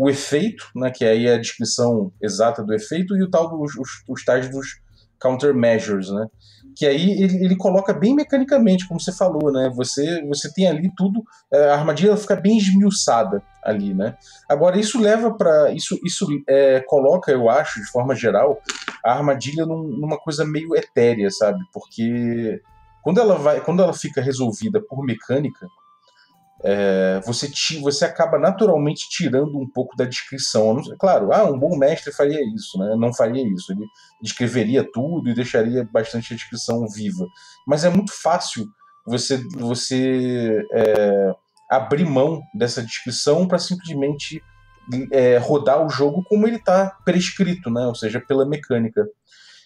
o 0.01 0.09
efeito, 0.09 0.65
né, 0.75 0.89
que 0.89 1.05
aí 1.05 1.27
é 1.27 1.35
a 1.35 1.37
descrição 1.37 2.11
exata 2.19 2.63
do 2.63 2.73
efeito, 2.73 3.15
e 3.15 3.21
o 3.21 3.29
tal 3.29 3.47
dos 3.47 3.77
os, 3.77 3.89
os 4.09 4.25
tais 4.25 4.49
dos 4.49 4.81
countermeasures, 5.19 6.09
né? 6.09 6.25
Que 6.75 6.87
aí 6.87 7.21
ele, 7.21 7.45
ele 7.45 7.55
coloca 7.55 7.93
bem 7.93 8.15
mecanicamente, 8.15 8.87
como 8.87 8.99
você 8.99 9.11
falou, 9.11 9.51
né? 9.51 9.71
Você, 9.75 10.25
você 10.25 10.51
tem 10.51 10.67
ali 10.67 10.89
tudo, 10.97 11.21
é, 11.53 11.69
a 11.69 11.75
armadilha 11.75 12.17
fica 12.17 12.35
bem 12.35 12.57
esmiuçada 12.57 13.43
ali, 13.63 13.93
né? 13.93 14.15
Agora 14.49 14.79
isso 14.79 14.99
leva 14.99 15.37
para 15.37 15.71
isso 15.71 15.99
isso 16.03 16.25
é, 16.49 16.79
coloca, 16.79 17.31
eu 17.31 17.47
acho, 17.47 17.79
de 17.79 17.85
forma 17.91 18.15
geral, 18.15 18.59
a 19.05 19.13
armadilha 19.13 19.67
num- 19.67 19.99
numa 19.99 20.17
coisa 20.17 20.43
meio 20.43 20.75
etérea, 20.75 21.29
sabe? 21.29 21.59
Porque 21.71 22.59
quando 23.03 23.19
ela 23.19 23.35
vai, 23.35 23.61
quando 23.61 23.83
ela 23.83 23.93
fica 23.93 24.19
resolvida 24.19 24.81
por 24.81 25.05
mecânica, 25.05 25.67
é, 26.63 27.19
você, 27.25 27.49
ti, 27.49 27.79
você 27.79 28.05
acaba 28.05 28.37
naturalmente 28.37 29.09
tirando 29.09 29.57
um 29.57 29.67
pouco 29.67 29.95
da 29.95 30.05
descrição. 30.05 30.77
Claro, 30.99 31.33
ah, 31.33 31.43
um 31.43 31.57
bom 31.57 31.75
mestre 31.75 32.13
faria 32.13 32.39
isso, 32.53 32.77
né? 32.77 32.95
Não 32.97 33.13
faria 33.13 33.43
isso. 33.47 33.71
Ele 33.71 33.85
descreveria 34.21 34.87
tudo 34.91 35.29
e 35.29 35.33
deixaria 35.33 35.87
bastante 35.91 36.33
a 36.33 36.35
descrição 36.35 36.87
viva. 36.87 37.25
Mas 37.67 37.83
é 37.83 37.89
muito 37.89 38.11
fácil 38.13 38.67
você, 39.05 39.37
você 39.55 40.61
é, 40.73 41.31
abrir 41.69 42.05
mão 42.05 42.41
dessa 42.53 42.83
descrição 42.83 43.47
para 43.47 43.57
simplesmente 43.57 44.41
é, 45.11 45.37
rodar 45.37 45.83
o 45.83 45.89
jogo 45.89 46.23
como 46.27 46.45
ele 46.47 46.57
está 46.57 46.95
prescrito, 47.03 47.71
né? 47.71 47.87
Ou 47.87 47.95
seja, 47.95 48.19
pela 48.19 48.45
mecânica. 48.45 49.03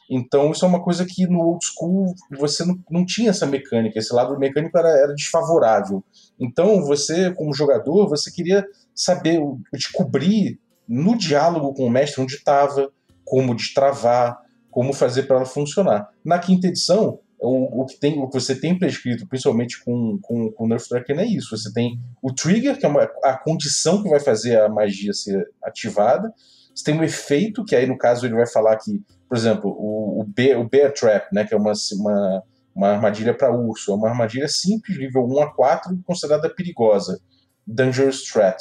Então 0.10 0.51
isso 0.51 0.63
é 0.63 0.67
uma 0.67 0.84
coisa 0.84 1.05
que 1.05 1.25
no 1.27 1.39
old 1.39 1.65
school 1.65 2.13
você 2.38 2.63
não, 2.63 2.77
não 2.89 3.05
tinha 3.05 3.31
essa 3.31 3.45
mecânica, 3.45 3.97
esse 3.97 4.13
lado 4.13 4.38
mecânico 4.38 4.77
era, 4.77 4.89
era 4.89 5.13
desfavorável. 5.13 6.03
Então 6.39 6.82
você, 6.84 7.34
como 7.34 7.54
jogador, 7.54 8.08
você 8.08 8.32
queria 8.32 8.65
saber, 8.93 9.39
descobrir 9.74 10.60
no 10.88 11.17
diálogo 11.17 11.74
com 11.74 11.86
o 11.86 11.89
mestre 11.89 12.21
onde 12.21 12.36
estava, 12.36 12.91
como 13.24 13.56
destravar, 13.56 14.39
como 14.69 14.93
fazer 14.93 15.24
para 15.24 15.38
ela 15.38 15.45
funcionar. 15.45 16.10
Na 16.24 16.38
quinta 16.38 16.67
edição, 16.67 17.19
o, 17.39 17.82
o, 17.82 17.86
que 17.86 18.00
tem, 18.00 18.19
o 18.19 18.28
que 18.28 18.39
você 18.39 18.56
tem 18.56 18.78
prescrito, 18.78 19.28
principalmente 19.28 19.84
com, 19.84 20.19
com, 20.21 20.52
com 20.52 20.65
o 20.65 20.67
Nerf 20.67 20.88
Draken, 20.89 21.17
é 21.17 21.26
isso. 21.26 21.58
Você 21.58 21.71
tem 21.71 22.00
o 22.21 22.34
trigger, 22.34 22.78
que 22.78 22.86
é 22.86 22.89
uma, 22.89 23.04
a 23.24 23.38
condição 23.38 24.02
que 24.02 24.10
vai 24.10 24.19
fazer 24.19 24.60
a 24.60 24.69
magia 24.69 25.13
ser 25.13 25.48
ativada. 25.63 26.34
Você 26.74 26.84
tem 26.84 27.00
o 27.00 27.04
efeito, 27.04 27.63
que 27.63 27.76
aí 27.76 27.88
no 27.88 27.98
caso 27.98 28.26
ele 28.26 28.36
vai 28.36 28.48
falar 28.48 28.78
que, 28.78 29.02
por 29.28 29.38
exemplo, 29.38 29.69
o, 29.71 30.21
o, 30.21 30.24
bear, 30.26 30.60
o 30.60 30.67
bear 30.67 30.91
Trap, 30.91 31.32
né, 31.32 31.45
que 31.45 31.54
é 31.54 31.58
uma, 31.58 31.74
uma, 31.93 32.43
uma 32.75 32.89
armadilha 32.89 33.33
para 33.33 33.55
urso, 33.55 33.91
é 33.91 33.95
uma 33.95 34.09
armadilha 34.09 34.47
simples, 34.47 34.97
nível 34.97 35.25
1 35.25 35.41
a 35.43 35.53
4, 35.53 35.97
considerada 36.05 36.49
perigosa. 36.49 37.19
Dangerous 37.65 38.23
Threat. 38.23 38.57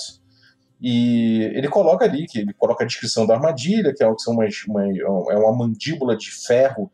E 0.81 1.51
ele 1.55 1.69
coloca 1.69 2.05
ali, 2.05 2.27
que 2.27 2.39
ele 2.39 2.53
coloca 2.55 2.85
a 2.85 2.87
descrição 2.87 3.27
da 3.27 3.35
armadilha, 3.35 3.93
que 3.95 4.03
é, 4.03 4.07
umas, 4.07 4.65
uma, 4.67 4.87
é 4.87 5.37
uma 5.37 5.57
mandíbula 5.57 6.17
de 6.17 6.31
ferro 6.31 6.91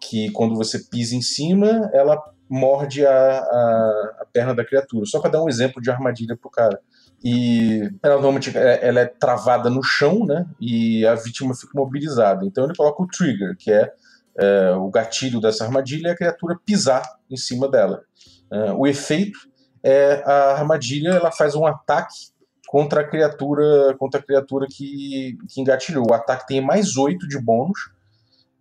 que 0.00 0.30
quando 0.32 0.56
você 0.56 0.78
pisa 0.78 1.14
em 1.14 1.22
cima, 1.22 1.90
ela 1.92 2.20
morde 2.48 3.06
a, 3.06 3.10
a, 3.10 4.16
a 4.20 4.26
perna 4.32 4.54
da 4.54 4.64
criatura. 4.64 5.06
Só 5.06 5.20
para 5.20 5.30
dar 5.30 5.42
um 5.42 5.48
exemplo 5.48 5.80
de 5.80 5.90
armadilha 5.90 6.36
pro 6.36 6.50
cara. 6.50 6.80
E 7.24 7.88
ela 8.02 8.14
normalmente 8.14 8.56
é- 8.56 8.80
ela 8.86 9.00
é 9.00 9.06
travada 9.06 9.70
no 9.70 9.82
chão, 9.82 10.26
né? 10.26 10.44
E 10.60 11.06
a 11.06 11.14
vítima 11.14 11.54
fica 11.54 11.72
imobilizada. 11.74 12.44
Então 12.44 12.64
ele 12.64 12.74
coloca 12.74 13.02
o 13.02 13.06
trigger, 13.06 13.56
que 13.56 13.72
é, 13.72 13.92
é, 14.38 14.72
o 14.72 14.88
gatilho 14.90 15.40
dessa 15.40 15.64
armadilha, 15.64 16.08
e 16.08 16.10
a 16.10 16.16
criatura 16.16 16.58
pisar 16.64 17.02
em 17.30 17.36
cima 17.36 17.68
dela. 17.68 18.02
É, 18.50 18.72
o 18.72 18.86
efeito 18.86 19.38
é 19.82 20.22
a 20.24 20.52
armadilha, 20.52 21.10
ela 21.10 21.32
faz 21.32 21.54
um 21.54 21.66
ataque 21.66 22.32
contra 22.68 23.02
a 23.02 23.04
criatura, 23.04 23.94
contra 23.98 24.20
a 24.20 24.22
criatura 24.22 24.66
que, 24.66 25.36
que 25.48 25.60
engatilhou. 25.60 26.06
O 26.10 26.14
ataque 26.14 26.46
tem 26.46 26.60
mais 26.60 26.96
8 26.96 27.28
de 27.28 27.38
bônus 27.38 27.90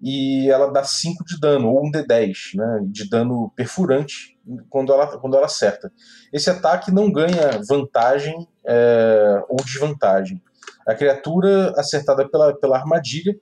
e 0.01 0.49
ela 0.49 0.71
dá 0.71 0.83
5 0.83 1.23
de 1.23 1.39
dano, 1.39 1.69
ou 1.69 1.85
um 1.85 1.91
D10, 1.91 2.55
né, 2.55 2.79
de 2.87 3.07
dano 3.07 3.51
perfurante 3.55 4.37
quando 4.69 4.91
ela, 4.91 5.17
quando 5.19 5.37
ela 5.37 5.45
acerta. 5.45 5.91
Esse 6.33 6.49
ataque 6.49 6.91
não 6.91 7.11
ganha 7.11 7.61
vantagem 7.67 8.47
é, 8.65 9.43
ou 9.47 9.57
desvantagem. 9.63 10.41
A 10.87 10.95
criatura 10.95 11.73
acertada 11.77 12.27
pela, 12.27 12.53
pela 12.55 12.77
armadilha 12.77 13.37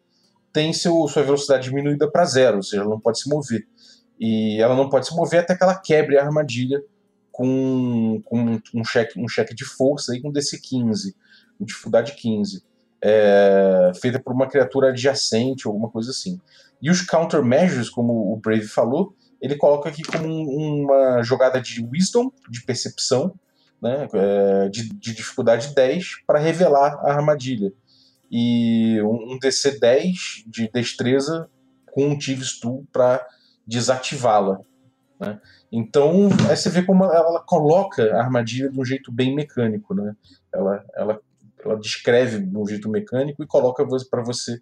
tem 0.51 0.73
seu, 0.73 1.07
sua 1.07 1.23
velocidade 1.23 1.69
diminuída 1.69 2.09
para 2.09 2.25
zero, 2.25 2.57
ou 2.57 2.63
seja, 2.63 2.81
ela 2.81 2.89
não 2.91 2.99
pode 2.99 3.19
se 3.19 3.29
mover. 3.29 3.67
E 4.19 4.61
ela 4.61 4.75
não 4.75 4.89
pode 4.89 5.07
se 5.07 5.15
mover 5.15 5.41
até 5.41 5.55
que 5.55 5.63
ela 5.63 5.75
quebre 5.75 6.17
a 6.17 6.25
armadilha 6.25 6.81
com, 7.31 8.21
com 8.25 8.59
um, 8.75 8.83
cheque, 8.83 9.19
um 9.19 9.27
cheque 9.27 9.55
de 9.55 9.63
força 9.65 10.11
aí 10.11 10.21
com 10.21 10.31
DC 10.31 10.59
15, 10.61 11.15
com 11.57 11.65
dificuldade 11.65 12.13
15 12.15 12.63
é, 13.01 13.91
feita 13.99 14.19
por 14.19 14.33
uma 14.33 14.47
criatura 14.47 14.89
adjacente, 14.89 15.67
alguma 15.67 15.89
coisa 15.89 16.11
assim. 16.11 16.39
E 16.81 16.89
os 16.89 17.01
countermeasures, 17.01 17.89
como 17.89 18.33
o 18.33 18.37
Brave 18.37 18.67
falou, 18.67 19.13
ele 19.41 19.55
coloca 19.55 19.89
aqui 19.89 20.03
como 20.03 20.27
um- 20.27 20.83
uma 20.85 21.23
jogada 21.23 21.61
de 21.61 21.85
wisdom, 21.85 22.31
de 22.49 22.63
percepção, 22.63 23.33
né, 23.81 24.07
é, 24.13 24.69
de, 24.69 24.89
de 24.89 25.13
dificuldade 25.13 25.73
10, 25.73 26.23
para 26.27 26.39
revelar 26.39 26.95
a 27.05 27.13
armadilha. 27.13 27.71
E 28.31 29.01
um, 29.01 29.33
um 29.33 29.39
DC 29.39 29.79
10 29.79 30.43
de 30.47 30.69
destreza 30.71 31.49
com 31.91 32.07
um 32.07 32.17
Thieves 32.17 32.59
Tool 32.59 32.85
para 32.91 33.25
desativá-la. 33.65 34.59
Né? 35.19 35.39
Então, 35.71 36.29
aí 36.49 36.55
você 36.55 36.69
vê 36.69 36.83
como 36.83 37.03
ela, 37.05 37.41
coloca 37.41 38.15
a 38.15 38.21
armadilha 38.21 38.69
de 38.69 38.79
um 38.79 38.85
jeito 38.85 39.11
bem 39.11 39.35
mecânico. 39.35 39.93
Né? 39.93 40.15
Ela, 40.53 40.83
ela 40.95 41.19
ela 41.63 41.77
descreve 41.77 42.39
de 42.39 42.57
um 42.57 42.65
jeito 42.65 42.89
mecânico 42.89 43.43
e 43.43 43.47
coloca 43.47 43.85
para 44.09 44.23
você 44.23 44.61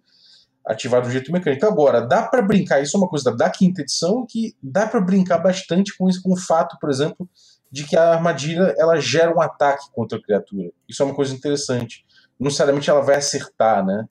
ativar 0.66 1.06
um 1.06 1.10
jeito 1.10 1.32
mecânico. 1.32 1.64
Agora, 1.66 2.00
dá 2.00 2.22
para 2.22 2.42
brincar, 2.42 2.82
isso 2.82 2.96
é 2.96 3.00
uma 3.00 3.08
coisa 3.08 3.34
da 3.34 3.48
quinta 3.48 3.82
edição, 3.82 4.26
que 4.28 4.54
dá 4.62 4.86
para 4.86 5.00
brincar 5.00 5.38
bastante 5.38 5.96
com, 5.96 6.08
isso, 6.08 6.22
com 6.22 6.32
o 6.32 6.36
fato, 6.36 6.76
por 6.80 6.90
exemplo, 6.90 7.28
de 7.70 7.84
que 7.84 7.96
a 7.96 8.14
armadilha 8.14 8.74
ela 8.78 9.00
gera 9.00 9.34
um 9.34 9.40
ataque 9.40 9.90
contra 9.92 10.18
a 10.18 10.22
criatura. 10.22 10.70
Isso 10.88 11.02
é 11.02 11.06
uma 11.06 11.14
coisa 11.14 11.34
interessante. 11.34 12.04
Não 12.38 12.46
necessariamente 12.46 12.88
ela 12.88 13.00
vai 13.00 13.16
acertar, 13.16 13.84
né? 13.84 14.06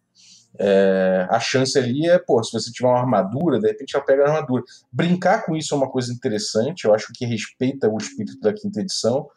É, 0.60 1.28
a 1.30 1.40
chance 1.40 1.78
ali 1.78 2.10
é, 2.10 2.18
pô, 2.18 2.44
se 2.44 2.52
você 2.52 2.72
tiver 2.72 2.88
uma 2.88 3.00
armadura, 3.00 3.60
de 3.60 3.68
repente 3.68 3.96
ela 3.96 4.06
pega 4.06 4.24
a 4.24 4.28
armadura. 4.28 4.64
Brincar 4.92 5.46
com 5.46 5.56
isso 5.56 5.74
é 5.74 5.78
uma 5.78 5.90
coisa 5.90 6.12
interessante, 6.12 6.86
eu 6.86 6.94
acho 6.94 7.12
que 7.14 7.26
respeita 7.26 7.88
o 7.90 7.98
espírito 7.98 8.40
da 8.40 8.54
quinta 8.54 8.82
edição, 8.82 9.28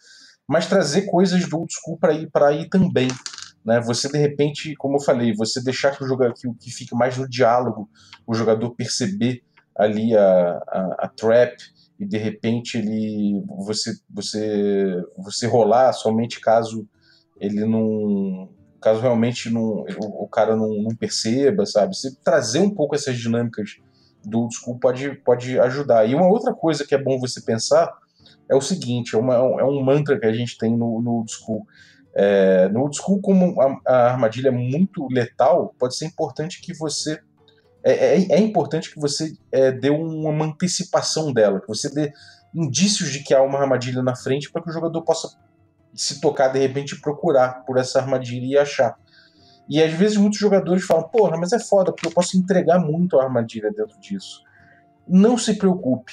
mas 0.48 0.66
trazer 0.66 1.02
coisas 1.02 1.46
do 1.48 1.58
old 1.58 1.72
school 1.72 1.98
para 1.98 2.14
ir 2.14 2.30
para 2.30 2.48
aí 2.48 2.68
também. 2.68 3.08
Né? 3.64 3.80
Você 3.80 4.08
de 4.08 4.18
repente, 4.18 4.74
como 4.76 4.96
eu 4.96 5.02
falei, 5.02 5.34
você 5.34 5.62
deixar 5.62 5.94
que 5.94 6.02
o 6.02 6.08
jogador 6.08 6.34
que, 6.34 6.48
que 6.54 6.70
fique 6.70 6.94
mais 6.94 7.18
no 7.18 7.28
diálogo, 7.28 7.88
o 8.26 8.34
jogador 8.34 8.70
perceber 8.74 9.42
ali 9.76 10.16
a, 10.16 10.62
a, 10.68 10.96
a 11.00 11.08
trap 11.08 11.56
e 11.98 12.06
de 12.06 12.16
repente 12.16 12.78
ele 12.78 13.44
você 13.64 13.92
você 14.08 15.02
você 15.16 15.46
rolar 15.46 15.92
somente 15.92 16.40
caso 16.40 16.88
ele 17.38 17.64
não 17.64 18.50
caso 18.80 19.00
realmente 19.00 19.50
não, 19.50 19.84
o, 20.00 20.24
o 20.24 20.28
cara 20.28 20.56
não, 20.56 20.68
não 20.82 20.94
perceba, 20.96 21.66
sabe? 21.66 21.96
Você 21.96 22.14
trazer 22.24 22.60
um 22.60 22.70
pouco 22.70 22.94
essas 22.94 23.16
dinâmicas 23.16 23.76
do 24.24 24.40
old 24.40 24.54
school 24.54 24.78
pode, 24.78 25.14
pode 25.16 25.58
ajudar. 25.60 26.06
E 26.06 26.14
uma 26.14 26.26
outra 26.26 26.54
coisa 26.54 26.86
que 26.86 26.94
é 26.94 27.02
bom 27.02 27.18
você 27.18 27.40
pensar 27.40 27.92
é 28.48 28.54
o 28.54 28.60
seguinte, 28.60 29.14
é, 29.14 29.18
uma, 29.18 29.34
é 29.34 29.64
um 29.64 29.82
mantra 29.82 30.18
que 30.18 30.26
a 30.26 30.32
gente 30.32 30.58
tem 30.58 30.76
no, 30.76 31.00
no 31.00 31.10
old 31.18 31.32
school. 31.32 31.66
É, 32.14 32.68
no 32.68 32.80
old 32.80 32.96
school, 32.96 33.20
como 33.20 33.60
a, 33.60 33.80
a, 33.86 34.12
armadilha 34.12 34.48
é 34.48 34.52
muito 34.52 35.06
letal, 35.10 35.74
pode 35.78 35.96
ser 35.96 36.06
importante 36.06 36.60
que 36.60 36.74
você. 36.74 37.20
É, 37.82 37.92
é, 37.92 38.32
é 38.32 38.40
importante 38.40 38.92
que 38.92 39.00
você 39.00 39.32
é, 39.52 39.72
dê 39.72 39.88
uma 39.88 40.44
antecipação 40.44 41.32
dela, 41.32 41.60
que 41.60 41.68
você 41.68 41.88
dê 41.88 42.12
indícios 42.54 43.10
de 43.10 43.22
que 43.22 43.32
há 43.32 43.40
uma 43.42 43.58
armadilha 43.58 44.02
na 44.02 44.16
frente 44.16 44.50
para 44.50 44.62
que 44.62 44.68
o 44.68 44.72
jogador 44.72 45.02
possa 45.02 45.28
se 45.94 46.20
tocar 46.20 46.48
de 46.48 46.58
repente 46.58 47.00
procurar 47.00 47.64
por 47.64 47.78
essa 47.78 48.00
armadilha 48.00 48.46
e 48.46 48.58
achar. 48.58 48.96
E 49.68 49.82
às 49.82 49.92
vezes 49.92 50.16
muitos 50.16 50.38
jogadores 50.38 50.84
falam: 50.84 51.08
Porra, 51.08 51.36
mas 51.36 51.52
é 51.52 51.58
foda, 51.58 51.92
porque 51.92 52.08
eu 52.08 52.12
posso 52.12 52.36
entregar 52.36 52.78
muito 52.78 53.18
a 53.18 53.24
armadilha 53.24 53.70
dentro 53.70 53.98
disso. 54.00 54.42
Não 55.06 55.38
se 55.38 55.54
preocupe, 55.54 56.12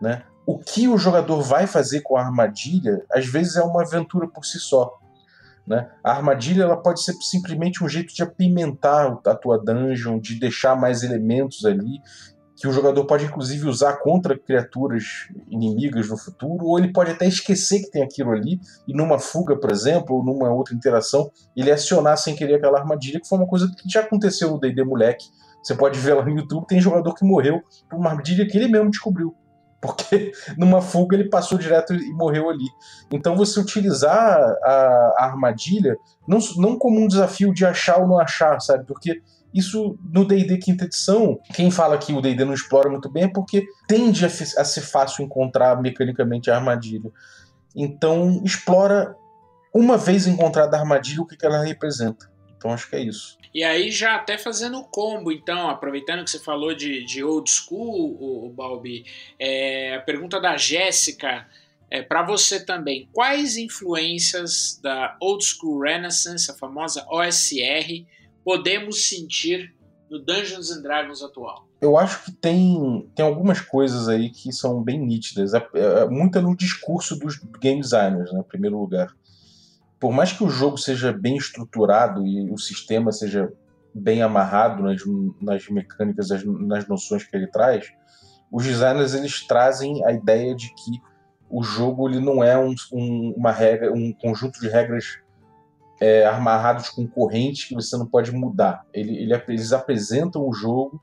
né? 0.00 0.24
O 0.44 0.58
que 0.58 0.88
o 0.88 0.98
jogador 0.98 1.40
vai 1.40 1.66
fazer 1.66 2.00
com 2.00 2.16
a 2.16 2.24
armadilha, 2.24 3.04
às 3.12 3.26
vezes 3.26 3.56
é 3.56 3.62
uma 3.62 3.82
aventura 3.82 4.26
por 4.26 4.44
si 4.44 4.58
só. 4.58 4.98
Né? 5.64 5.88
A 6.02 6.10
armadilha 6.10 6.64
ela 6.64 6.76
pode 6.76 7.02
ser 7.04 7.12
simplesmente 7.20 7.84
um 7.84 7.88
jeito 7.88 8.12
de 8.12 8.22
apimentar 8.22 9.20
a 9.24 9.34
tua 9.36 9.56
dungeon, 9.56 10.18
de 10.18 10.38
deixar 10.38 10.74
mais 10.74 11.04
elementos 11.04 11.64
ali, 11.64 12.00
que 12.62 12.68
o 12.68 12.72
jogador 12.72 13.04
pode 13.06 13.24
inclusive 13.24 13.66
usar 13.66 13.94
contra 13.94 14.38
criaturas 14.38 15.26
inimigas 15.50 16.08
no 16.08 16.16
futuro, 16.16 16.64
ou 16.64 16.78
ele 16.78 16.92
pode 16.92 17.10
até 17.10 17.26
esquecer 17.26 17.80
que 17.80 17.90
tem 17.90 18.04
aquilo 18.04 18.30
ali 18.30 18.60
e 18.86 18.96
numa 18.96 19.18
fuga, 19.18 19.58
por 19.58 19.68
exemplo, 19.68 20.14
ou 20.14 20.24
numa 20.24 20.48
outra 20.48 20.72
interação, 20.72 21.28
ele 21.56 21.72
acionar 21.72 22.16
sem 22.16 22.36
querer 22.36 22.54
aquela 22.54 22.78
armadilha, 22.78 23.20
que 23.20 23.26
foi 23.26 23.38
uma 23.38 23.48
coisa 23.48 23.66
que 23.66 23.90
já 23.90 24.02
aconteceu 24.02 24.48
no 24.48 24.60
D&D 24.60 24.84
Moleque. 24.84 25.24
Você 25.60 25.74
pode 25.74 25.98
ver 25.98 26.14
lá 26.14 26.24
no 26.24 26.30
YouTube, 26.30 26.64
tem 26.68 26.80
jogador 26.80 27.12
que 27.14 27.24
morreu 27.24 27.60
por 27.90 27.98
uma 27.98 28.10
armadilha 28.10 28.46
que 28.46 28.56
ele 28.56 28.68
mesmo 28.68 28.92
descobriu. 28.92 29.34
Porque 29.80 30.30
numa 30.56 30.80
fuga 30.80 31.16
ele 31.16 31.28
passou 31.28 31.58
direto 31.58 31.92
e 31.92 32.12
morreu 32.12 32.48
ali. 32.48 32.68
Então 33.10 33.34
você 33.34 33.58
utilizar 33.58 34.40
a, 34.62 35.14
a 35.18 35.24
armadilha 35.24 35.96
não, 36.28 36.38
não 36.58 36.78
como 36.78 37.00
um 37.00 37.08
desafio 37.08 37.52
de 37.52 37.66
achar 37.66 37.98
ou 37.98 38.06
não 38.06 38.20
achar, 38.20 38.60
sabe? 38.60 38.86
Porque 38.86 39.20
isso 39.54 39.98
no 40.02 40.24
D&D 40.24 40.58
quinta 40.58 40.84
edição, 40.84 41.38
quem 41.54 41.70
fala 41.70 41.98
que 41.98 42.12
o 42.12 42.20
D&D 42.20 42.44
não 42.44 42.54
explora 42.54 42.88
muito 42.88 43.10
bem 43.10 43.24
é 43.24 43.28
porque 43.28 43.66
tende 43.86 44.24
a, 44.24 44.28
a 44.28 44.64
ser 44.64 44.82
fácil 44.82 45.24
encontrar 45.24 45.80
mecanicamente 45.80 46.50
a 46.50 46.56
armadilha. 46.56 47.10
Então 47.74 48.42
explora 48.44 49.14
uma 49.74 49.96
vez 49.96 50.26
encontrada 50.26 50.76
a 50.76 50.80
armadilha 50.80 51.22
o 51.22 51.26
que, 51.26 51.36
que 51.36 51.46
ela 51.46 51.62
representa. 51.62 52.30
Então 52.56 52.72
acho 52.72 52.88
que 52.88 52.96
é 52.96 53.00
isso. 53.00 53.38
E 53.54 53.62
aí, 53.62 53.90
já 53.90 54.14
até 54.14 54.38
fazendo 54.38 54.78
o 54.78 54.84
combo, 54.84 55.30
então, 55.30 55.68
aproveitando 55.68 56.24
que 56.24 56.30
você 56.30 56.38
falou 56.38 56.74
de, 56.74 57.04
de 57.04 57.22
old 57.22 57.50
school, 57.50 58.16
o, 58.18 58.46
o 58.46 58.50
Balbi, 58.50 59.04
é, 59.38 59.96
a 59.96 60.00
pergunta 60.00 60.40
da 60.40 60.56
Jéssica 60.56 61.46
é 61.90 62.00
para 62.00 62.22
você 62.22 62.64
também. 62.64 63.10
Quais 63.12 63.58
influências 63.58 64.80
da 64.82 65.14
old 65.20 65.44
school 65.44 65.82
Renaissance, 65.82 66.50
a 66.50 66.54
famosa 66.54 67.06
OSR, 67.10 68.06
podemos 68.44 69.08
sentir 69.08 69.74
no 70.10 70.18
Dungeons 70.18 70.70
and 70.70 70.82
Dragons 70.82 71.22
atual? 71.22 71.66
Eu 71.80 71.96
acho 71.96 72.24
que 72.24 72.32
tem, 72.32 73.10
tem 73.14 73.24
algumas 73.24 73.60
coisas 73.60 74.08
aí 74.08 74.30
que 74.30 74.52
são 74.52 74.82
bem 74.82 75.00
nítidas. 75.00 75.54
É, 75.54 75.68
é, 75.74 76.08
muita 76.08 76.40
no 76.40 76.56
discurso 76.56 77.18
dos 77.18 77.38
game 77.60 77.80
designers, 77.80 78.32
né, 78.32 78.40
em 78.40 78.48
primeiro 78.48 78.78
lugar. 78.78 79.12
Por 79.98 80.12
mais 80.12 80.32
que 80.32 80.44
o 80.44 80.50
jogo 80.50 80.76
seja 80.76 81.12
bem 81.12 81.36
estruturado 81.36 82.26
e 82.26 82.50
o 82.50 82.58
sistema 82.58 83.10
seja 83.10 83.52
bem 83.94 84.22
amarrado 84.22 84.82
nas, 84.82 85.02
nas 85.40 85.68
mecânicas, 85.68 86.30
nas, 86.30 86.44
nas 86.44 86.88
noções 86.88 87.24
que 87.24 87.36
ele 87.36 87.46
traz, 87.46 87.92
os 88.50 88.64
designers 88.64 89.14
eles 89.14 89.46
trazem 89.46 90.04
a 90.04 90.12
ideia 90.12 90.54
de 90.54 90.68
que 90.74 91.00
o 91.48 91.62
jogo 91.62 92.08
ele 92.08 92.20
não 92.20 92.42
é 92.42 92.58
um, 92.58 92.74
um, 92.92 93.34
uma 93.36 93.50
regra, 93.50 93.92
um 93.92 94.12
conjunto 94.12 94.60
de 94.60 94.68
regras 94.68 95.18
é, 96.00 96.26
amarrados 96.26 96.88
com 96.88 97.06
corrente 97.06 97.68
que 97.68 97.74
você 97.74 97.96
não 97.96 98.06
pode 98.06 98.32
mudar. 98.32 98.84
Ele, 98.92 99.16
ele, 99.16 99.34
eles 99.48 99.72
apresentam 99.72 100.46
o 100.46 100.52
jogo 100.52 101.00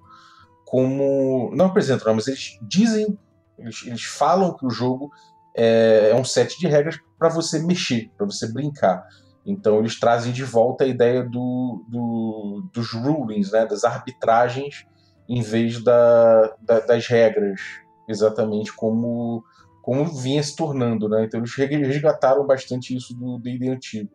como. 0.65 1.51
Não 1.55 1.65
apresentam, 1.65 2.07
não, 2.07 2.15
mas 2.15 2.27
eles 2.27 2.59
dizem, 2.61 3.17
eles, 3.57 3.83
eles 3.85 4.03
falam 4.03 4.55
que 4.55 4.65
o 4.65 4.69
jogo 4.69 5.11
é, 5.55 6.09
é 6.11 6.15
um 6.15 6.23
set 6.23 6.59
de 6.59 6.67
regras 6.67 6.97
para 7.17 7.29
você 7.29 7.59
mexer, 7.59 8.11
para 8.17 8.25
você 8.25 8.51
brincar. 8.51 9.05
Então 9.45 9.79
eles 9.79 9.99
trazem 9.99 10.31
de 10.31 10.43
volta 10.43 10.83
a 10.83 10.87
ideia 10.87 11.23
do, 11.23 11.83
do, 11.87 12.69
dos 12.71 12.91
rulings, 12.93 13.51
né, 13.51 13.65
das 13.65 13.83
arbitragens, 13.83 14.85
em 15.27 15.41
vez 15.41 15.83
da, 15.83 16.55
da, 16.61 16.79
das 16.81 17.07
regras, 17.07 17.59
exatamente 18.07 18.71
como, 18.73 19.43
como 19.81 20.05
vinha 20.05 20.43
se 20.43 20.55
tornando. 20.55 21.09
Né? 21.09 21.25
Então 21.25 21.39
eles 21.39 21.55
resgataram 21.55 22.45
bastante 22.45 22.95
isso 22.95 23.15
do 23.15 23.39
D&D 23.39 23.69
antigo. 23.69 24.09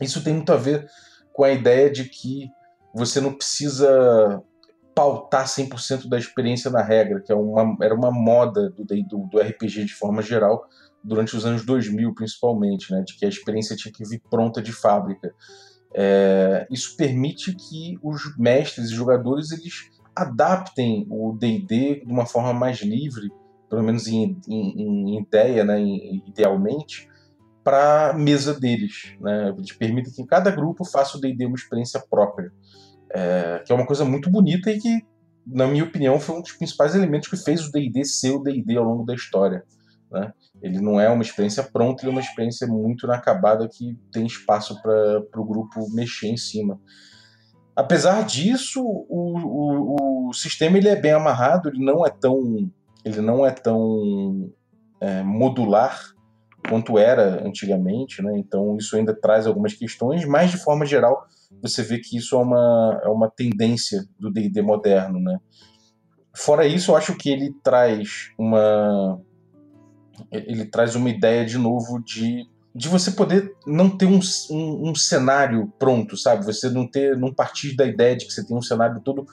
Isso 0.00 0.22
tem 0.22 0.34
muito 0.34 0.52
a 0.52 0.56
ver 0.56 0.86
com 1.32 1.44
a 1.44 1.50
ideia 1.50 1.90
de 1.90 2.04
que 2.04 2.48
você 2.94 3.20
não 3.20 3.34
precisa 3.34 4.42
pautar 4.94 5.46
100% 5.46 6.08
da 6.08 6.18
experiência 6.18 6.70
na 6.70 6.82
regra, 6.82 7.20
que 7.20 7.32
é 7.32 7.34
uma, 7.34 7.76
era 7.80 7.94
uma 7.94 8.10
moda 8.10 8.70
do, 8.70 8.84
do, 8.84 9.28
do, 9.28 9.40
RPG 9.40 9.84
de 9.84 9.94
forma 9.94 10.20
geral, 10.20 10.64
durante 11.02 11.36
os 11.36 11.46
anos 11.46 11.64
2000 11.64 12.14
principalmente, 12.14 12.92
né, 12.92 13.02
de 13.06 13.16
que 13.16 13.24
a 13.24 13.28
experiência 13.28 13.76
tinha 13.76 13.92
que 13.92 14.04
vir 14.04 14.20
pronta 14.30 14.60
de 14.60 14.72
fábrica. 14.72 15.32
É, 15.94 16.66
isso 16.70 16.96
permite 16.96 17.54
que 17.54 17.98
os 18.02 18.36
mestres 18.36 18.90
e 18.90 18.94
jogadores 18.94 19.50
eles 19.50 19.90
adaptem 20.14 21.06
o 21.08 21.32
D&D 21.32 22.04
de 22.04 22.12
uma 22.12 22.26
forma 22.26 22.52
mais 22.52 22.80
livre, 22.80 23.30
pelo 23.68 23.82
menos 23.82 24.06
em, 24.06 24.38
em, 24.48 25.14
em 25.14 25.22
ideia, 25.22 25.64
né, 25.64 25.80
idealmente, 26.26 27.08
para 27.62 28.10
a 28.10 28.12
mesa 28.12 28.58
deles. 28.58 29.14
Né? 29.20 29.50
Eles 29.56 29.72
permitem 29.72 30.12
que 30.12 30.26
cada 30.26 30.50
grupo 30.50 30.84
faça 30.84 31.16
o 31.16 31.20
D&D 31.20 31.46
uma 31.46 31.56
experiência 31.56 32.02
própria, 32.10 32.52
é, 33.12 33.62
que 33.64 33.72
é 33.72 33.74
uma 33.74 33.86
coisa 33.86 34.04
muito 34.04 34.30
bonita 34.30 34.70
e 34.70 34.78
que, 34.78 35.06
na 35.46 35.66
minha 35.66 35.84
opinião, 35.84 36.18
foi 36.18 36.36
um 36.36 36.42
dos 36.42 36.52
principais 36.52 36.94
elementos 36.94 37.28
que 37.28 37.36
fez 37.36 37.66
o 37.66 37.72
D&D 37.72 38.04
ser 38.04 38.32
o 38.32 38.42
D&D 38.42 38.76
ao 38.76 38.84
longo 38.84 39.04
da 39.04 39.14
história. 39.14 39.64
Né? 40.10 40.32
Ele 40.62 40.80
não 40.80 41.00
é 41.00 41.08
uma 41.08 41.22
experiência 41.22 41.62
pronta, 41.62 42.02
ele 42.02 42.10
é 42.10 42.14
uma 42.14 42.20
experiência 42.20 42.66
muito 42.66 43.06
inacabada 43.06 43.68
que 43.68 43.96
tem 44.12 44.26
espaço 44.26 44.80
para 44.82 45.40
o 45.40 45.44
grupo 45.44 45.88
mexer 45.92 46.28
em 46.28 46.36
cima. 46.36 46.80
Apesar 47.76 48.24
disso, 48.24 48.82
o, 48.82 49.38
o, 49.38 50.28
o, 50.28 50.32
sistema 50.34 50.76
ele 50.76 50.88
é 50.88 50.96
bem 50.96 51.12
amarrado, 51.12 51.68
ele 51.68 51.82
não 51.82 52.04
é 52.04 52.10
tão, 52.10 52.70
ele 53.04 53.20
não 53.20 53.46
é 53.46 53.52
tão 53.52 54.52
é, 55.00 55.22
modular 55.22 55.98
quanto 56.68 56.98
era 56.98 57.46
antigamente, 57.46 58.22
né? 58.22 58.38
Então 58.38 58.76
isso 58.76 58.96
ainda 58.96 59.14
traz 59.14 59.46
algumas 59.46 59.74
questões, 59.74 60.24
mas 60.24 60.50
de 60.50 60.58
forma 60.58 60.84
geral 60.84 61.26
você 61.62 61.82
vê 61.82 61.98
que 61.98 62.16
isso 62.16 62.36
é 62.36 62.38
uma, 62.38 63.00
é 63.04 63.08
uma 63.08 63.30
tendência 63.30 64.04
do 64.18 64.30
D&D 64.30 64.62
moderno, 64.62 65.20
né? 65.20 65.38
Fora 66.34 66.66
isso, 66.66 66.92
eu 66.92 66.96
acho 66.96 67.16
que 67.16 67.30
ele 67.30 67.52
traz 67.62 68.30
uma 68.38 69.20
ele 70.30 70.66
traz 70.66 70.94
uma 70.94 71.08
ideia 71.08 71.44
de 71.44 71.56
novo 71.56 71.98
de, 72.04 72.46
de 72.74 72.88
você 72.88 73.10
poder 73.10 73.54
não 73.66 73.88
ter 73.88 74.06
um, 74.06 74.20
um, 74.50 74.90
um 74.90 74.94
cenário 74.94 75.72
pronto, 75.78 76.16
sabe? 76.16 76.44
Você 76.44 76.68
não 76.68 76.86
ter 76.86 77.16
não 77.16 77.32
partir 77.32 77.74
da 77.74 77.86
ideia 77.86 78.16
de 78.16 78.26
que 78.26 78.32
você 78.32 78.46
tem 78.46 78.56
um 78.56 78.62
cenário 78.62 79.00
todo 79.00 79.26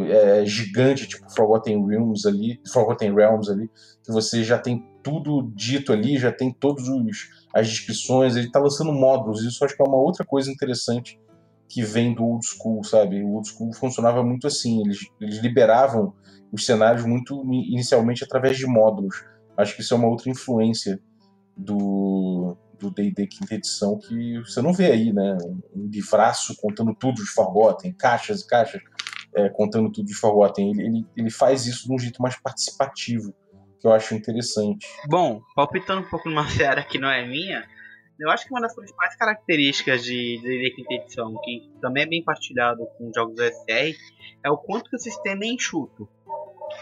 é, 0.00 0.44
gigante, 0.44 1.06
tipo 1.06 1.30
Forgotten 1.34 1.86
Realms 1.86 2.26
ali, 2.26 2.60
Forgotten 2.72 3.14
Realms 3.14 3.50
ali, 3.50 3.70
que 4.04 4.10
você 4.10 4.42
já 4.42 4.58
tem 4.58 4.84
tudo 5.02 5.50
dito 5.54 5.92
ali, 5.92 6.18
já 6.18 6.32
tem 6.32 6.52
todas 6.52 6.84
as 7.54 7.68
descrições, 7.68 8.36
ele 8.36 8.46
está 8.46 8.60
lançando 8.60 8.92
módulos, 8.92 9.42
isso 9.42 9.64
acho 9.64 9.76
que 9.76 9.82
é 9.82 9.86
uma 9.86 9.98
outra 9.98 10.24
coisa 10.24 10.50
interessante 10.50 11.20
que 11.68 11.82
vem 11.82 12.14
do 12.14 12.24
old 12.24 12.46
school, 12.46 12.84
sabe? 12.84 13.22
O 13.22 13.34
old 13.34 13.48
school 13.48 13.72
funcionava 13.72 14.22
muito 14.22 14.46
assim, 14.46 14.82
eles, 14.82 15.06
eles 15.20 15.38
liberavam 15.38 16.12
os 16.52 16.66
cenários 16.66 17.04
muito 17.04 17.42
inicialmente 17.50 18.22
através 18.22 18.58
de 18.58 18.66
módulos. 18.66 19.24
Acho 19.56 19.74
que 19.74 19.80
isso 19.80 19.94
é 19.94 19.96
uma 19.96 20.08
outra 20.08 20.30
influência 20.30 21.00
do 21.56 22.56
do 22.82 22.90
D&D 22.90 23.28
quinta 23.28 23.54
edição 23.54 23.96
que 23.96 24.40
você 24.40 24.60
não 24.60 24.72
vê 24.72 24.90
aí, 24.90 25.12
né? 25.12 25.38
Um 25.74 25.86
livraço 25.86 26.56
contando 26.56 26.92
tudo 26.94 27.22
de 27.22 27.28
Forgotten, 27.28 27.92
caixas 27.92 28.40
e 28.40 28.46
caixas 28.46 28.82
é, 29.34 29.48
contando 29.48 29.90
tudo 29.90 30.06
de 30.06 30.14
Forgotten. 30.14 30.70
Ele, 30.70 30.86
ele, 30.86 31.06
ele 31.16 31.30
faz 31.30 31.64
isso 31.66 31.86
de 31.86 31.94
um 31.94 31.98
jeito 31.98 32.20
mais 32.20 32.36
participativo 32.36 33.32
que 33.82 33.88
eu 33.88 33.92
acho 33.92 34.14
interessante. 34.14 34.86
Bom, 35.08 35.42
palpitando 35.56 36.00
um 36.00 36.08
pouco 36.08 36.30
numa 36.30 36.48
seara 36.48 36.84
que 36.84 36.98
não 36.98 37.10
é 37.10 37.26
minha, 37.26 37.66
eu 38.18 38.30
acho 38.30 38.46
que 38.46 38.52
uma 38.52 38.60
das 38.60 38.74
principais 38.74 39.16
características 39.16 40.04
de 40.04 40.38
D&D 40.40 40.70
quinta 40.70 40.94
edição, 40.94 41.34
que 41.42 41.68
também 41.80 42.04
é 42.04 42.06
bem 42.06 42.22
partilhado 42.22 42.86
com 42.96 43.10
jogos 43.12 43.36
SR, 43.36 43.96
é 44.44 44.50
o 44.50 44.56
quanto 44.56 44.88
que 44.88 44.96
o 44.96 44.98
sistema 44.98 45.44
é 45.44 45.48
enxuto. 45.48 46.08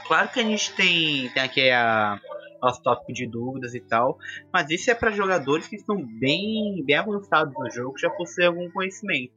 Claro 0.06 0.28
que 0.28 0.38
a 0.38 0.42
gente 0.42 0.72
tem, 0.74 1.30
tem 1.30 1.42
aqui 1.42 1.70
a 1.70 2.20
nosso 2.62 2.82
tópico 2.82 3.10
de 3.14 3.26
dúvidas 3.26 3.74
e 3.74 3.80
tal, 3.80 4.18
mas 4.52 4.68
isso 4.68 4.90
é 4.90 4.94
para 4.94 5.10
jogadores 5.10 5.66
que 5.66 5.76
estão 5.76 5.96
bem, 5.96 6.84
bem 6.84 6.96
avançados 6.96 7.54
no 7.58 7.70
jogo, 7.70 7.98
já 7.98 8.10
possuem 8.10 8.48
algum 8.48 8.70
conhecimento. 8.70 9.32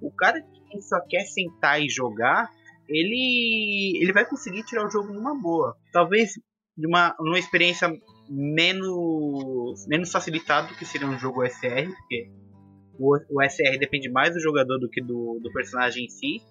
O 0.00 0.10
cara 0.10 0.40
que 0.40 0.80
só 0.80 0.98
quer 1.06 1.24
sentar 1.24 1.82
e 1.82 1.90
jogar, 1.90 2.48
ele 2.88 3.98
ele 4.00 4.12
vai 4.12 4.24
conseguir 4.24 4.64
tirar 4.64 4.86
o 4.86 4.90
jogo 4.90 5.12
numa 5.12 5.38
boa. 5.38 5.76
Talvez 5.92 6.32
de 6.76 6.86
uma, 6.86 7.14
uma 7.20 7.38
experiência 7.38 7.88
menos, 8.28 9.86
menos 9.86 10.10
facilitada 10.10 10.68
do 10.68 10.74
que 10.74 10.84
seria 10.84 11.06
um 11.06 11.18
jogo 11.18 11.44
SR, 11.44 11.90
porque 11.98 12.30
o, 12.98 13.16
o 13.30 13.42
SR 13.42 13.78
depende 13.78 14.08
mais 14.10 14.34
do 14.34 14.40
jogador 14.40 14.78
do 14.78 14.88
que 14.88 15.02
do, 15.02 15.38
do 15.42 15.52
personagem 15.52 16.06
em 16.06 16.08
si, 16.08 16.42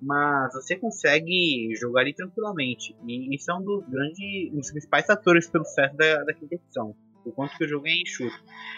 mas 0.00 0.52
você 0.54 0.76
consegue 0.76 1.74
jogar 1.76 2.02
ele 2.02 2.14
tranquilamente. 2.14 2.94
E 3.06 3.34
isso 3.34 3.50
é 3.50 3.54
um 3.54 3.62
dos 3.62 3.84
grandes, 3.88 4.52
um 4.52 4.56
dos 4.56 4.70
principais 4.70 5.06
fatores 5.06 5.48
pelo 5.48 5.64
sucesso 5.64 5.96
da, 5.96 6.24
da 6.24 6.34
quinta 6.34 6.54
edição, 6.54 6.94
o 7.24 7.32
quanto 7.32 7.56
que 7.56 7.64
o 7.64 7.68
jogo 7.68 7.86
é 7.86 7.92
enxuto. 7.92 8.36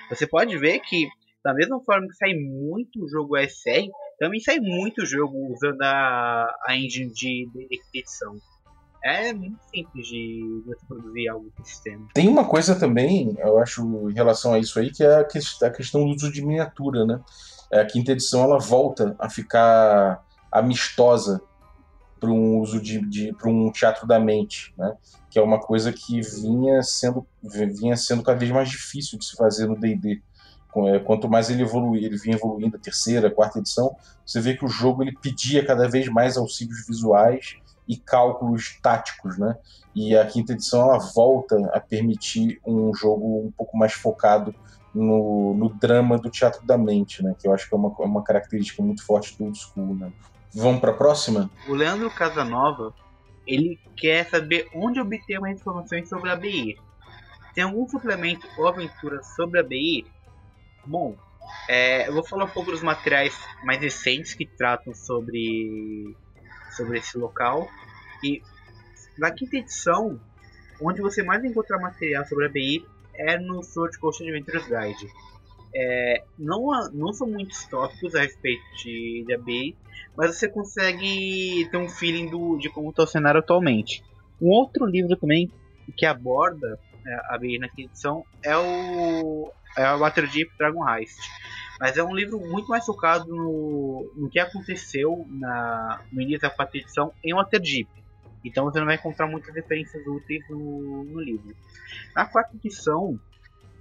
Você 0.08 0.26
pode 0.26 0.56
ver 0.58 0.80
que, 0.80 1.08
da 1.44 1.54
mesma 1.54 1.80
forma 1.82 2.08
que 2.08 2.14
sai 2.14 2.34
muito 2.34 3.08
jogo 3.08 3.38
SR, 3.38 3.88
também 4.18 4.40
sai 4.40 4.58
muito 4.60 5.06
jogo 5.06 5.52
usando 5.52 5.80
a, 5.82 6.46
a 6.66 6.76
engine 6.76 7.12
de, 7.12 7.48
de, 7.52 7.68
de 7.68 7.98
edição 7.98 8.36
é 9.02 9.32
muito 9.32 9.58
simples 9.74 10.06
de 10.06 10.62
você 10.66 10.80
produzir 10.86 11.28
algo 11.28 11.52
no 11.58 11.64
sistema. 11.64 12.06
Tem 12.14 12.28
uma 12.28 12.44
coisa 12.44 12.74
também, 12.74 13.34
eu 13.38 13.58
acho, 13.58 14.10
em 14.10 14.14
relação 14.14 14.52
a 14.52 14.58
isso 14.58 14.78
aí, 14.78 14.90
que 14.90 15.02
é 15.02 15.20
a 15.20 15.70
questão 15.70 16.04
do 16.04 16.14
uso 16.14 16.30
de 16.30 16.44
miniatura, 16.44 17.04
né? 17.04 17.20
É, 17.70 17.80
a 17.80 17.86
quinta 17.86 18.12
edição 18.12 18.42
ela 18.42 18.58
volta 18.58 19.14
a 19.18 19.30
ficar 19.30 20.24
amistosa 20.50 21.40
para 22.18 22.30
um 22.30 22.58
uso 22.58 22.80
de, 22.80 23.00
de 23.08 23.32
para 23.32 23.48
um 23.48 23.70
teatro 23.72 24.06
da 24.06 24.20
mente, 24.20 24.74
né? 24.76 24.94
Que 25.30 25.38
é 25.38 25.42
uma 25.42 25.58
coisa 25.58 25.92
que 25.92 26.20
vinha 26.20 26.82
sendo 26.82 27.26
vinha 27.42 27.96
sendo 27.96 28.22
cada 28.22 28.38
vez 28.38 28.50
mais 28.50 28.68
difícil 28.68 29.18
de 29.18 29.24
se 29.24 29.36
fazer 29.36 29.66
no 29.66 29.78
D&D. 29.78 30.20
É, 30.76 30.98
quanto 31.00 31.28
mais 31.28 31.50
ele 31.50 31.62
evoluía, 31.62 32.06
ele 32.06 32.16
vinha 32.16 32.36
evoluindo 32.36 32.78
terceira, 32.78 33.30
quarta 33.30 33.58
edição, 33.58 33.96
você 34.24 34.40
vê 34.40 34.56
que 34.56 34.64
o 34.64 34.68
jogo 34.68 35.02
ele 35.02 35.16
pedia 35.20 35.64
cada 35.64 35.88
vez 35.88 36.06
mais 36.08 36.36
auxílios 36.36 36.86
visuais 36.86 37.56
e 37.90 37.96
cálculos 37.96 38.78
táticos, 38.80 39.36
né? 39.36 39.56
E 39.96 40.16
a 40.16 40.24
quinta 40.24 40.52
edição 40.52 40.82
ela 40.82 40.98
volta 41.12 41.56
a 41.74 41.80
permitir 41.80 42.60
um 42.64 42.94
jogo 42.94 43.46
um 43.46 43.50
pouco 43.50 43.76
mais 43.76 43.92
focado 43.92 44.54
no, 44.94 45.54
no 45.54 45.68
drama 45.70 46.16
do 46.16 46.30
teatro 46.30 46.64
da 46.64 46.78
mente, 46.78 47.20
né? 47.20 47.34
Que 47.36 47.48
eu 47.48 47.52
acho 47.52 47.68
que 47.68 47.74
é 47.74 47.76
uma, 47.76 47.92
é 47.98 48.04
uma 48.04 48.22
característica 48.22 48.80
muito 48.80 49.04
forte 49.04 49.36
do 49.36 49.46
old 49.46 49.58
school, 49.58 49.96
né? 49.96 50.12
Vamos 50.54 50.80
para 50.80 50.92
a 50.92 50.94
próxima? 50.94 51.50
O 51.68 51.74
Leandro 51.74 52.08
Casanova, 52.12 52.94
ele 53.44 53.76
quer 53.96 54.28
saber 54.30 54.68
onde 54.72 55.00
obter 55.00 55.40
mais 55.40 55.58
informações 55.58 56.08
sobre 56.08 56.30
a 56.30 56.36
BI. 56.36 56.76
Tem 57.56 57.64
algum 57.64 57.88
suplemento 57.88 58.46
ou 58.56 58.68
aventura 58.68 59.20
sobre 59.24 59.58
a 59.58 59.64
BI? 59.64 60.06
Bom, 60.86 61.16
é, 61.68 62.08
eu 62.08 62.14
vou 62.14 62.24
falar 62.24 62.44
um 62.44 62.50
pouco 62.50 62.70
dos 62.70 62.84
materiais 62.84 63.36
mais 63.64 63.80
recentes 63.80 64.32
que 64.34 64.46
tratam 64.46 64.94
sobre, 64.94 66.16
sobre 66.76 66.98
esse 66.98 67.18
local. 67.18 67.68
Na 69.18 69.30
quinta 69.30 69.56
edição, 69.56 70.20
onde 70.80 71.00
você 71.00 71.22
mais 71.22 71.44
encontra 71.44 71.78
material 71.78 72.24
sobre 72.26 72.46
a 72.46 72.48
BI 72.48 72.84
é 73.14 73.38
no 73.38 73.62
Sword 73.62 73.98
Coast 73.98 74.22
Adventures 74.22 74.64
Guide. 74.64 75.12
É, 75.74 76.24
não, 76.38 76.68
não 76.92 77.12
são 77.12 77.28
muitos 77.28 77.64
tópicos 77.66 78.14
a 78.14 78.22
respeito 78.22 78.62
de, 78.82 79.24
de 79.26 79.34
ABI, 79.34 79.76
mas 80.16 80.36
você 80.36 80.48
consegue 80.48 81.68
ter 81.70 81.76
um 81.76 81.88
feeling 81.88 82.28
do, 82.28 82.58
de 82.58 82.68
como 82.68 82.90
está 82.90 83.04
o 83.04 83.06
cenário 83.06 83.40
atualmente. 83.40 84.02
Um 84.40 84.48
outro 84.48 84.86
livro 84.86 85.16
também 85.16 85.50
que 85.96 86.06
aborda 86.06 86.78
é, 87.06 87.14
a 87.14 87.34
ABI 87.34 87.58
na 87.58 87.68
quinta 87.68 87.90
edição 87.90 88.24
é 88.42 88.56
o, 88.56 89.52
é 89.76 89.92
o 89.92 89.98
Waterdeep 89.98 90.50
Dragon 90.58 90.88
Heist. 90.88 91.20
Mas 91.78 91.96
é 91.96 92.02
um 92.02 92.14
livro 92.14 92.38
muito 92.38 92.68
mais 92.68 92.84
focado 92.84 93.26
no, 93.28 94.12
no 94.16 94.28
que 94.28 94.38
aconteceu 94.38 95.26
na, 95.28 96.00
no 96.12 96.20
início 96.20 96.42
da 96.42 96.50
quarta 96.50 96.76
edição 96.76 97.12
em 97.24 97.32
Waterdeep. 97.32 97.88
Então 98.44 98.64
você 98.64 98.78
não 98.78 98.86
vai 98.86 98.96
encontrar 98.96 99.26
muitas 99.26 99.54
referências 99.54 100.06
úteis 100.06 100.42
no, 100.48 101.04
no 101.04 101.20
livro. 101.20 101.54
Na 102.14 102.26
quarta 102.26 102.56
edição, 102.56 103.18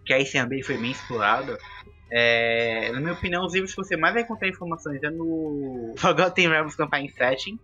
que 0.06 0.14
aí 0.14 0.26
sim 0.26 0.38
a 0.38 0.48
foi 0.64 0.78
bem 0.78 0.92
explorada, 0.92 1.58
é, 2.12 2.92
na 2.92 3.00
minha 3.00 3.14
opinião, 3.14 3.46
os 3.46 3.54
livros 3.54 3.74
que 3.74 3.78
você 3.78 3.96
mais 3.96 4.14
vai 4.14 4.24
encontrar 4.24 4.48
informações 4.48 5.02
é 5.04 5.10
no 5.10 5.94
Forgotten 5.98 6.50
Realms 6.50 6.76
Campaign 6.76 7.10
Setting. 7.10 7.60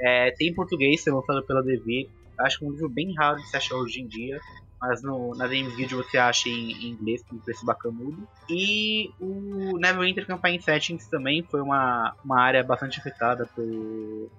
É, 0.00 0.30
tem 0.32 0.48
em 0.48 0.54
português, 0.54 1.06
é 1.06 1.12
lançado 1.12 1.44
pela 1.44 1.62
Devir. 1.62 2.08
Acho 2.38 2.58
que 2.58 2.64
é 2.64 2.68
um 2.68 2.72
livro 2.72 2.88
bem 2.88 3.14
raro 3.14 3.36
de 3.38 3.48
se 3.48 3.56
achar 3.56 3.76
hoje 3.76 4.00
em 4.00 4.06
dia. 4.06 4.40
Mas 4.80 5.02
no, 5.02 5.34
na 5.34 5.46
Games 5.48 5.74
Guild 5.74 5.94
você 5.94 6.18
acha 6.18 6.48
em, 6.48 6.70
em 6.72 6.90
inglês 6.90 7.22
com 7.24 7.38
preço 7.38 7.64
bacanudo. 7.64 8.28
E 8.48 9.10
o 9.20 9.76
Neverwinter 9.76 10.26
Campaign 10.26 10.60
Settings 10.60 11.08
também 11.08 11.42
foi 11.42 11.60
uma, 11.60 12.14
uma 12.24 12.40
área 12.40 12.62
bastante 12.62 13.00
afetada 13.00 13.44
por, 13.46 14.30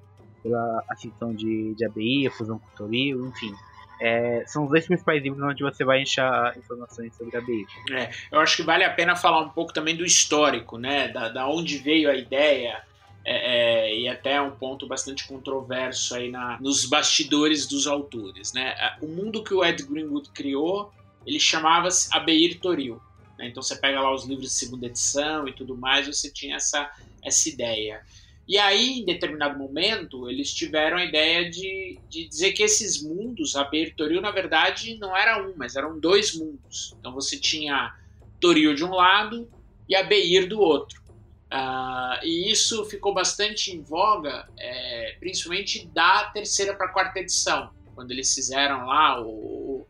pela 0.41 0.83
ascensão 0.89 1.33
de, 1.33 1.73
de 1.75 1.85
ABI, 1.85 2.27
a 2.27 2.31
fusão 2.31 2.59
com 2.59 2.67
o 2.67 2.77
Toril, 2.77 3.27
enfim. 3.27 3.53
É, 4.01 4.43
são 4.47 4.63
os 4.63 4.69
dois 4.69 4.85
principais 4.85 5.21
livros 5.21 5.43
onde 5.43 5.61
você 5.61 5.83
vai 5.83 6.01
achar 6.01 6.57
informações 6.57 7.13
sobre 7.15 7.35
a 7.35 7.39
ABI. 7.39 7.67
É, 7.91 8.09
eu 8.31 8.39
acho 8.39 8.57
que 8.57 8.63
vale 8.63 8.83
a 8.83 8.93
pena 8.93 9.15
falar 9.15 9.41
um 9.41 9.49
pouco 9.49 9.73
também 9.73 9.95
do 9.95 10.05
histórico, 10.05 10.77
né? 10.77 11.09
Da, 11.09 11.29
da 11.29 11.47
onde 11.47 11.77
veio 11.77 12.09
a 12.09 12.15
ideia. 12.15 12.81
É, 13.25 13.89
é, 13.89 13.99
e 13.99 14.07
até 14.07 14.41
um 14.41 14.51
ponto 14.51 14.87
bastante 14.87 15.27
controverso 15.27 16.15
aí 16.15 16.31
na, 16.31 16.57
nos 16.61 16.85
bastidores 16.85 17.67
dos 17.67 17.85
autores. 17.85 18.53
Né? 18.53 18.73
O 19.01 19.07
mundo 19.07 19.43
que 19.43 19.53
o 19.53 19.63
Ed 19.63 19.83
Greenwood 19.83 20.29
criou, 20.29 20.91
ele 21.25 21.39
chamava-se 21.39 22.09
Abeir 22.15 22.59
Toril. 22.59 22.99
Né? 23.37 23.47
Então 23.49 23.61
você 23.61 23.75
pega 23.75 23.99
lá 24.01 24.13
os 24.13 24.25
livros 24.25 24.47
de 24.47 24.53
segunda 24.53 24.85
edição 24.85 25.47
e 25.47 25.53
tudo 25.53 25.75
mais, 25.77 26.07
você 26.07 26.31
tinha 26.31 26.55
essa, 26.55 26.89
essa 27.23 27.49
ideia. 27.49 28.01
E 28.49 28.57
aí, 28.57 29.01
em 29.01 29.05
determinado 29.05 29.59
momento, 29.59 30.27
eles 30.27 30.51
tiveram 30.51 30.97
a 30.97 31.05
ideia 31.05 31.47
de, 31.47 31.99
de 32.09 32.27
dizer 32.27 32.51
que 32.53 32.63
esses 32.63 32.99
mundos, 32.99 33.55
a 33.55 33.63
Toril, 33.95 34.19
na 34.19 34.31
verdade, 34.31 34.97
não 34.97 35.15
era 35.15 35.47
um, 35.47 35.53
mas 35.55 35.75
eram 35.75 35.99
dois 35.99 36.33
mundos. 36.33 36.95
Então 36.99 37.13
você 37.13 37.39
tinha 37.39 37.93
Toril 38.41 38.73
de 38.73 38.83
um 38.83 38.89
lado 38.89 39.47
e 39.87 39.95
a 39.95 40.01
Beir 40.01 40.49
do 40.49 40.59
outro. 40.59 40.99
Uh, 41.53 42.25
e 42.25 42.51
isso 42.51 42.83
ficou 42.85 43.13
bastante 43.13 43.71
em 43.71 43.83
voga, 43.83 44.47
é, 44.57 45.15
principalmente 45.19 45.87
da 45.87 46.25
terceira 46.31 46.73
para 46.73 46.87
a 46.87 46.91
quarta 46.91 47.19
edição, 47.19 47.69
quando 47.93 48.09
eles 48.09 48.33
fizeram 48.33 48.87
lá 48.87 49.21
o, 49.21 49.85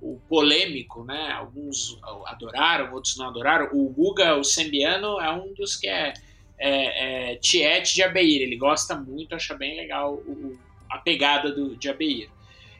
o, 0.00 0.20
polêmico, 0.28 1.02
né? 1.02 1.32
Alguns 1.32 1.98
adoraram, 2.26 2.94
outros 2.94 3.16
não 3.16 3.26
adoraram. 3.26 3.70
O 3.72 3.88
Guga, 3.88 4.36
o 4.36 4.44
Sembiano, 4.44 5.20
é 5.20 5.32
um 5.32 5.52
dos 5.52 5.74
que 5.74 5.88
é 5.88 6.14
é, 6.58 7.32
é, 7.32 7.36
Tiete 7.36 7.94
de 7.94 8.02
Abeir. 8.02 8.42
Ele 8.42 8.56
gosta 8.56 8.94
muito, 8.94 9.34
acha 9.34 9.54
bem 9.54 9.76
legal 9.76 10.14
o, 10.14 10.58
a 10.90 10.98
pegada 10.98 11.52
do, 11.52 11.76
de 11.76 11.88
Abeir. 11.88 12.28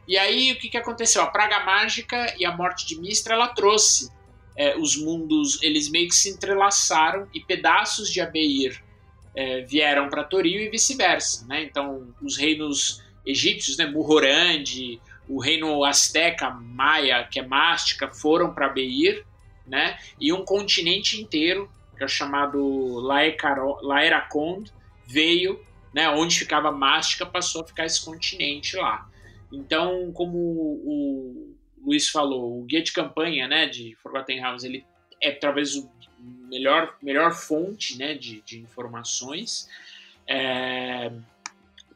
E 0.07 0.19
aí 0.19 0.53
o 0.53 0.57
que, 0.57 0.69
que 0.69 0.77
aconteceu? 0.77 1.23
A 1.23 1.27
Praga 1.27 1.61
Mágica 1.65 2.35
e 2.39 2.45
a 2.45 2.55
Morte 2.55 2.87
de 2.87 3.01
Mistra 3.01 3.35
ela 3.35 3.49
trouxe 3.49 4.11
é, 4.57 4.77
os 4.77 4.97
mundos, 4.97 5.63
eles 5.63 5.91
meio 5.91 6.09
que 6.09 6.15
se 6.15 6.29
entrelaçaram 6.29 7.29
e 7.35 7.41
pedaços 7.41 8.11
de 8.11 8.21
Abeir 8.21 8.83
é, 9.35 9.63
vieram 9.63 10.09
para 10.09 10.23
Toril 10.23 10.61
e 10.61 10.69
vice-versa. 10.69 11.47
Né? 11.47 11.63
Então 11.63 12.15
os 12.23 12.37
reinos 12.37 13.03
egípcios, 13.27 13.77
né, 13.77 13.87
Muhorande, 13.87 15.01
o 15.29 15.41
reino 15.41 15.83
asteca, 15.85 16.51
maia, 16.51 17.25
que 17.25 17.41
é 17.41 17.47
mástica, 17.47 18.09
foram 18.09 18.53
para 18.53 18.67
Abeir, 18.67 19.25
né? 19.67 19.99
e 20.21 20.33
um 20.33 20.45
continente 20.45 21.21
inteiro 21.21 21.71
que 21.95 22.03
é 22.03 22.07
o 22.07 22.09
chamado 22.09 23.01
Laeracond, 23.83 24.73
veio, 25.07 25.61
né, 25.93 26.09
onde 26.11 26.39
ficava 26.39 26.73
Mástica, 26.73 27.25
passou 27.25 27.63
a 27.63 27.67
ficar 27.67 27.87
esse 27.87 28.05
continente 28.05 28.77
lá. 28.77 29.09
Então, 29.53 30.11
como 30.13 30.37
o 30.37 31.55
Luiz 31.85 32.09
falou, 32.09 32.61
o 32.61 32.65
guia 32.65 32.83
de 32.83 32.93
campanha 32.93 33.47
né, 33.47 33.67
de 33.67 33.95
Forgotten 34.03 34.41
Realms, 34.41 34.67
ele 34.67 34.85
é 35.21 35.31
talvez 35.31 35.77
o 35.77 35.89
melhor, 36.49 36.97
melhor 37.03 37.33
fonte 37.33 37.97
né, 37.99 38.15
de, 38.15 38.41
de 38.43 38.59
informações. 38.59 39.69
É, 40.27 41.13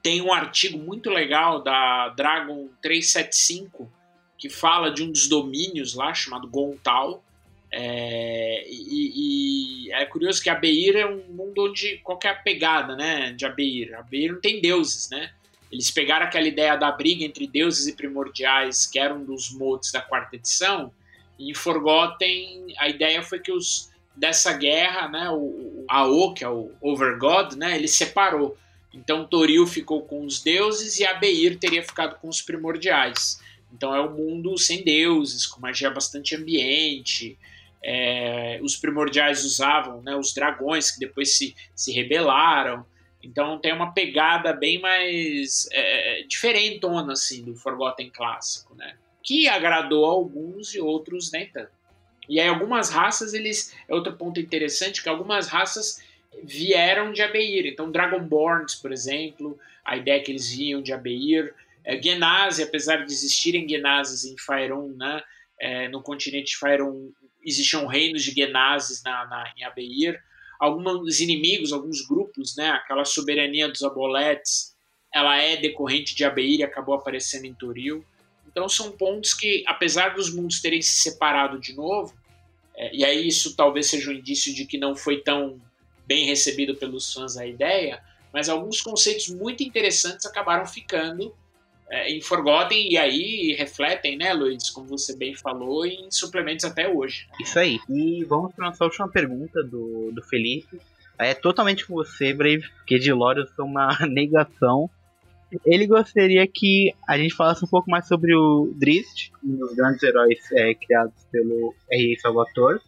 tem 0.03 0.21
um 0.21 0.33
artigo 0.33 0.79
muito 0.79 1.11
legal 1.11 1.63
da 1.63 2.11
Dragon 2.11 2.69
375 2.81 3.91
que 4.37 4.49
fala 4.49 4.91
de 4.91 5.03
um 5.03 5.11
dos 5.11 5.29
domínios 5.29 5.95
lá 5.95 6.15
chamado 6.15 6.49
Gontal, 6.49 7.25
é, 7.71 8.65
e, 8.67 9.89
e, 9.89 9.93
é 9.93 10.05
curioso 10.07 10.43
que 10.43 10.49
Abeir 10.49 10.97
é 10.97 11.07
um 11.07 11.23
mundo 11.29 11.67
onde 11.67 11.99
qualquer 11.99 12.35
é 12.35 12.35
pegada 12.35 12.97
né, 12.97 13.33
de 13.33 13.45
Abeir. 13.45 13.95
Abeir 13.95 14.33
não 14.33 14.41
tem 14.41 14.61
deuses, 14.61 15.11
né? 15.11 15.31
Eles 15.71 15.91
pegaram 15.91 16.25
aquela 16.25 16.49
ideia 16.49 16.77
da 16.77 16.91
briga 16.91 17.25
entre 17.25 17.47
deuses 17.47 17.87
e 17.87 17.93
primordiais, 17.95 18.87
que 18.87 18.99
era 18.99 19.15
um 19.15 19.23
dos 19.23 19.51
motes 19.53 19.93
da 19.93 20.01
quarta 20.01 20.37
edição, 20.37 20.91
e 21.39 21.51
em 21.51 21.55
Forgotten 21.55 22.75
a 22.79 22.89
ideia 22.89 23.23
foi 23.23 23.39
que 23.39 23.53
os 23.53 23.91
dessa 24.17 24.53
guerra, 24.53 25.09
né, 25.09 25.31
o, 25.31 25.37
o 25.37 25.85
Ao, 25.87 26.35
que 26.35 26.43
é 26.43 26.49
o 26.49 26.73
Overgod, 26.81 27.57
né, 27.57 27.77
ele 27.77 27.87
separou. 27.87 28.57
Então 28.93 29.25
Toril 29.25 29.67
ficou 29.67 30.03
com 30.03 30.25
os 30.25 30.43
deuses 30.43 30.99
e 30.99 31.05
Abeir 31.05 31.59
teria 31.59 31.83
ficado 31.83 32.19
com 32.19 32.29
os 32.29 32.43
primordiais. 32.43 33.41
Então 33.73 33.95
é 33.95 34.01
um 34.01 34.11
mundo 34.11 34.57
sem 34.59 34.83
deuses, 34.83 35.47
com 35.47 35.61
magia 35.61 35.91
bastante 35.91 36.35
ambiente, 36.35 37.39
é, 37.83 38.59
os 38.63 38.77
primordiais 38.77 39.45
usavam 39.45 40.03
né, 40.03 40.15
os 40.17 40.35
dragões 40.35 40.91
que 40.91 41.01
depois 41.01 41.37
se, 41.37 41.55
se 41.75 41.93
rebelaram. 41.93 42.85
Então 43.23 43.59
tem 43.59 43.73
uma 43.73 43.93
pegada 43.93 44.53
bem 44.53 44.81
mais 44.81 45.69
é, 45.73 46.23
diferentona 46.29 47.13
assim, 47.13 47.45
do 47.45 47.55
Forgotten 47.55 48.11
clássico, 48.11 48.75
né? 48.75 48.97
Que 49.23 49.49
agradou 49.49 50.07
a 50.07 50.11
alguns 50.11 50.75
e 50.75 50.81
outros 50.81 51.31
nem 51.33 51.47
tanto. 51.47 51.79
E 52.29 52.39
aí 52.39 52.49
algumas 52.49 52.91
raças, 52.91 53.33
eles. 53.33 53.75
É 53.89 53.95
outro 53.95 54.13
ponto 54.15 54.39
interessante, 54.39 55.03
que 55.03 55.09
algumas 55.09 55.49
raças 55.49 56.03
vieram 56.43 57.13
de 57.13 57.23
Abeir. 57.23 57.67
Então, 57.67 57.91
Dragonborns, 57.91 58.75
por 58.75 58.93
exemplo, 58.93 59.59
a 59.85 59.97
ideia 59.97 60.17
é 60.17 60.21
que 60.21 60.31
eles 60.31 60.51
vinham 60.51 60.83
de 60.83 60.93
Abeir. 60.93 61.55
É, 61.85 62.01
Genasi, 62.01 62.63
apesar 62.63 62.99
de 62.99 63.13
existirem 63.13 63.67
Genases 63.67 64.25
em 64.25 64.37
Faerun, 64.37 64.95
né? 64.97 65.23
É, 65.61 65.89
no 65.89 66.03
continente 66.03 66.53
de 66.53 66.57
Faerun, 66.59 67.11
existiam 67.49 67.87
reinos 67.87 68.23
de 68.23 68.31
Genazes 68.33 69.03
na, 69.03 69.27
na, 69.27 69.53
em 69.57 69.65
Abeir. 69.65 70.23
Alguns 70.61 71.21
inimigos, 71.21 71.73
alguns 71.73 72.07
grupos, 72.07 72.57
né, 72.57 72.71
aquela 72.71 73.05
soberania 73.05 73.69
dos 73.69 73.83
Aboletes, 73.83 74.77
ela 75.15 75.37
é 75.41 75.57
decorrente 75.57 76.15
de 76.15 76.25
Abeir 76.25 76.61
e 76.61 76.65
acabou 76.65 76.95
aparecendo 76.95 77.45
em 77.45 77.55
Toril. 77.55 78.05
Então 78.47 78.69
são 78.69 78.93
pontos 78.93 79.35
que, 79.35 79.63
apesar 79.67 80.15
dos 80.15 80.33
mundos 80.35 80.61
terem 80.61 80.83
se 80.83 81.01
separado 81.03 81.61
de 81.61 81.75
novo, 81.75 82.15
é, 82.75 82.95
e 82.95 83.05
aí 83.05 83.27
isso 83.27 83.55
talvez 83.57 83.87
seja 83.87 84.11
um 84.11 84.15
indício 84.15 84.55
de 84.55 84.65
que 84.65 84.79
não 84.79 84.97
foi 84.97 85.21
tão 85.21 85.61
bem 86.07 86.25
recebido 86.25 86.75
pelos 86.75 87.13
fãs 87.13 87.37
a 87.37 87.47
ideia, 87.47 88.03
mas 88.33 88.49
alguns 88.49 88.81
conceitos 88.81 89.29
muito 89.29 89.63
interessantes 89.63 90.27
acabaram 90.27 90.67
ficando 90.67 91.35
é, 91.91 92.11
em 92.11 92.21
Forgotten 92.21 92.93
e 92.93 92.99
aí 92.99 93.55
refletem, 93.59 94.17
né, 94.17 94.33
Luiz, 94.33 94.71
como 94.71 94.89
você 94.89 95.17
bem 95.17 95.35
falou, 95.35 95.87
em 95.87 96.11
suplementos 96.11 96.65
até 96.65 96.89
hoje. 96.89 97.27
Isso 97.41 97.59
aí. 97.59 97.79
E 97.89 98.25
vamos 98.25 98.55
para 98.55 98.67
nossa 98.67 98.85
última 98.85 99.09
pergunta 99.09 99.63
do, 99.63 100.13
do 100.13 100.23
Felipe. 100.23 100.79
É 101.19 101.35
totalmente 101.35 101.87
com 101.87 101.95
você, 101.95 102.33
Brave, 102.33 102.69
porque 102.77 102.99
de 102.99 103.13
lore 103.13 103.41
eu 103.41 103.47
sou 103.49 103.65
uma 103.65 103.89
negação. 104.07 104.91
Ele 105.65 105.87
gostaria 105.87 106.47
que 106.47 106.93
a 107.09 107.17
gente 107.17 107.35
falasse 107.35 107.65
um 107.65 107.69
pouco 107.69 107.91
mais 107.91 108.07
sobre 108.07 108.35
o 108.37 108.71
Drizzt, 108.77 109.33
um 109.43 109.57
dos 109.57 109.75
grandes 109.75 110.03
heróis 110.03 110.39
é, 110.53 110.75
criados 110.75 111.25
pelo 111.33 111.75
R.I. 111.91 112.19
Salvatore. 112.21 112.81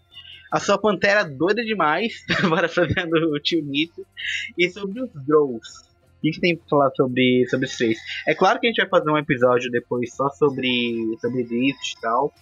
A 0.52 0.60
sua 0.60 0.76
pantera 0.76 1.24
doida 1.24 1.64
demais, 1.64 2.24
parafraseando 2.50 3.16
o 3.32 3.40
tio 3.40 3.64
Nito. 3.64 4.06
E 4.58 4.68
sobre 4.68 5.00
os 5.00 5.10
Drows. 5.24 5.89
O 6.20 6.30
que, 6.30 6.38
tem 6.38 6.54
pra 6.54 6.68
falar 6.68 6.90
sobre, 6.90 7.46
sobre 7.48 7.64
esses 7.64 7.78
três? 7.78 7.98
É 8.28 8.34
claro 8.34 8.60
que 8.60 8.66
a 8.66 8.70
gente 8.70 8.76
vai 8.76 8.88
fazer 8.88 9.10
um 9.10 9.16
episódio 9.16 9.70
depois 9.70 10.14
só 10.14 10.28
sobre, 10.28 11.16
sobre 11.18 11.44
Drizzt 11.44 11.94
e 11.96 12.00
tal. 12.00 12.32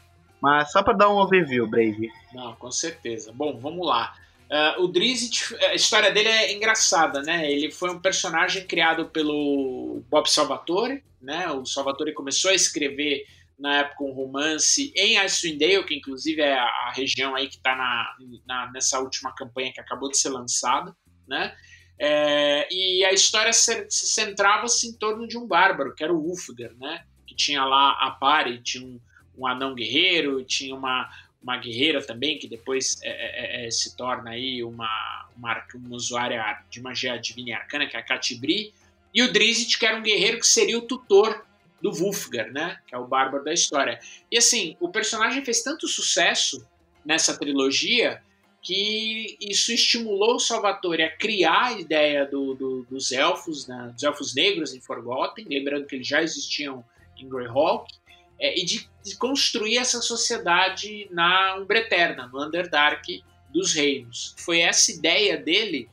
Mas 0.43 0.73
só 0.73 0.83
para 0.83 0.97
dar 0.97 1.09
um 1.09 1.19
overview, 1.19 1.67
Brave. 1.67 2.11
Não, 2.33 2.55
com 2.57 2.71
certeza. 2.71 3.33
Bom, 3.33 3.59
vamos 3.59 3.87
lá. 3.87 4.15
Uh, 4.51 4.83
o 4.83 4.89
Drizzt, 4.89 5.55
a 5.63 5.75
história 5.75 6.11
dele 6.11 6.29
é 6.29 6.55
engraçada, 6.55 7.23
né? 7.23 7.51
Ele 7.51 7.71
foi 7.71 7.91
um 7.91 8.01
personagem 8.01 8.67
criado 8.67 9.07
pelo 9.07 10.03
Bob 10.09 10.29
Salvatore, 10.29 11.05
né? 11.21 11.49
O 11.51 11.65
Salvatore 11.65 12.15
começou 12.15 12.51
a 12.51 12.55
escrever 12.55 13.25
na 13.59 13.79
época 13.79 14.05
um 14.05 14.13
romance 14.13 14.93
em 14.97 15.19
Icewind 15.19 15.59
Dale, 15.59 15.85
que 15.85 15.95
inclusive 15.95 16.41
é 16.41 16.57
a, 16.57 16.93
região 16.95 17.35
aí 17.35 17.49
que 17.49 17.57
está 17.57 17.77
na, 17.77 18.17
na, 18.47 18.73
nessa 18.73 19.01
última 19.01 19.35
campanha 19.35 19.73
que 19.73 19.81
acabou 19.81 20.09
de 20.11 20.17
ser 20.17 20.31
lançada, 20.31 20.97
né? 21.29 21.55
É, 21.99 22.69
e 22.71 23.05
a 23.05 23.13
história 23.13 23.53
se, 23.53 23.87
se 23.91 24.07
centrava-se 24.09 24.87
em 24.87 24.93
torno 24.93 25.27
de 25.27 25.37
um 25.37 25.47
bárbaro, 25.47 25.95
que 25.95 26.05
era 26.05 26.13
o 26.13 26.19
Ulfgar, 26.19 26.73
né? 26.79 27.05
Que 27.27 27.35
tinha 27.35 27.65
lá 27.65 27.93
a 28.01 28.11
pare, 28.13 28.63
tinha 28.63 28.85
um, 28.87 29.01
um 29.37 29.47
anão 29.47 29.75
guerreiro, 29.75 30.45
tinha 30.45 30.75
uma 30.75 31.11
uma 31.43 31.57
guerreira 31.57 32.05
também, 32.05 32.39
que 32.39 32.49
depois 32.49 33.01
é, 33.03 33.09
é, 33.09 33.65
é, 33.65 33.67
é, 33.67 33.71
se 33.71 33.97
torna 33.97 34.31
aí 34.31 34.63
uma, 34.63 35.29
uma, 35.37 35.65
uma 35.75 35.97
usuária 35.97 36.63
de 36.69 36.81
magia 36.81 37.17
divina 37.17 37.51
e 37.51 37.53
arcana, 37.53 37.87
que 37.87 37.97
é 37.97 38.01
a 38.01 38.03
Katibri, 38.03 38.75
e 39.15 39.23
o 39.23 39.33
Drizzt, 39.33 39.79
que 39.79 39.87
era 39.87 39.97
um 39.97 40.03
guerreiro 40.03 40.39
que 40.39 40.47
seria 40.47 40.77
o 40.77 40.83
tutor 40.83 41.47
do 41.81 41.91
Wulfgar, 41.91 42.53
né? 42.53 42.81
Que 42.87 42.95
é 42.95 42.99
o 42.99 43.07
bárbaro 43.07 43.45
da 43.45 43.53
história. 43.53 43.99
E 44.31 44.37
assim, 44.37 44.77
o 44.81 44.89
personagem 44.89 45.45
fez 45.45 45.63
tanto 45.63 45.87
sucesso 45.87 46.67
nessa 47.05 47.39
trilogia 47.39 48.21
que 48.69 49.39
isso 49.41 49.73
estimulou 49.73 50.35
o 50.35 50.39
Salvatore 50.39 51.03
a 51.03 51.11
criar 51.11 51.69
a 51.69 51.81
ideia 51.81 52.27
do, 52.27 52.53
do, 52.53 52.83
dos 52.83 53.11
elfos, 53.11 53.67
né? 53.67 53.93
dos 53.95 54.03
elfos 54.03 54.35
negros 54.35 54.75
em 54.75 54.81
Forgotten, 54.81 55.47
lembrando 55.49 55.87
que 55.87 55.95
eles 55.95 56.07
já 56.07 56.23
existiam 56.23 56.85
em 57.17 57.27
Greyhawk, 57.27 57.91
é, 58.39 58.61
e 58.61 58.67
de, 58.67 58.87
de, 59.03 59.17
construir 59.17 59.79
essa 59.79 60.03
sociedade 60.03 61.09
na 61.11 61.57
Umbra 61.57 61.79
Eterna, 61.79 62.27
no 62.27 62.45
Underdark 62.45 63.25
dos 63.49 63.73
reinos. 63.73 64.35
Foi 64.37 64.61
essa 64.61 64.93
ideia 64.93 65.39
dele 65.39 65.89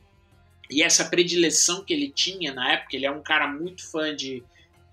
e 0.70 0.82
essa 0.82 1.06
predileção 1.06 1.82
que 1.82 1.94
ele 1.94 2.10
tinha 2.10 2.52
na 2.52 2.74
época. 2.74 2.94
Ele 2.94 3.06
é 3.06 3.10
um 3.10 3.22
cara 3.22 3.48
muito 3.48 3.90
fã 3.90 4.14
de, 4.14 4.44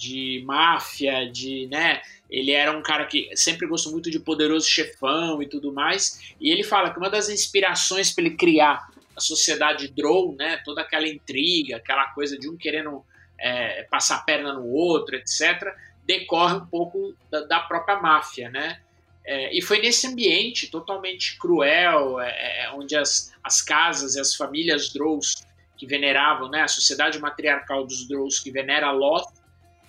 de 0.04 0.44
máfia, 0.46 1.30
de, 1.32 1.68
né? 1.68 2.02
Ele 2.30 2.52
era 2.52 2.76
um 2.78 2.82
cara 2.82 3.06
que 3.06 3.30
sempre 3.36 3.68
gostou 3.68 3.92
muito 3.92 4.10
de 4.10 4.20
poderoso 4.20 4.68
chefão 4.68 5.42
e 5.42 5.48
tudo 5.48 5.72
mais. 5.72 6.36
E 6.40 6.52
ele 6.52 6.64
fala 6.64 6.92
que 6.92 6.98
uma 6.98 7.10
das 7.10 7.30
inspirações 7.30 8.12
para 8.12 8.26
ele 8.26 8.36
criar 8.36 8.88
a 9.16 9.20
sociedade 9.20 9.88
Drow, 9.88 10.36
né? 10.36 10.62
Toda 10.66 10.82
aquela 10.82 11.08
intriga, 11.08 11.78
aquela 11.78 12.08
coisa 12.10 12.38
de 12.38 12.50
um 12.50 12.58
querendo 12.58 13.04
é, 13.40 13.84
passar 13.84 14.18
a 14.18 14.22
perna 14.22 14.54
no 14.54 14.68
outro, 14.68 15.16
etc 15.16 15.74
decorre 16.06 16.56
um 16.56 16.66
pouco 16.66 17.16
da, 17.30 17.42
da 17.42 17.60
própria 17.62 18.00
máfia, 18.00 18.50
né? 18.50 18.80
É, 19.26 19.58
e 19.58 19.62
foi 19.62 19.80
nesse 19.80 20.06
ambiente 20.06 20.70
totalmente 20.70 21.38
cruel, 21.38 22.20
é, 22.20 22.66
é, 22.66 22.72
onde 22.74 22.96
as, 22.96 23.34
as 23.42 23.62
casas 23.62 24.16
e 24.16 24.20
as 24.20 24.36
famílias 24.36 24.92
Drows 24.92 25.46
que 25.78 25.88
veneravam, 25.88 26.50
né, 26.50 26.62
a 26.62 26.68
sociedade 26.68 27.20
matriarcal 27.20 27.86
dos 27.86 28.06
Drows 28.06 28.40
que 28.40 28.52
venera 28.52 28.92
Loth, 28.92 29.32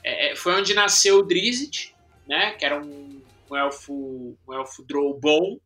é, 0.05 0.33
é, 0.33 0.37
foi 0.37 0.55
onde 0.55 0.75
nasceu 0.75 1.19
o 1.19 1.23
Drizzt, 1.23 1.95
né, 2.29 2.53
que 2.53 2.65
era 2.65 2.81
um, 2.81 3.23
um 3.51 3.57
elfo, 3.57 4.37
um 4.47 4.53
elfo 4.53 4.85
Drow 4.85 5.19
bom, 5.19 5.59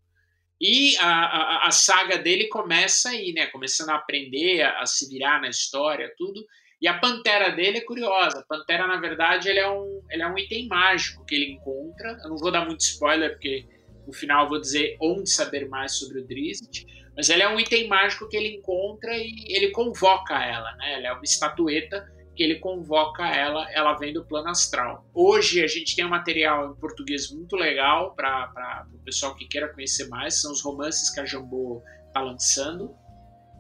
e 0.61 0.97
a, 0.99 1.07
a, 1.07 1.69
a, 1.69 1.71
saga 1.71 2.19
dele 2.19 2.49
começa 2.49 3.11
aí, 3.11 3.33
né, 3.33 3.47
começando 3.47 3.91
a 3.91 3.97
aprender, 3.97 4.63
a, 4.63 4.81
a 4.81 4.87
se 4.87 5.09
virar 5.09 5.41
na 5.41 5.49
história, 5.49 6.13
tudo, 6.17 6.45
e 6.81 6.87
a 6.87 6.95
pantera 6.95 7.51
dele 7.51 7.79
é 7.79 7.81
curiosa. 7.81 8.39
A 8.39 8.45
pantera, 8.45 8.87
na 8.87 8.97
verdade, 8.97 9.49
ele 9.49 9.59
é, 9.59 9.69
um, 9.69 10.03
ele 10.11 10.23
é 10.23 10.27
um 10.29 10.39
item 10.39 10.69
mágico 10.69 11.25
que 11.25 11.35
ele 11.35 11.53
encontra. 11.53 12.17
Eu 12.23 12.31
não 12.31 12.37
vou 12.37 12.53
dar 12.53 12.65
muito 12.65 12.81
spoiler, 12.81 13.33
porque 13.33 13.67
no 14.07 14.13
final 14.13 14.45
eu 14.45 14.49
vou 14.49 14.61
dizer 14.61 14.97
onde 15.01 15.29
saber 15.29 15.69
mais 15.69 15.93
sobre 15.93 16.21
o 16.21 16.25
Drizzt. 16.25 16.87
Mas 17.17 17.29
ele 17.29 17.43
é 17.43 17.49
um 17.49 17.59
item 17.59 17.89
mágico 17.89 18.29
que 18.29 18.37
ele 18.37 18.57
encontra 18.57 19.13
e 19.17 19.45
ele 19.49 19.71
convoca 19.71 20.41
ela, 20.41 20.73
né? 20.77 20.95
Ela 20.95 21.09
é 21.09 21.13
uma 21.13 21.25
estatueta 21.25 22.09
que 22.39 22.45
ele 22.45 22.61
convoca 22.61 23.27
ela, 23.27 23.69
ela 23.73 23.95
vem 23.95 24.13
do 24.13 24.25
plano 24.25 24.49
astral. 24.49 25.05
Hoje 25.13 25.61
a 25.61 25.67
gente 25.67 25.97
tem 25.97 26.07
um 26.07 26.09
material 26.09 26.71
em 26.71 26.77
português 26.77 27.33
muito 27.33 27.57
legal 27.57 28.15
para 28.15 28.87
o 28.95 28.99
pessoal 29.01 29.35
que 29.35 29.49
queira 29.49 29.75
conhecer 29.75 30.07
mais, 30.07 30.41
são 30.41 30.53
os 30.53 30.63
romances 30.63 31.11
que 31.11 31.19
a 31.19 31.27
Jambô 31.27 31.83
está 32.07 32.21
lançando. 32.21 32.95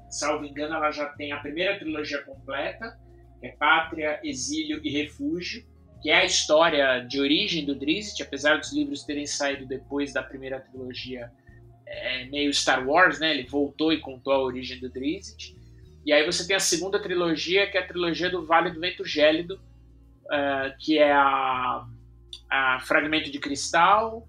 Salvo 0.09 0.45
engano, 0.45 0.76
ela 0.76 0.93
já 0.93 1.07
tem 1.07 1.33
a 1.33 1.41
primeira 1.41 1.76
trilogia 1.76 2.22
completa 2.22 2.97
é 3.43 3.49
Pátria, 3.51 4.20
Exílio 4.22 4.81
e 4.85 4.91
Refúgio, 4.91 5.64
que 6.01 6.11
é 6.11 6.18
a 6.18 6.24
história 6.24 7.01
de 7.01 7.20
origem 7.20 7.64
do 7.64 7.74
Drizzt, 7.74 8.20
apesar 8.22 8.59
dos 8.59 8.72
livros 8.72 9.05
terem 9.05 9.26
saído 9.26 9.66
depois 9.66 10.12
da 10.12 10.22
primeira 10.22 10.61
trilogia, 10.61 11.31
é 11.87 12.24
meio 12.26 12.53
Star 12.53 12.87
Wars, 12.87 13.18
né? 13.18 13.31
Ele 13.31 13.49
voltou 13.49 13.93
e 13.93 14.01
contou 14.01 14.33
a 14.33 14.43
origem 14.43 14.79
do 14.79 14.91
Drizzt. 14.91 15.57
E 16.09 16.12
aí 16.14 16.24
você 16.24 16.46
tem 16.46 16.56
a 16.56 16.61
segunda 16.61 16.98
trilogia, 16.98 17.70
que 17.70 17.76
é 17.76 17.82
a 17.82 17.86
trilogia 17.86 18.30
do 18.30 18.42
Vale 18.42 18.70
do 18.70 18.80
Vento 18.80 19.04
Gélido, 19.04 19.61
uh, 20.24 20.74
que 20.78 20.96
é 20.96 21.12
a, 21.12 21.84
a, 22.48 22.80
Fragmento 22.80 23.30
de 23.30 23.38
Cristal, 23.38 24.26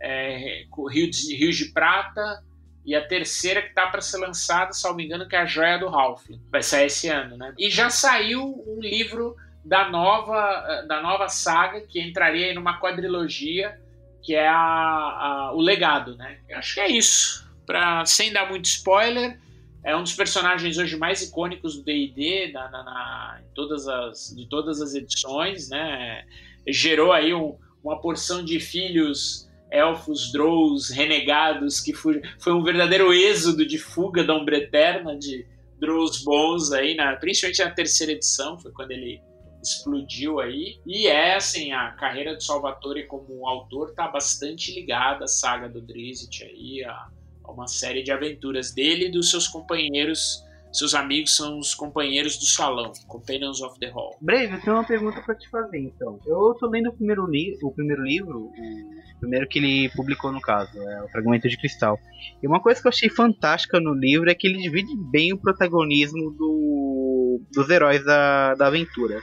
é, 0.00 0.64
Rio, 0.90 1.10
de, 1.10 1.36
Rio 1.36 1.52
de 1.52 1.66
Prata, 1.74 2.42
e 2.86 2.94
a 2.94 3.06
terceira 3.06 3.60
que 3.60 3.74
tá 3.74 3.86
para 3.88 4.00
ser 4.00 4.16
lançada, 4.16 4.72
se 4.72 4.82
não 4.88 4.94
me 4.94 5.04
engano, 5.04 5.28
que 5.28 5.36
é 5.36 5.40
a 5.40 5.44
Joia 5.44 5.78
do 5.78 5.90
Ralph. 5.90 6.24
Vai 6.50 6.62
sair 6.62 6.86
esse 6.86 7.08
ano, 7.08 7.36
né? 7.36 7.52
E 7.58 7.68
já 7.68 7.90
saiu 7.90 8.64
um 8.66 8.80
livro 8.80 9.36
da 9.62 9.90
nova, 9.90 10.86
da 10.88 11.02
nova 11.02 11.28
saga, 11.28 11.82
que 11.82 12.00
entraria 12.00 12.46
aí 12.46 12.54
numa 12.54 12.80
quadrilogia, 12.80 13.78
que 14.22 14.34
é 14.34 14.48
a, 14.48 14.56
a, 14.56 15.52
o 15.54 15.60
Legado, 15.60 16.16
né? 16.16 16.38
acho 16.54 16.72
que 16.72 16.80
é 16.80 16.88
isso. 16.88 17.46
Pra, 17.66 18.06
sem 18.06 18.32
dar 18.32 18.48
muito 18.48 18.64
spoiler, 18.64 19.38
é 19.82 19.96
um 19.96 20.02
dos 20.02 20.12
personagens 20.12 20.76
hoje 20.76 20.96
mais 20.96 21.22
icônicos 21.22 21.76
do 21.76 21.82
D&D, 21.82 22.52
na, 22.52 22.70
na, 22.70 22.84
na, 22.84 23.40
todas 23.54 23.88
as, 23.88 24.34
de 24.36 24.46
todas 24.48 24.80
as 24.80 24.94
edições, 24.94 25.68
né? 25.70 26.24
Gerou 26.68 27.12
aí 27.12 27.32
um, 27.32 27.56
uma 27.82 28.00
porção 28.00 28.44
de 28.44 28.60
filhos 28.60 29.48
elfos, 29.70 30.32
drows, 30.32 30.90
renegados, 30.90 31.80
que 31.80 31.92
foi, 31.92 32.20
foi 32.38 32.52
um 32.52 32.62
verdadeiro 32.62 33.12
êxodo 33.12 33.64
de 33.64 33.78
fuga 33.78 34.24
da 34.24 34.36
Umbra 34.36 34.58
Eterna, 34.58 35.16
de 35.16 35.46
drows 35.78 36.22
bons 36.22 36.72
aí, 36.72 36.94
na, 36.94 37.16
principalmente 37.16 37.64
na 37.64 37.70
terceira 37.70 38.12
edição, 38.12 38.58
foi 38.58 38.72
quando 38.72 38.90
ele 38.90 39.22
explodiu 39.62 40.40
aí. 40.40 40.78
E 40.86 41.06
é 41.06 41.36
assim, 41.36 41.72
a 41.72 41.90
carreira 41.92 42.34
do 42.34 42.42
Salvatore 42.42 43.06
como 43.06 43.46
autor 43.48 43.94
tá 43.94 44.08
bastante 44.08 44.74
ligada 44.74 45.24
à 45.24 45.28
saga 45.28 45.68
do 45.68 45.80
Drizzt 45.80 46.42
aí, 46.42 46.84
a, 46.84 47.08
uma 47.52 47.66
série 47.66 48.02
de 48.02 48.10
aventuras 48.10 48.72
dele 48.72 49.06
e 49.06 49.10
dos 49.10 49.30
seus 49.30 49.46
companheiros 49.46 50.44
seus 50.72 50.94
amigos 50.94 51.34
são 51.34 51.58
os 51.58 51.74
companheiros 51.74 52.36
do 52.38 52.44
salão, 52.44 52.92
Companions 53.08 53.60
of 53.60 53.78
the 53.80 53.88
Hall. 53.88 54.16
Brave, 54.20 54.54
eu 54.54 54.60
tenho 54.60 54.76
uma 54.76 54.84
pergunta 54.84 55.20
para 55.20 55.34
te 55.34 55.48
fazer 55.48 55.78
então. 55.78 56.20
Eu 56.24 56.54
tô 56.60 56.68
lendo 56.68 56.90
o 56.90 56.92
primeiro, 56.92 57.26
li 57.26 57.58
o 57.60 57.72
primeiro 57.72 58.04
livro, 58.04 58.44
o 58.44 59.18
primeiro 59.18 59.48
que 59.48 59.58
ele 59.58 59.88
publicou 59.90 60.30
no 60.30 60.40
caso, 60.40 60.78
é 60.80 61.02
o 61.02 61.08
Fragmento 61.08 61.48
de 61.48 61.56
Cristal. 61.56 61.98
E 62.40 62.46
uma 62.46 62.60
coisa 62.60 62.80
que 62.80 62.86
eu 62.86 62.90
achei 62.90 63.08
fantástica 63.08 63.80
no 63.80 63.92
livro 63.92 64.30
é 64.30 64.34
que 64.34 64.46
ele 64.46 64.62
divide 64.62 64.96
bem 65.10 65.32
o 65.32 65.38
protagonismo 65.38 66.30
do, 66.30 67.40
dos 67.52 67.68
heróis 67.68 68.04
da, 68.04 68.54
da 68.54 68.68
aventura. 68.68 69.20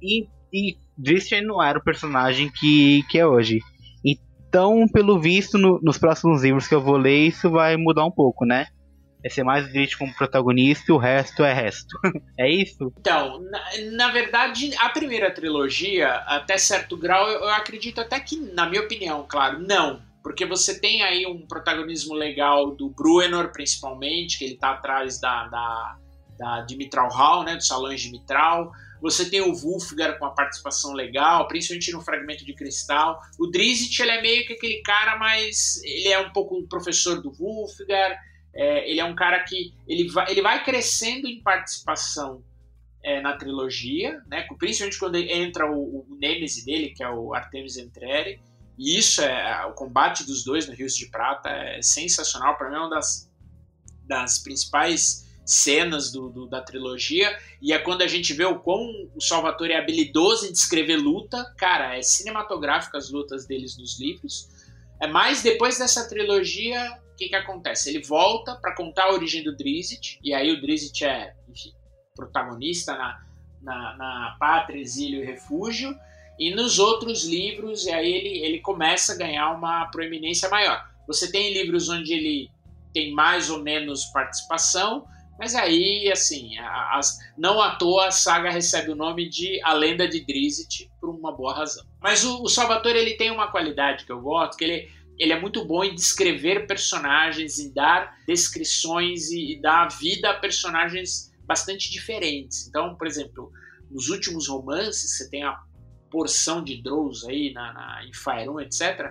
E, 0.00 0.28
e 0.52 0.76
Christian 1.04 1.42
não 1.42 1.60
era 1.60 1.80
o 1.80 1.84
personagem 1.84 2.48
que, 2.48 3.02
que 3.10 3.18
é 3.18 3.26
hoje. 3.26 3.58
Então, 4.50 4.84
pelo 4.92 5.20
visto, 5.20 5.56
no, 5.56 5.80
nos 5.80 5.96
próximos 5.96 6.42
livros 6.42 6.66
que 6.66 6.74
eu 6.74 6.80
vou 6.80 6.96
ler, 6.96 7.28
isso 7.28 7.48
vai 7.48 7.76
mudar 7.76 8.04
um 8.04 8.10
pouco, 8.10 8.44
né? 8.44 8.66
é 9.22 9.28
ser 9.28 9.44
mais 9.44 9.70
Drizzt 9.70 9.98
como 9.98 10.14
protagonista 10.14 10.86
e 10.88 10.92
o 10.92 10.98
resto 10.98 11.44
é 11.44 11.52
resto. 11.52 11.96
é 12.38 12.50
isso? 12.50 12.92
Então, 12.98 13.40
na, 13.42 13.60
na, 13.92 14.08
verdade, 14.10 14.74
a 14.78 14.88
primeira 14.88 15.30
trilogia, 15.30 16.14
até 16.26 16.56
certo 16.58 16.96
grau, 16.96 17.28
eu, 17.28 17.40
eu, 17.40 17.48
acredito 17.50 18.00
até 18.00 18.18
que, 18.18 18.36
na 18.54 18.68
minha 18.68 18.82
opinião, 18.82 19.24
claro, 19.28 19.60
não. 19.60 20.02
Porque 20.22 20.44
você 20.44 20.78
tem 20.78 21.02
aí 21.02 21.26
um 21.26 21.46
protagonismo 21.46 22.14
legal 22.14 22.74
do 22.74 22.88
Bruenor, 22.88 23.52
principalmente, 23.52 24.38
que 24.38 24.44
ele 24.44 24.56
tá 24.56 24.72
atrás 24.72 25.20
da, 25.20 25.46
da, 25.48 25.96
da, 26.38 26.60
de 26.62 26.76
Mitral 26.76 27.08
Hall, 27.10 27.44
né, 27.44 27.56
dos 27.56 27.66
salões 27.66 28.00
de 28.00 28.10
Mitral. 28.10 28.72
Você 29.00 29.28
tem 29.28 29.40
o 29.40 29.54
Wolfgar 29.54 30.18
com 30.18 30.24
uma 30.24 30.34
participação 30.34 30.92
legal, 30.92 31.48
principalmente 31.48 31.92
no 31.92 32.02
Fragmento 32.02 32.44
de 32.44 32.52
Cristal. 32.52 33.20
O 33.38 33.46
Drizzt, 33.46 33.98
ele 34.00 34.10
é 34.10 34.22
meio 34.22 34.46
que 34.46 34.52
aquele 34.52 34.82
cara, 34.82 35.16
mas 35.16 35.82
ele 35.82 36.08
é 36.08 36.18
um 36.18 36.30
pouco 36.32 36.58
o 36.58 36.68
professor 36.68 37.20
do 37.20 37.32
Wolfgar. 37.32 38.18
É, 38.52 38.90
ele 38.90 39.00
é 39.00 39.04
um 39.04 39.14
cara 39.14 39.42
que 39.44 39.72
ele 39.86 40.08
vai, 40.08 40.30
ele 40.30 40.42
vai 40.42 40.64
crescendo 40.64 41.26
em 41.26 41.40
participação 41.40 42.42
é, 43.02 43.20
na 43.20 43.36
trilogia, 43.36 44.20
né? 44.26 44.46
principalmente 44.58 44.98
quando 44.98 45.16
entra 45.16 45.70
o, 45.70 46.00
o 46.00 46.16
Nemesis 46.20 46.64
dele, 46.64 46.90
que 46.90 47.02
é 47.02 47.08
o 47.08 47.32
Artemis 47.32 47.76
Entreri. 47.76 48.40
E 48.78 48.98
isso 48.98 49.20
é 49.22 49.66
o 49.66 49.72
combate 49.72 50.24
dos 50.24 50.42
dois 50.42 50.66
no 50.66 50.74
Rios 50.74 50.96
de 50.96 51.06
Prata 51.06 51.50
é 51.50 51.82
sensacional. 51.82 52.56
Para 52.56 52.70
mim 52.70 52.76
é 52.76 52.78
uma 52.78 52.90
das, 52.90 53.30
das 54.06 54.38
principais 54.38 55.29
cenas 55.44 56.12
do, 56.12 56.28
do, 56.28 56.46
da 56.46 56.60
trilogia. 56.60 57.36
E 57.60 57.72
é 57.72 57.78
quando 57.78 58.02
a 58.02 58.06
gente 58.06 58.32
vê 58.32 58.44
o 58.44 58.58
quão 58.58 58.80
o 59.14 59.20
Salvatore 59.20 59.72
é 59.72 59.78
habilidoso 59.78 60.46
em 60.46 60.52
descrever 60.52 60.96
luta. 60.96 61.44
Cara, 61.56 61.96
é 61.96 62.02
cinematográfico 62.02 62.96
as 62.96 63.10
lutas 63.10 63.46
deles 63.46 63.76
nos 63.76 63.98
livros. 64.00 64.48
É 65.00 65.06
mais 65.06 65.42
depois 65.42 65.78
dessa 65.78 66.08
trilogia, 66.08 66.98
o 67.12 67.16
que, 67.16 67.28
que 67.28 67.36
acontece? 67.36 67.88
Ele 67.88 68.02
volta 68.02 68.54
para 68.56 68.74
contar 68.74 69.04
a 69.04 69.12
origem 69.12 69.42
do 69.42 69.56
Drizzt. 69.56 70.18
E 70.22 70.32
aí 70.34 70.52
o 70.52 70.60
Drizzt 70.60 71.02
é, 71.02 71.34
enfim, 71.48 71.72
protagonista 72.14 72.94
na, 72.94 73.24
na, 73.62 73.96
na 73.96 74.36
Pátria, 74.38 74.80
Exílio 74.80 75.22
e 75.22 75.26
Refúgio. 75.26 75.94
E 76.38 76.54
nos 76.54 76.78
outros 76.78 77.24
livros, 77.24 77.86
e 77.86 77.90
aí 77.90 78.12
ele, 78.12 78.38
ele 78.44 78.60
começa 78.60 79.12
a 79.12 79.16
ganhar 79.16 79.50
uma 79.50 79.86
proeminência 79.90 80.48
maior. 80.48 80.82
Você 81.06 81.30
tem 81.30 81.52
livros 81.52 81.88
onde 81.88 82.12
ele 82.12 82.48
tem 82.92 83.12
mais 83.12 83.50
ou 83.50 83.62
menos 83.62 84.04
participação, 84.06 85.06
mas 85.40 85.54
aí, 85.54 86.12
assim, 86.12 86.58
as, 86.58 87.18
não 87.38 87.62
à 87.62 87.76
toa 87.76 88.08
a 88.08 88.10
saga 88.10 88.50
recebe 88.50 88.90
o 88.90 88.94
nome 88.94 89.26
de 89.26 89.58
A 89.64 89.72
Lenda 89.72 90.06
de 90.06 90.20
Drizzt 90.20 90.86
por 91.00 91.08
uma 91.08 91.32
boa 91.32 91.54
razão. 91.54 91.82
Mas 91.98 92.22
o, 92.22 92.42
o 92.42 92.48
Salvatore 92.48 92.98
ele 92.98 93.16
tem 93.16 93.30
uma 93.30 93.50
qualidade 93.50 94.04
que 94.04 94.12
eu 94.12 94.20
gosto, 94.20 94.58
que 94.58 94.64
ele, 94.64 94.90
ele 95.18 95.32
é 95.32 95.40
muito 95.40 95.64
bom 95.64 95.82
em 95.82 95.94
descrever 95.94 96.66
personagens, 96.66 97.58
em 97.58 97.72
dar 97.72 98.18
descrições 98.26 99.30
e, 99.30 99.54
e 99.54 99.62
dar 99.62 99.88
vida 99.88 100.28
a 100.28 100.38
personagens 100.38 101.32
bastante 101.46 101.90
diferentes. 101.90 102.68
Então, 102.68 102.94
por 102.96 103.06
exemplo, 103.06 103.50
nos 103.90 104.10
últimos 104.10 104.46
romances, 104.46 105.16
você 105.16 105.30
tem 105.30 105.42
a 105.42 105.58
porção 106.10 106.62
de 106.62 106.82
Drows 106.82 107.24
aí 107.24 107.50
na, 107.54 107.72
na, 107.72 108.04
em 108.04 108.12
Faerun, 108.12 108.60
etc., 108.60 109.10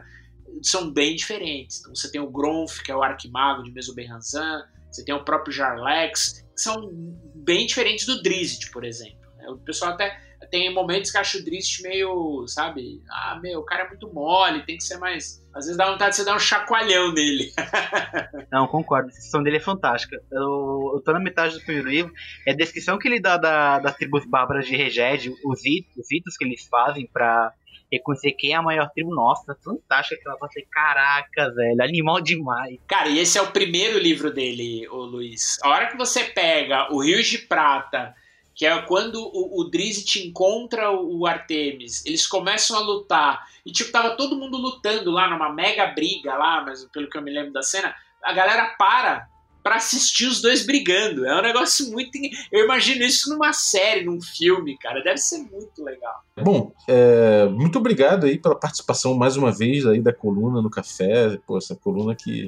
são 0.61 0.91
bem 0.91 1.15
diferentes. 1.15 1.79
Então, 1.79 1.95
você 1.95 2.11
tem 2.11 2.21
o 2.21 2.29
Gronf, 2.29 2.83
que 2.83 2.91
é 2.91 2.95
o 2.95 3.01
arquimago 3.01 3.63
de 3.63 3.71
Mesoberranzan, 3.71 4.63
você 4.91 5.03
tem 5.03 5.15
o 5.15 5.23
próprio 5.23 5.53
Jarlex, 5.53 6.45
que 6.55 6.61
são 6.61 6.89
bem 7.35 7.65
diferentes 7.65 8.05
do 8.05 8.21
Drizzt, 8.21 8.71
por 8.71 8.83
exemplo. 8.83 9.17
O 9.47 9.57
pessoal 9.57 9.93
até 9.93 10.19
tem 10.49 10.73
momentos 10.73 11.11
que 11.11 11.17
acha 11.17 11.37
o 11.37 11.43
Drizzt 11.43 11.81
meio, 11.81 12.45
sabe? 12.47 13.01
Ah, 13.09 13.39
meu, 13.41 13.59
o 13.59 13.65
cara 13.65 13.83
é 13.83 13.87
muito 13.87 14.11
mole, 14.13 14.65
tem 14.65 14.77
que 14.77 14.83
ser 14.83 14.97
mais. 14.97 15.45
Às 15.53 15.65
vezes 15.65 15.77
dá 15.77 15.91
vontade 15.91 16.11
de 16.11 16.15
você 16.17 16.25
dar 16.25 16.35
um 16.35 16.39
chacoalhão 16.39 17.13
nele. 17.13 17.51
Não, 18.51 18.67
concordo. 18.67 19.07
A 19.07 19.11
descrição 19.11 19.43
dele 19.43 19.57
é 19.57 19.61
fantástica. 19.61 20.17
Eu, 20.31 20.93
eu 20.95 21.01
tô 21.03 21.11
na 21.11 21.19
metade 21.19 21.55
do 21.55 21.63
primeiro 21.63 21.89
livro. 21.89 22.13
É 22.47 22.51
a 22.51 22.55
descrição 22.55 22.97
que 22.97 23.07
ele 23.07 23.19
dá 23.19 23.37
da, 23.37 23.79
das 23.79 23.95
tribos 23.95 24.25
bárbaras 24.25 24.65
de 24.65 24.75
Reged, 24.75 25.29
os, 25.29 25.59
os 25.59 26.37
que 26.37 26.45
eles 26.45 26.65
fazem 26.67 27.07
para 27.11 27.53
reconhecer 27.91 28.33
quem 28.33 28.51
é 28.51 28.55
a 28.55 28.61
maior 28.61 28.89
tribo 28.91 29.13
nossa. 29.13 29.57
Fantástica 29.63 30.19
aquela 30.19 30.37
parte. 30.37 30.67
Caraca, 30.71 31.51
velho, 31.51 31.81
animal 31.81 32.21
demais. 32.21 32.77
Cara, 32.87 33.09
e 33.09 33.19
esse 33.19 33.37
é 33.37 33.41
o 33.41 33.51
primeiro 33.51 33.97
livro 33.97 34.31
dele, 34.31 34.87
ô 34.89 35.03
Luiz. 35.03 35.57
A 35.63 35.69
hora 35.69 35.87
que 35.87 35.97
você 35.97 36.23
pega 36.23 36.91
o 36.93 37.01
Rios 37.01 37.27
de 37.27 37.39
Prata 37.39 38.15
que 38.59 38.65
é 38.65 38.81
quando 38.81 39.21
o, 39.21 39.61
o 39.61 39.69
Drizzt 39.69 40.17
encontra 40.17 40.91
o, 40.91 41.25
Artemis, 41.25 42.05
eles 42.05 42.27
começam 42.27 42.75
a 42.75 42.81
lutar, 42.81 43.47
e 43.65 43.71
tipo, 43.71 43.89
tava 43.89 44.17
todo 44.17 44.35
mundo 44.35 44.57
lutando 44.57 45.11
lá 45.11 45.29
numa 45.29 45.49
mega 45.49 45.85
briga 45.87 46.35
lá, 46.35 46.61
mas 46.61 46.83
pelo 46.91 47.09
que 47.09 47.17
eu 47.17 47.21
me 47.21 47.31
lembro 47.31 47.53
da 47.53 47.63
cena, 47.63 47.95
a 48.21 48.33
galera 48.33 48.75
para 48.77 49.28
para 49.63 49.75
assistir 49.75 50.25
os 50.25 50.41
dois 50.41 50.65
brigando. 50.65 51.25
É 51.25 51.37
um 51.37 51.41
negócio 51.41 51.91
muito. 51.91 52.17
Eu 52.51 52.65
imagino 52.65 53.03
isso 53.03 53.29
numa 53.29 53.53
série, 53.53 54.05
num 54.05 54.21
filme, 54.21 54.77
cara. 54.77 55.03
Deve 55.03 55.17
ser 55.17 55.39
muito 55.39 55.83
legal. 55.83 56.23
Bom, 56.41 56.71
é, 56.87 57.47
muito 57.49 57.77
obrigado 57.77 58.25
aí 58.25 58.37
pela 58.37 58.59
participação 58.59 59.15
mais 59.15 59.35
uma 59.35 59.51
vez 59.51 59.85
aí 59.85 60.01
da 60.01 60.13
coluna 60.13 60.61
no 60.61 60.69
café. 60.69 61.37
Pô, 61.45 61.57
essa 61.57 61.75
coluna 61.75 62.15
que 62.15 62.47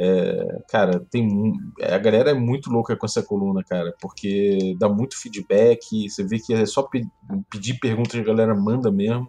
é, 0.00 0.62
cara, 0.68 1.04
tem 1.10 1.52
a 1.82 1.98
galera 1.98 2.30
é 2.30 2.34
muito 2.34 2.70
louca 2.70 2.96
com 2.96 3.04
essa 3.04 3.20
coluna, 3.20 3.64
cara, 3.64 3.92
porque 4.00 4.76
dá 4.78 4.88
muito 4.88 5.20
feedback, 5.20 6.08
você 6.08 6.22
vê 6.22 6.38
que 6.38 6.54
é 6.54 6.64
só 6.66 6.84
pe 6.84 7.04
pedir 7.50 7.80
perguntas 7.80 8.14
a 8.14 8.22
galera 8.22 8.54
manda 8.54 8.92
mesmo, 8.92 9.28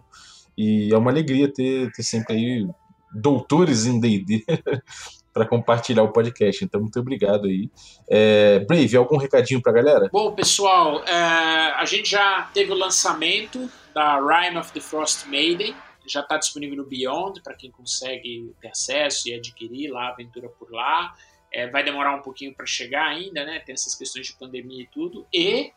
e 0.56 0.92
é 0.92 0.96
uma 0.96 1.10
alegria 1.10 1.52
ter, 1.52 1.90
ter 1.90 2.04
sempre 2.04 2.34
aí 2.34 2.68
doutores 3.12 3.84
em 3.86 3.98
D&D 3.98 4.44
para 5.32 5.46
compartilhar 5.46 6.02
o 6.02 6.12
podcast, 6.12 6.64
então 6.64 6.80
muito 6.80 6.98
obrigado 6.98 7.46
aí. 7.46 7.70
É, 8.08 8.58
Brave, 8.60 8.96
algum 8.96 9.16
recadinho 9.16 9.62
pra 9.62 9.72
galera? 9.72 10.08
Bom, 10.12 10.32
pessoal, 10.32 11.04
é, 11.04 11.72
a 11.74 11.84
gente 11.84 12.10
já 12.10 12.50
teve 12.52 12.72
o 12.72 12.74
lançamento 12.74 13.70
da 13.94 14.18
Rime 14.18 14.58
of 14.58 14.72
the 14.72 14.80
Frost 14.80 15.26
Maiden, 15.26 15.74
já 16.06 16.20
está 16.20 16.36
disponível 16.36 16.76
no 16.76 16.84
Beyond 16.84 17.40
para 17.42 17.54
quem 17.54 17.70
consegue 17.70 18.52
ter 18.60 18.68
acesso 18.68 19.28
e 19.28 19.34
adquirir 19.34 19.90
lá 19.90 20.08
a 20.08 20.12
aventura 20.12 20.48
por 20.48 20.70
lá. 20.72 21.14
É, 21.52 21.68
vai 21.68 21.82
demorar 21.82 22.14
um 22.14 22.22
pouquinho 22.22 22.54
para 22.54 22.66
chegar 22.66 23.06
ainda, 23.06 23.44
né? 23.44 23.60
Tem 23.60 23.72
essas 23.72 23.94
questões 23.94 24.26
de 24.26 24.32
pandemia 24.34 24.82
e 24.82 24.86
tudo. 24.86 25.26
E 25.32 25.72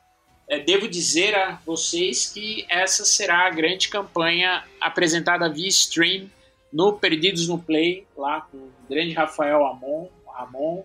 é, 0.47 0.59
devo 0.59 0.87
dizer 0.87 1.35
a 1.35 1.59
vocês 1.65 2.31
que 2.31 2.65
essa 2.69 3.05
será 3.05 3.47
a 3.47 3.49
grande 3.49 3.89
campanha 3.89 4.63
apresentada 4.79 5.49
via 5.49 5.67
stream 5.67 6.29
no 6.74 6.93
Perdidos 6.93 7.47
no 7.47 7.59
Play, 7.59 8.05
lá 8.17 8.41
com 8.41 8.57
o 8.57 8.71
grande 8.89 9.13
Rafael 9.13 9.63
Amon, 9.63 10.07
Ramon. 10.28 10.84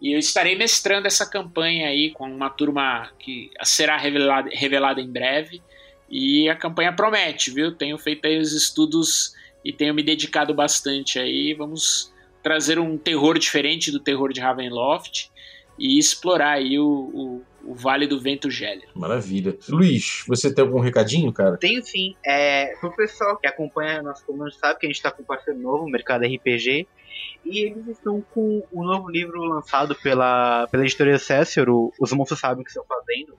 E 0.00 0.12
eu 0.12 0.18
estarei 0.18 0.54
mestrando 0.54 1.06
essa 1.06 1.28
campanha 1.28 1.88
aí 1.88 2.12
com 2.12 2.30
uma 2.30 2.48
turma 2.48 3.10
que 3.18 3.50
será 3.64 3.96
revelada, 3.96 4.48
revelada 4.52 5.00
em 5.00 5.10
breve. 5.10 5.60
E 6.08 6.48
a 6.48 6.54
campanha 6.54 6.92
promete, 6.92 7.50
viu? 7.50 7.74
Tenho 7.74 7.98
feito 7.98 8.26
aí 8.26 8.38
os 8.38 8.52
estudos 8.52 9.34
e 9.64 9.72
tenho 9.72 9.92
me 9.92 10.02
dedicado 10.02 10.54
bastante 10.54 11.18
aí. 11.18 11.52
Vamos 11.54 12.12
trazer 12.42 12.78
um 12.78 12.96
terror 12.96 13.36
diferente 13.38 13.90
do 13.90 13.98
terror 13.98 14.32
de 14.32 14.40
Ravenloft 14.40 15.30
e 15.76 15.98
explorar 15.98 16.52
aí 16.52 16.78
o, 16.78 16.86
o, 16.86 17.42
o 17.66 17.74
Vale 17.74 18.06
do 18.06 18.20
Vento 18.20 18.50
Gélido. 18.50 18.88
Maravilha. 18.94 19.56
Luiz, 19.68 20.24
você 20.26 20.52
tem 20.52 20.64
algum 20.64 20.80
recadinho, 20.80 21.32
cara? 21.32 21.56
Tenho 21.56 21.82
sim. 21.84 22.14
É, 22.24 22.74
pro 22.80 22.94
pessoal 22.94 23.36
que 23.36 23.46
acompanha 23.46 24.02
nosso 24.02 24.24
comando 24.24 24.52
sabe 24.52 24.78
que 24.78 24.86
a 24.86 24.88
gente 24.88 24.96
está 24.96 25.10
com 25.10 25.22
um 25.22 25.26
parceiro 25.26 25.58
novo, 25.58 25.84
o 25.84 25.90
Mercado 25.90 26.24
RPG. 26.24 26.86
E 27.44 27.66
eles 27.66 27.88
estão 27.88 28.20
com 28.20 28.62
o 28.72 28.82
um 28.82 28.84
novo 28.84 29.08
livro 29.08 29.42
lançado 29.42 29.94
pela, 29.94 30.66
pela 30.68 30.84
editoria 30.84 31.18
Cessor, 31.18 31.66
Os 31.98 32.12
Monstros 32.12 32.40
Sabem 32.40 32.62
o 32.62 32.64
que 32.64 32.70
Estão 32.70 32.84
Fazendo 32.84 33.36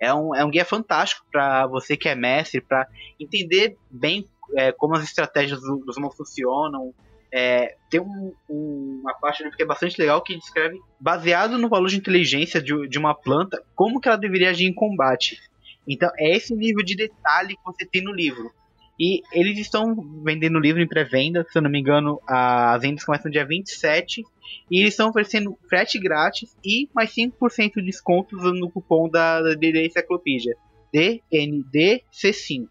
é 0.00 0.12
um, 0.12 0.34
é 0.34 0.44
um 0.44 0.50
guia 0.50 0.64
fantástico 0.64 1.24
para 1.30 1.66
você 1.66 1.96
que 1.96 2.08
é 2.08 2.14
mestre, 2.14 2.60
para 2.60 2.86
entender 3.18 3.76
bem 3.90 4.28
é, 4.56 4.72
como 4.72 4.94
as 4.94 5.04
estratégias 5.04 5.60
do, 5.60 5.78
dos 5.78 5.96
monstros 5.96 6.28
funcionam. 6.28 6.94
É, 7.36 7.74
tem 7.90 8.00
um, 8.00 8.32
um, 8.48 9.00
uma 9.02 9.12
parte 9.12 9.42
que 9.56 9.62
é 9.64 9.66
bastante 9.66 10.00
legal 10.00 10.22
que 10.22 10.36
descreve, 10.36 10.80
baseado 11.00 11.58
no 11.58 11.68
valor 11.68 11.88
de 11.88 11.96
inteligência 11.96 12.62
de, 12.62 12.86
de 12.86 12.96
uma 12.96 13.12
planta, 13.12 13.60
como 13.74 14.00
que 14.00 14.06
ela 14.08 14.16
deveria 14.16 14.50
agir 14.50 14.66
em 14.66 14.72
combate. 14.72 15.40
Então, 15.86 16.08
é 16.16 16.36
esse 16.36 16.54
nível 16.54 16.84
de 16.84 16.94
detalhe 16.94 17.56
que 17.56 17.64
você 17.64 17.84
tem 17.84 18.04
no 18.04 18.12
livro. 18.12 18.52
E 19.00 19.20
eles 19.32 19.58
estão 19.58 19.96
vendendo 20.22 20.58
o 20.58 20.60
livro 20.60 20.80
em 20.80 20.86
pré-venda, 20.86 21.44
se 21.50 21.58
eu 21.58 21.62
não 21.62 21.68
me 21.68 21.80
engano, 21.80 22.20
as 22.24 22.80
vendas 22.80 23.02
começam 23.02 23.28
dia 23.28 23.44
27 23.44 24.22
e 24.70 24.80
eles 24.80 24.92
estão 24.92 25.08
oferecendo 25.08 25.58
frete 25.68 25.98
grátis 25.98 26.56
e 26.64 26.88
mais 26.94 27.12
5% 27.12 27.72
de 27.74 27.82
desconto 27.82 28.36
usando 28.36 28.62
o 28.62 28.70
cupom 28.70 29.08
da, 29.08 29.42
da 29.42 29.54
DD 29.54 29.86
Enciclopédia. 29.86 30.56
DNDC5. 30.94 32.68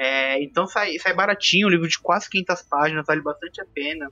É, 0.00 0.42
então 0.42 0.66
sai, 0.66 0.98
sai 0.98 1.12
baratinho, 1.12 1.66
um 1.66 1.70
livro 1.70 1.86
de 1.86 1.98
quase 1.98 2.26
500 2.30 2.62
páginas, 2.62 3.04
vale 3.06 3.20
bastante 3.20 3.60
a 3.60 3.66
pena. 3.66 4.10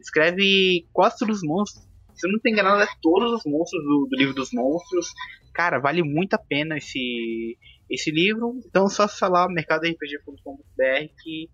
Escreve 0.00 0.84
quase 0.92 1.16
todos 1.16 1.36
os 1.36 1.42
monstros. 1.44 1.86
Se 2.12 2.26
eu 2.26 2.32
não 2.32 2.40
tenho 2.40 2.54
enganado, 2.54 2.82
é 2.82 2.88
todos 3.00 3.32
os 3.34 3.44
monstros 3.46 3.80
do, 3.84 4.08
do 4.10 4.16
livro 4.16 4.34
dos 4.34 4.50
monstros. 4.52 5.12
Cara, 5.54 5.78
vale 5.78 6.02
muito 6.02 6.34
a 6.34 6.38
pena 6.38 6.76
esse, 6.76 7.56
esse 7.88 8.10
livro. 8.10 8.58
Então 8.66 8.88
só 8.88 9.06
falar 9.06 9.48
mercadorpg.com.br 9.48 11.06
que 11.22 11.48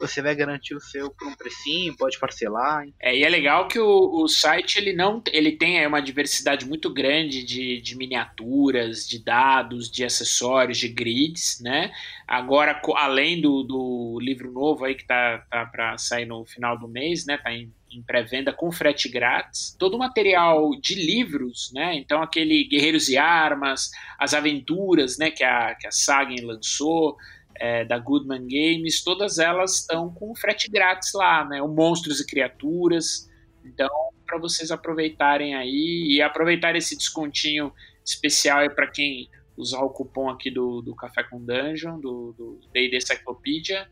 você 0.00 0.22
vai 0.22 0.34
garantir 0.34 0.74
o 0.74 0.80
seu 0.80 1.10
por 1.10 1.28
um 1.28 1.34
precinho, 1.34 1.96
pode 1.96 2.18
parcelar. 2.18 2.86
É, 2.98 3.14
e 3.16 3.22
é 3.22 3.28
legal 3.28 3.68
que 3.68 3.78
o, 3.78 4.22
o 4.22 4.26
site 4.26 4.78
ele 4.78 4.92
não 4.92 5.22
ele 5.30 5.52
tem 5.52 5.86
uma 5.86 6.00
diversidade 6.00 6.66
muito 6.66 6.92
grande 6.92 7.44
de, 7.44 7.80
de 7.80 7.96
miniaturas, 7.96 9.06
de 9.06 9.22
dados, 9.22 9.90
de 9.90 10.04
acessórios, 10.04 10.78
de 10.78 10.88
grids, 10.88 11.60
né? 11.60 11.92
Agora, 12.26 12.80
além 12.96 13.40
do, 13.40 13.62
do 13.62 14.18
livro 14.20 14.50
novo 14.50 14.84
aí 14.84 14.94
que 14.94 15.06
tá, 15.06 15.44
tá 15.50 15.66
para 15.66 15.98
sair 15.98 16.24
no 16.24 16.44
final 16.46 16.78
do 16.78 16.88
mês, 16.88 17.26
né? 17.26 17.36
Tá 17.36 17.52
em 17.52 17.70
em 17.92 18.02
pré-venda 18.02 18.52
com 18.52 18.70
frete 18.70 19.08
grátis, 19.08 19.74
todo 19.78 19.94
o 19.94 19.98
material 19.98 20.70
de 20.80 20.94
livros, 20.94 21.72
né? 21.74 21.96
Então 21.96 22.22
aquele 22.22 22.64
Guerreiros 22.64 23.08
e 23.08 23.18
Armas, 23.18 23.90
as 24.18 24.32
aventuras, 24.32 25.18
né? 25.18 25.30
Que 25.30 25.42
a, 25.42 25.74
que 25.74 25.86
a 25.86 25.90
Sagen 25.90 26.40
lançou, 26.44 27.16
é, 27.60 27.84
da 27.84 27.98
Goodman 27.98 28.48
Games, 28.48 29.04
todas 29.04 29.38
elas 29.38 29.80
estão 29.80 30.12
com 30.12 30.34
frete 30.34 30.70
grátis 30.70 31.12
lá, 31.12 31.44
né? 31.44 31.60
O 31.60 31.68
Monstros 31.68 32.18
e 32.18 32.26
Criaturas. 32.26 33.28
Então, 33.62 33.90
para 34.26 34.38
vocês 34.38 34.70
aproveitarem 34.70 35.54
aí 35.54 36.16
e 36.16 36.22
aproveitar 36.22 36.74
esse 36.74 36.96
descontinho 36.96 37.70
especial 38.02 38.68
para 38.74 38.86
quem 38.86 39.28
usar 39.56 39.80
o 39.80 39.90
cupom 39.90 40.30
aqui 40.30 40.50
do, 40.50 40.80
do 40.80 40.94
Café 40.94 41.22
com 41.22 41.44
Dungeon, 41.44 42.00
do 42.00 42.58
D&D 42.72 42.98
Cyclopedia, 43.02 43.86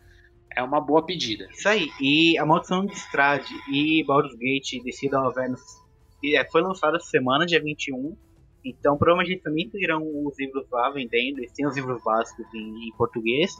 é 0.56 0.62
uma 0.62 0.80
boa 0.80 1.04
pedida. 1.04 1.46
Isso 1.50 1.68
aí. 1.68 1.90
E 2.00 2.38
a 2.38 2.46
Maldição 2.46 2.86
de 2.86 2.94
Strade 2.94 3.52
e 3.70 4.02
Baldur's 4.04 4.34
Gate 4.36 4.82
Descida 4.82 5.18
ao 5.18 5.32
é, 5.38 6.44
foi 6.50 6.62
lançada 6.62 6.98
semana, 6.98 7.44
dia 7.44 7.62
21. 7.62 8.16
Então, 8.64 8.96
provavelmente 8.96 9.40
também 9.42 9.68
terão 9.68 10.02
os 10.24 10.38
livros 10.38 10.66
lá 10.70 10.90
vendendo. 10.90 11.38
Eles 11.38 11.52
têm 11.52 11.66
os 11.66 11.76
livros 11.76 12.02
básicos 12.02 12.46
em, 12.54 12.88
em 12.88 12.92
português. 12.96 13.52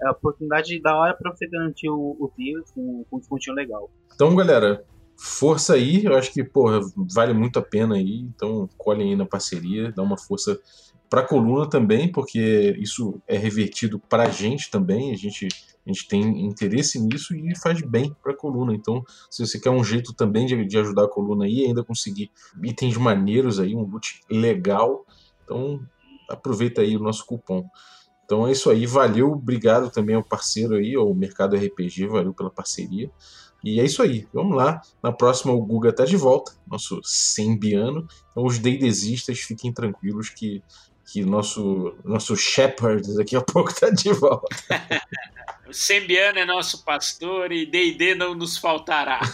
É 0.00 0.08
a 0.08 0.12
oportunidade 0.12 0.80
da 0.80 0.96
hora 0.96 1.14
para 1.14 1.30
você 1.30 1.46
garantir 1.46 1.88
os 1.88 2.30
livros 2.36 2.70
com, 2.72 3.04
um 3.12 3.18
descontinho 3.18 3.56
legal. 3.56 3.90
Então, 4.14 4.34
galera, 4.34 4.84
força 5.16 5.74
aí. 5.74 6.04
Eu 6.04 6.16
acho 6.16 6.32
que, 6.32 6.44
porra, 6.44 6.80
vale 7.14 7.32
muito 7.32 7.58
a 7.58 7.62
pena 7.62 7.96
aí. 7.96 8.20
Então, 8.20 8.68
colhem 8.76 9.10
aí 9.10 9.16
na 9.16 9.26
parceria, 9.26 9.92
dá 9.92 10.02
uma 10.02 10.18
força 10.18 10.60
para 11.08 11.20
a 11.20 11.26
coluna 11.26 11.68
também, 11.68 12.10
porque 12.10 12.74
isso 12.78 13.20
é 13.28 13.36
revertido 13.36 13.98
para 13.98 14.24
a 14.24 14.30
gente 14.30 14.70
também. 14.70 15.12
A 15.12 15.16
gente 15.16 15.48
a 15.84 15.90
gente 15.90 16.06
tem 16.06 16.46
interesse 16.46 17.00
nisso 17.00 17.34
e 17.34 17.56
faz 17.58 17.80
bem 17.82 18.14
para 18.22 18.32
a 18.32 18.36
coluna. 18.36 18.72
Então, 18.72 19.02
se 19.28 19.44
você 19.44 19.58
quer 19.58 19.70
um 19.70 19.82
jeito 19.82 20.14
também 20.14 20.46
de, 20.46 20.64
de 20.64 20.78
ajudar 20.78 21.04
a 21.04 21.08
coluna 21.08 21.44
aí, 21.44 21.66
ainda 21.66 21.84
conseguir 21.84 22.30
itens 22.62 22.96
maneiros 22.96 23.58
aí, 23.58 23.74
um 23.74 23.82
loot 23.82 24.20
legal, 24.30 25.04
então 25.44 25.80
aproveita 26.28 26.80
aí 26.80 26.96
o 26.96 27.00
nosso 27.00 27.26
cupom. 27.26 27.64
Então 28.24 28.46
é 28.46 28.52
isso 28.52 28.70
aí, 28.70 28.86
valeu, 28.86 29.32
obrigado 29.32 29.90
também 29.90 30.14
ao 30.14 30.24
parceiro 30.24 30.76
aí, 30.76 30.94
ao 30.94 31.12
Mercado 31.12 31.56
RPG, 31.56 32.06
valeu 32.06 32.32
pela 32.32 32.50
parceria. 32.50 33.10
E 33.64 33.78
é 33.78 33.84
isso 33.84 34.02
aí, 34.02 34.26
vamos 34.32 34.56
lá. 34.56 34.80
Na 35.02 35.12
próxima 35.12 35.52
o 35.52 35.64
Guga 35.64 35.92
tá 35.92 36.04
de 36.04 36.16
volta, 36.16 36.52
nosso 36.66 37.00
sembiano. 37.04 38.06
Então 38.30 38.44
os 38.44 38.58
deidesistas 38.58 39.38
fiquem 39.40 39.72
tranquilos 39.72 40.30
que 40.30 40.62
que 41.04 41.24
nosso 41.24 41.94
nosso 42.04 42.36
Shepard 42.36 43.14
daqui 43.16 43.36
a 43.36 43.40
pouco 43.40 43.74
tá 43.74 43.90
de 43.90 44.12
volta. 44.12 44.46
o 45.68 45.72
Sembiano 45.72 46.38
é 46.38 46.44
nosso 46.44 46.84
pastor 46.84 47.52
e 47.52 47.66
D&D 47.66 48.14
não 48.14 48.34
nos 48.34 48.56
faltará. 48.56 49.20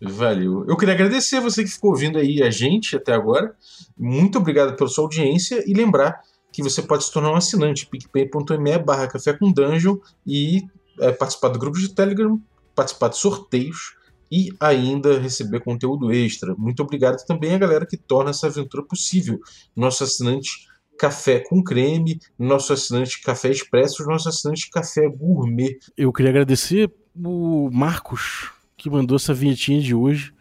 Valeu. 0.00 0.64
Eu 0.66 0.76
queria 0.76 0.94
agradecer 0.94 1.40
você 1.40 1.62
que 1.64 1.70
ficou 1.70 1.90
ouvindo 1.90 2.18
aí 2.18 2.42
a 2.42 2.50
gente 2.50 2.96
até 2.96 3.12
agora. 3.12 3.54
Muito 3.96 4.38
obrigado 4.38 4.76
pela 4.76 4.88
sua 4.88 5.04
audiência 5.04 5.62
e 5.66 5.74
lembrar 5.74 6.20
que 6.52 6.62
você 6.62 6.80
pode 6.82 7.04
se 7.04 7.12
tornar 7.12 7.32
um 7.32 7.36
assinante 7.36 7.86
picpay.me 7.86 8.78
barra 8.78 9.06
café 9.08 9.32
com 9.32 9.52
dungeon 9.52 9.98
e 10.26 10.62
é, 11.00 11.12
participar 11.12 11.48
do 11.48 11.58
grupo 11.58 11.78
de 11.78 11.94
Telegram, 11.94 12.40
participar 12.74 13.08
de 13.08 13.18
sorteios 13.18 13.97
e 14.30 14.50
ainda 14.60 15.18
receber 15.18 15.60
conteúdo 15.60 16.12
extra. 16.12 16.54
Muito 16.56 16.82
obrigado 16.82 17.24
também 17.24 17.54
à 17.54 17.58
galera 17.58 17.86
que 17.86 17.96
torna 17.96 18.30
essa 18.30 18.46
aventura 18.46 18.82
possível. 18.82 19.40
Nosso 19.74 20.04
assinante 20.04 20.68
Café 20.98 21.40
com 21.40 21.62
Creme, 21.62 22.18
nosso 22.38 22.72
assinante 22.72 23.22
Café 23.22 23.50
Expresso, 23.50 24.04
nosso 24.04 24.28
assinante 24.28 24.68
Café 24.68 25.08
Gourmet. 25.08 25.78
Eu 25.96 26.12
queria 26.12 26.30
agradecer 26.30 26.92
o 27.14 27.70
Marcos, 27.72 28.50
que 28.76 28.90
mandou 28.90 29.16
essa 29.16 29.32
vinhetinha 29.32 29.80
de 29.80 29.94
hoje, 29.94 30.32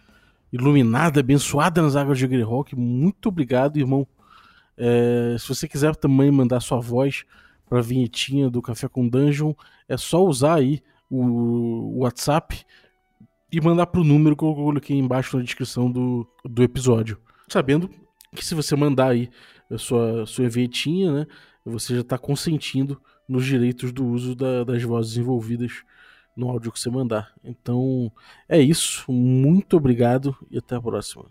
iluminada, 0.51 1.19
abençoada 1.19 1.81
nas 1.81 1.95
águas 1.95 2.17
de 2.17 2.27
Greyhawk. 2.27 2.75
Muito 2.75 3.29
obrigado, 3.29 3.77
irmão. 3.77 4.07
É, 4.75 5.35
se 5.39 5.47
você 5.47 5.67
quiser 5.67 5.95
também 5.95 6.31
mandar 6.31 6.59
sua 6.59 6.79
voz 6.79 7.23
para 7.69 7.79
a 7.79 7.83
vinhetinha 7.83 8.49
do 8.49 8.61
Café 8.61 8.87
com 8.87 9.07
Dungeon, 9.07 9.53
é 9.87 9.97
só 9.97 10.23
usar 10.23 10.55
aí 10.55 10.81
o 11.09 11.99
WhatsApp 11.99 12.65
e 13.51 13.61
mandar 13.61 13.87
pro 13.87 14.03
número 14.03 14.35
que 14.35 14.43
eu 14.43 14.53
coloquei 14.53 14.97
embaixo 14.97 15.37
na 15.37 15.43
descrição 15.43 15.91
do, 15.91 16.27
do 16.43 16.63
episódio. 16.63 17.17
Sabendo 17.47 17.89
que 18.35 18.45
se 18.45 18.53
você 18.53 18.75
mandar 18.75 19.09
aí 19.09 19.29
a 19.71 19.77
sua, 19.77 20.25
sua 20.25 20.49
vinhetinha, 20.49 21.11
né, 21.11 21.27
você 21.65 21.95
já 21.95 22.01
está 22.01 22.17
consentindo 22.17 23.01
nos 23.27 23.45
direitos 23.45 23.91
do 23.91 24.05
uso 24.05 24.35
da, 24.35 24.63
das 24.63 24.81
vozes 24.83 25.17
envolvidas 25.17 25.83
no 26.35 26.49
áudio 26.49 26.71
que 26.71 26.79
você 26.79 26.89
mandar. 26.89 27.33
Então 27.43 28.11
é 28.47 28.59
isso, 28.59 29.11
muito 29.11 29.77
obrigado 29.77 30.35
e 30.51 30.57
até 30.57 30.75
a 30.75 30.81
próxima. 30.81 31.25